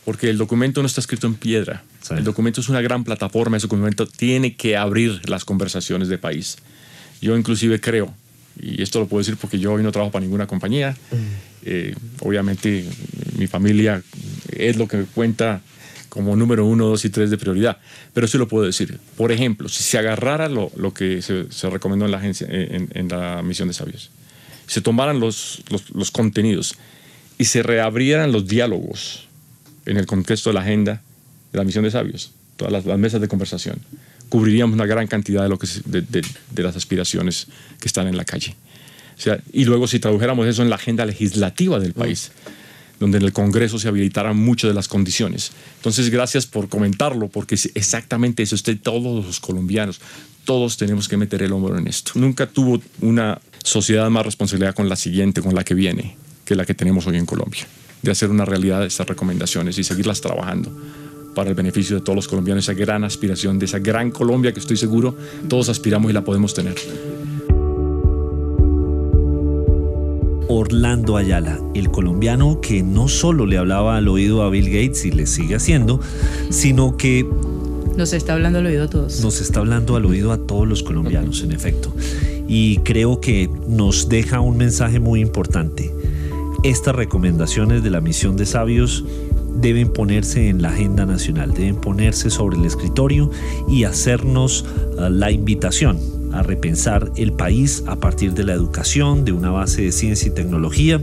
Porque 0.06 0.30
el 0.30 0.38
documento 0.38 0.82
no 0.82 0.88
está 0.88 1.02
escrito 1.02 1.26
en 1.28 1.34
piedra. 1.36 1.84
Sí. 2.02 2.14
El 2.14 2.24
documento 2.24 2.62
es 2.62 2.70
una 2.70 2.80
gran 2.82 3.04
plataforma. 3.04 3.58
Ese 3.58 3.66
documento 3.66 4.06
tiene 4.06 4.56
que 4.56 4.78
abrir 4.78 5.28
las 5.28 5.44
conversaciones 5.44 6.08
de 6.08 6.18
país. 6.18 6.58
Yo 7.22 7.36
inclusive 7.36 7.82
creo, 7.82 8.14
y 8.62 8.82
esto 8.82 9.00
lo 9.00 9.08
puedo 9.08 9.20
decir 9.20 9.38
porque 9.38 9.60
yo 9.60 9.74
hoy 9.74 9.84
no 9.84 9.92
trabajo 9.92 10.12
para 10.12 10.24
ninguna 10.24 10.48
compañía. 10.48 10.96
eh, 11.64 11.96
obviamente 12.20 12.86
mi 13.38 13.48
familia 13.48 14.04
es 14.52 14.78
lo 14.78 14.88
que 14.88 15.04
cuenta 15.06 15.62
como 16.10 16.36
número 16.36 16.66
uno, 16.66 16.86
dos 16.86 17.04
y 17.04 17.10
tres 17.10 17.30
de 17.30 17.38
prioridad, 17.38 17.78
pero 18.14 18.28
sí 18.28 18.38
lo 18.38 18.48
puedo 18.48 18.66
decir. 18.66 19.00
Por 19.18 19.34
ejemplo, 19.34 19.68
si 19.68 19.84
se 19.84 19.98
agarrara 19.98 20.48
lo, 20.48 20.72
lo 20.78 20.94
que 20.94 21.22
se, 21.22 21.52
se 21.52 21.70
recomendó 21.70 22.06
en 22.06 22.12
la, 22.12 22.20
agencia, 22.20 22.48
en, 22.50 22.88
en 22.94 23.08
la 23.10 23.42
misión 23.42 23.68
de 23.68 23.74
sabios, 23.74 24.12
se 24.66 24.80
tomaran 24.80 25.20
los, 25.20 25.62
los, 25.70 25.90
los 25.90 26.12
contenidos 26.12 26.76
y 27.38 27.46
se 27.46 27.64
reabrieran 27.64 28.32
los 28.32 28.48
diálogos 28.48 29.28
en 29.86 29.98
el 29.98 30.06
contexto 30.06 30.50
de 30.50 30.54
la 30.56 30.62
agenda 30.62 31.02
de 31.52 31.58
la 31.58 31.64
misión 31.64 31.84
de 31.84 31.92
sabios, 31.92 32.32
todas 32.58 32.72
las, 32.72 32.86
las 32.86 32.98
mesas 33.00 33.22
de 33.22 33.28
conversación, 33.28 33.78
cubriríamos 34.30 34.74
una 34.74 34.86
gran 34.86 35.08
cantidad 35.08 35.44
de, 35.44 35.50
lo 35.50 35.58
que 35.60 35.68
de, 35.86 36.02
de- 36.02 36.26
de 36.52 36.64
las 36.64 36.76
aspiraciones 36.76 37.48
que 37.80 37.88
están 37.88 38.08
en 38.08 38.18
la 38.18 38.26
calle. 38.26 38.56
O 39.18 39.22
sea, 39.22 39.40
y 39.54 39.64
luego 39.66 39.88
si 39.88 40.00
tradujéramos 40.00 40.48
eso 40.48 40.62
en 40.62 40.70
la 40.70 40.76
agenda 40.76 41.06
legislativa 41.06 41.80
del 41.80 41.94
país, 41.94 42.32
donde 43.00 43.18
en 43.18 43.24
el 43.24 43.34
Congreso 43.34 43.78
se 43.80 43.88
habilitaran 43.88 44.38
muchas 44.38 44.70
de 44.70 44.74
las 44.74 44.88
condiciones. 44.88 45.52
Entonces, 45.78 46.10
gracias 46.10 46.46
por 46.46 46.70
comentarlo, 46.70 47.28
porque 47.28 47.56
es 47.56 47.70
exactamente 47.76 48.44
eso. 48.44 48.56
Usted, 48.56 48.78
todos 48.82 49.26
los 49.26 49.40
colombianos, 49.40 50.00
todos 50.46 50.78
tenemos 50.78 51.08
que 51.08 51.18
meter 51.18 51.44
el 51.44 51.52
hombro 51.52 51.78
en 51.78 51.88
esto. 51.88 52.14
Nunca 52.16 52.48
tuvo 52.48 52.82
una 53.02 53.40
sociedad 53.64 54.10
más 54.10 54.26
responsabilidad 54.26 54.74
con 54.76 54.88
la 54.90 54.96
siguiente, 54.96 55.42
con 55.42 55.56
la 55.56 55.64
que 55.64 55.74
viene, 55.74 56.16
que 56.46 56.56
la 56.56 56.66
que 56.66 56.74
tenemos 56.74 57.06
hoy 57.08 57.18
en 57.18 57.26
Colombia, 57.26 57.66
de 58.06 58.12
hacer 58.12 58.30
una 58.30 58.46
realidad 58.46 58.80
de 58.82 58.88
estas 58.88 59.08
recomendaciones 59.08 59.78
y 59.78 59.84
seguirlas 59.84 60.22
trabajando 60.22 60.70
para 61.34 61.50
el 61.50 61.56
beneficio 61.56 61.98
de 61.98 62.02
todos 62.02 62.16
los 62.16 62.28
colombianos, 62.28 62.64
esa 62.64 62.74
gran 62.74 63.04
aspiración 63.04 63.60
de 63.60 63.66
esa 63.66 63.80
gran 63.80 64.10
Colombia 64.12 64.54
que 64.54 64.60
estoy 64.62 64.78
seguro 64.78 65.16
todos 65.50 65.68
aspiramos 65.68 66.10
y 66.10 66.14
la 66.14 66.24
podemos 66.24 66.54
tener. 66.54 66.76
Orlando 70.48 71.18
Ayala, 71.18 71.60
el 71.74 71.90
colombiano 71.90 72.62
que 72.62 72.82
no 72.84 73.08
solo 73.08 73.46
le 73.46 73.58
hablaba 73.58 73.98
al 73.98 74.08
oído 74.08 74.44
a 74.44 74.50
Bill 74.50 74.68
Gates 74.68 75.04
y 75.06 75.12
le 75.12 75.26
sigue 75.26 75.56
haciendo, 75.56 76.00
sino 76.50 76.96
que 76.98 77.28
Nos 77.98 78.14
está 78.14 78.34
hablando 78.34 78.60
al 78.60 78.68
oído 78.68 78.84
a 78.84 78.90
todos. 78.90 79.22
nos 79.22 79.42
está 79.42 79.60
hablando 79.60 79.96
al 79.96 80.06
oído 80.06 80.32
a 80.32 80.38
todos 80.38 80.68
los 80.68 80.84
colombianos, 80.84 81.42
en 81.44 81.52
efecto. 81.52 81.94
Y 82.48 82.78
creo 82.80 83.20
que 83.20 83.50
nos 83.68 84.08
deja 84.08 84.40
un 84.40 84.56
mensaje 84.58 85.00
muy 85.00 85.20
importante. 85.20 85.92
Estas 86.66 86.96
recomendaciones 86.96 87.84
de 87.84 87.92
la 87.92 88.02
misión 88.02 88.38
de 88.38 88.48
sabios 88.48 89.06
deben 89.54 89.94
ponerse 89.94 90.50
en 90.50 90.64
la 90.64 90.70
agenda 90.70 91.06
nacional, 91.06 91.54
deben 91.54 91.76
ponerse 91.76 92.32
sobre 92.32 92.58
el 92.58 92.66
escritorio 92.66 93.30
y 93.68 93.84
hacernos 93.84 94.66
ah, 94.98 95.10
la 95.12 95.30
invitación 95.30 96.00
a 96.34 96.42
repensar 96.42 97.12
el 97.18 97.34
país 97.34 97.84
a 97.86 97.98
partir 97.98 98.34
de 98.34 98.46
la 98.46 98.54
educación, 98.54 99.26
de 99.26 99.32
una 99.32 99.52
base 99.52 99.84
de 99.84 99.92
ciencia 99.92 100.30
y 100.30 100.32
tecnología, 100.32 101.00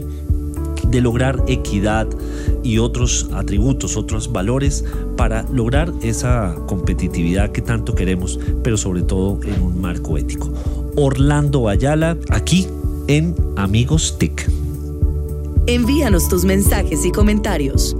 de 0.85 0.99
lograr 0.99 1.41
equidad 1.47 2.09
y 2.61 2.79
otros 2.79 3.29
atributos, 3.31 3.95
otros 3.95 4.33
valores 4.33 4.83
para 5.15 5.43
lograr 5.43 5.93
esa 6.01 6.57
competitividad 6.67 7.53
que 7.53 7.61
tanto 7.61 7.95
queremos, 7.95 8.37
pero 8.65 8.75
sobre 8.75 9.03
todo 9.03 9.39
en 9.45 9.61
un 9.61 9.79
marco 9.79 10.17
ético. 10.17 10.51
Orlando 10.97 11.69
Ayala, 11.69 12.17
aquí 12.29 12.67
en 13.07 13.33
Amigos 13.55 14.17
TIC. 14.19 14.62
Envíanos 15.65 16.27
tus 16.27 16.43
mensajes 16.43 17.05
y 17.05 17.11
comentarios. 17.11 17.95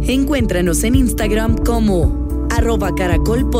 Encuéntranos 0.00 0.82
en 0.84 0.94
Instagram 0.94 1.58
como 1.58 2.48
arroba 2.50 2.94
caracol 2.94 3.50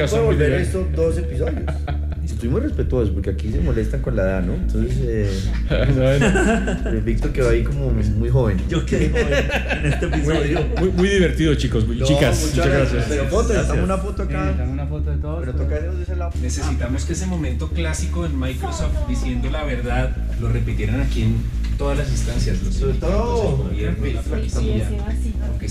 muy 0.00 0.10
puede 0.10 0.24
volver 0.24 0.52
esto 0.54 0.88
dos 0.94 1.18
episodios. 1.18 1.64
Estoy 2.24 2.48
muy 2.48 2.60
respetuoso 2.62 3.12
porque 3.12 3.30
aquí 3.30 3.50
se 3.52 3.60
molestan 3.60 4.00
con 4.00 4.16
la 4.16 4.22
edad, 4.22 4.42
¿no? 4.42 4.54
Entonces, 4.54 4.96
eh, 5.02 5.30
eh, 5.70 7.02
Víctor 7.04 7.32
quedó 7.32 7.50
ahí 7.50 7.62
como 7.62 7.90
muy 7.90 8.30
joven. 8.30 8.58
Yo 8.66 8.86
quedé 8.86 9.06
en 9.06 9.86
este 9.86 10.06
episodio. 10.06 10.64
Muy, 10.78 10.90
muy 10.90 11.08
divertido, 11.08 11.54
chicos. 11.56 11.86
No, 11.86 12.02
chicas, 12.02 12.46
muchas 12.46 12.66
gracias. 12.66 13.06
Pero 13.10 13.26
foto, 13.26 13.52
una 13.82 13.98
foto 13.98 14.22
acá. 14.22 14.54
una 14.66 14.86
foto 14.86 15.10
de 15.10 15.16
todos. 15.18 15.40
Pero 15.40 15.52
toca 15.54 15.80
de 15.80 16.02
ese 16.02 16.16
lado. 16.16 16.32
Necesitamos 16.40 17.04
que 17.04 17.12
ese 17.12 17.26
momento 17.26 17.68
clásico 17.68 18.24
en 18.24 18.38
Microsoft 18.38 19.06
diciendo 19.06 19.50
la 19.50 19.64
verdad 19.64 20.16
lo 20.40 20.48
repitieran 20.48 21.00
aquí 21.00 21.22
en 21.24 21.36
todas 21.76 21.98
las 21.98 22.10
instancias. 22.10 22.62
Los 22.62 22.74
Sobre 22.74 22.94
todo, 22.94 23.56
gobierno, 23.56 24.06
la 24.06 24.22
sí, 24.22 24.28
policía, 24.28 24.90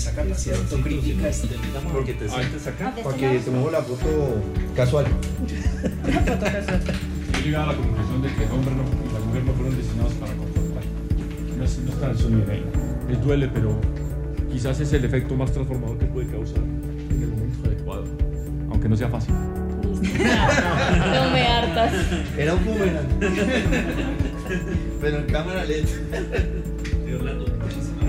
esa 0.00 0.12
capacidad 0.12 0.56
autocrítica 0.58 1.28
es 1.28 1.42
Porque 1.92 2.14
te 2.14 2.28
sientes 2.28 2.66
acá. 2.66 2.94
Para 3.02 3.16
que 3.16 3.38
tomemos 3.40 3.72
la 3.72 3.82
foto 3.82 4.42
casual. 4.74 5.06
He 7.38 7.42
llegado 7.42 7.70
a 7.70 7.72
la 7.72 7.78
conclusión 7.78 8.22
de 8.22 8.28
que 8.34 8.44
el 8.44 8.50
hombre 8.50 8.74
no- 8.74 8.84
y 8.84 9.12
la 9.12 9.20
mujer 9.20 9.44
no 9.44 9.52
fueron 9.54 9.76
destinados 9.76 10.12
para 10.14 10.32
confrontar. 10.34 10.82
No 11.56 11.64
es, 11.64 11.78
no 11.78 11.90
es 11.90 12.00
tan 12.00 12.18
solo 12.18 12.38
idea. 12.38 12.60
Les 13.08 13.20
duele, 13.22 13.48
pero 13.48 13.80
quizás 14.50 14.80
es 14.80 14.92
el 14.92 15.04
efecto 15.04 15.34
más 15.36 15.52
transformador 15.52 15.98
que 15.98 16.06
puede 16.06 16.26
causar 16.28 16.58
en 16.58 17.22
el 17.22 17.28
momento 17.28 17.66
adecuado. 17.66 18.04
Aunque 18.70 18.88
no 18.88 18.96
sea 18.96 19.08
fácil. 19.08 19.34
No 20.00 21.30
me 21.30 21.42
hartas. 21.46 21.92
Era 22.38 22.54
un 22.54 22.64
boomerang. 22.64 23.06
Pero 25.00 25.18
en 25.18 25.24
cámara 25.26 25.64
lenta. 25.64 25.92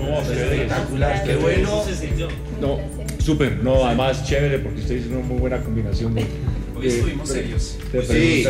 No, 0.01 0.21
Espectacular, 0.21 1.23
qué 1.23 1.35
bueno. 1.35 1.83
No, 2.59 2.79
súper. 3.19 3.57
No, 3.63 3.85
además 3.85 4.23
chévere 4.25 4.59
porque 4.59 4.79
ustedes 4.81 5.01
hicieron 5.01 5.19
una 5.23 5.27
muy 5.29 5.39
buena 5.39 5.61
combinación 5.61 6.13
de, 6.15 6.25
Hoy 6.75 6.87
estuvimos 6.87 7.29
serios. 7.29 7.77
de 7.91 8.01
Sí, 8.05 8.43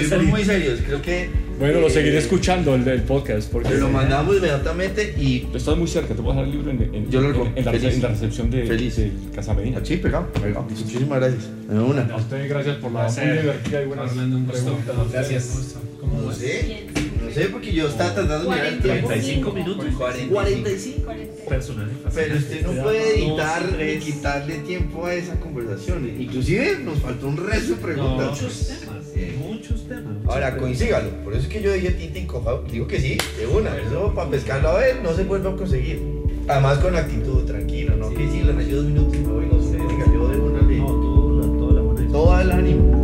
estuvimos 0.00 0.24
muy 0.24 0.44
serios. 0.44 0.80
Creo 0.86 1.00
que 1.02 1.30
Bueno, 1.60 1.80
lo 1.80 1.86
eh, 1.86 1.90
seguiré 1.90 2.18
escuchando 2.18 2.74
el 2.74 2.84
del 2.84 3.02
podcast 3.02 3.50
porque 3.52 3.74
Lo 3.74 3.88
mandamos 3.88 4.36
inmediatamente 4.36 5.14
y 5.18 5.46
estás 5.54 5.76
muy 5.76 5.86
cerca. 5.86 6.14
Te 6.14 6.20
voy 6.20 6.32
a 6.32 6.34
dejar 6.40 6.44
el 6.48 6.50
libro 6.56 6.70
en, 6.72 6.94
en- 6.94 7.10
Yo 7.10 7.20
lo 7.20 7.46
en- 7.46 7.52
en 7.58 7.64
la, 7.64 7.70
feliz. 7.72 7.94
en 7.94 8.02
la 8.02 8.08
recepción 8.08 8.50
de, 8.50 8.66
Feliz. 8.66 9.00
Casa 9.34 9.54
Medina. 9.54 9.80
Sí, 9.84 9.96
pegado, 9.98 10.26
pegado. 10.32 10.62
Muchísimas 10.68 11.20
gracias. 11.20 11.44
En 11.70 11.78
una. 11.78 12.02
A 12.02 12.16
ustedes 12.16 12.48
gracias 12.48 12.76
por 12.76 12.90
la 12.92 13.04
muy 13.08 13.38
divertida 13.38 13.82
y 13.82 13.86
buenas 13.86 14.10
Orlando, 14.10 14.36
un 14.36 14.46
gusto. 14.46 14.62
preguntas. 14.64 15.12
Gracias. 15.12 15.76
No 16.02 16.32
sé, 16.32 16.86
no 16.92 16.95
sé, 17.36 17.48
porque 17.48 17.72
yo 17.72 17.88
estaba 17.88 18.14
tratando 18.14 18.50
de 18.50 18.56
mirar 18.56 18.66
el 18.66 18.80
tiempo. 18.80 19.06
45 19.06 19.52
minutos. 19.52 19.86
45. 20.30 21.12
Personal. 21.48 21.90
Pero 22.14 22.36
usted 22.36 22.66
no 22.66 22.82
puede 22.82 23.18
editar 23.18 23.72
ni 23.72 23.96
quitarle 23.98 24.54
tiempo 24.58 25.06
a 25.06 25.14
esa 25.14 25.38
conversación. 25.38 26.08
Inclusive 26.18 26.78
nos 26.80 26.98
faltó 26.98 27.28
un 27.28 27.36
resto 27.36 27.74
de 27.74 27.82
preguntas. 27.82 28.30
Muchos 28.30 28.68
temas. 28.68 29.04
Muchos 29.38 29.88
temas. 29.88 30.16
Ahora, 30.26 30.56
coincígalo. 30.56 31.10
Por 31.24 31.34
eso 31.34 31.42
es 31.42 31.48
que 31.48 31.62
yo 31.62 31.72
dije 31.72 31.90
tinta 31.90 32.18
incojado. 32.18 32.64
Digo 32.70 32.86
que 32.86 33.00
sí, 33.00 33.18
de 33.38 33.46
una. 33.46 33.76
Eso 33.76 34.12
para 34.14 34.30
pescarlo 34.30 34.70
a 34.70 34.78
ver 34.78 35.02
no 35.02 35.14
se 35.14 35.24
vuelve 35.24 35.50
a 35.50 35.56
conseguir. 35.56 36.00
Además 36.48 36.78
con 36.78 36.94
actitud, 36.94 37.44
tranquilo, 37.44 37.96
¿no? 37.96 38.10
Que 38.10 38.28
sí, 38.30 38.42
le 38.42 38.52
rayó 38.52 38.76
dos 38.76 38.86
minutos 38.86 39.16
y 39.16 39.18
me 39.18 39.32
voy, 39.32 39.46
no 39.46 39.60
sé. 39.60 39.76
Venga, 39.76 40.06
yo 40.06 40.28
de 40.28 40.38
una 40.38 40.62
le... 40.62 40.76
No, 40.76 41.56
toda 41.58 41.72
la 41.74 41.80
buena 41.82 42.12
Todo 42.12 42.40
el 42.40 42.52
ánimo. 42.52 42.95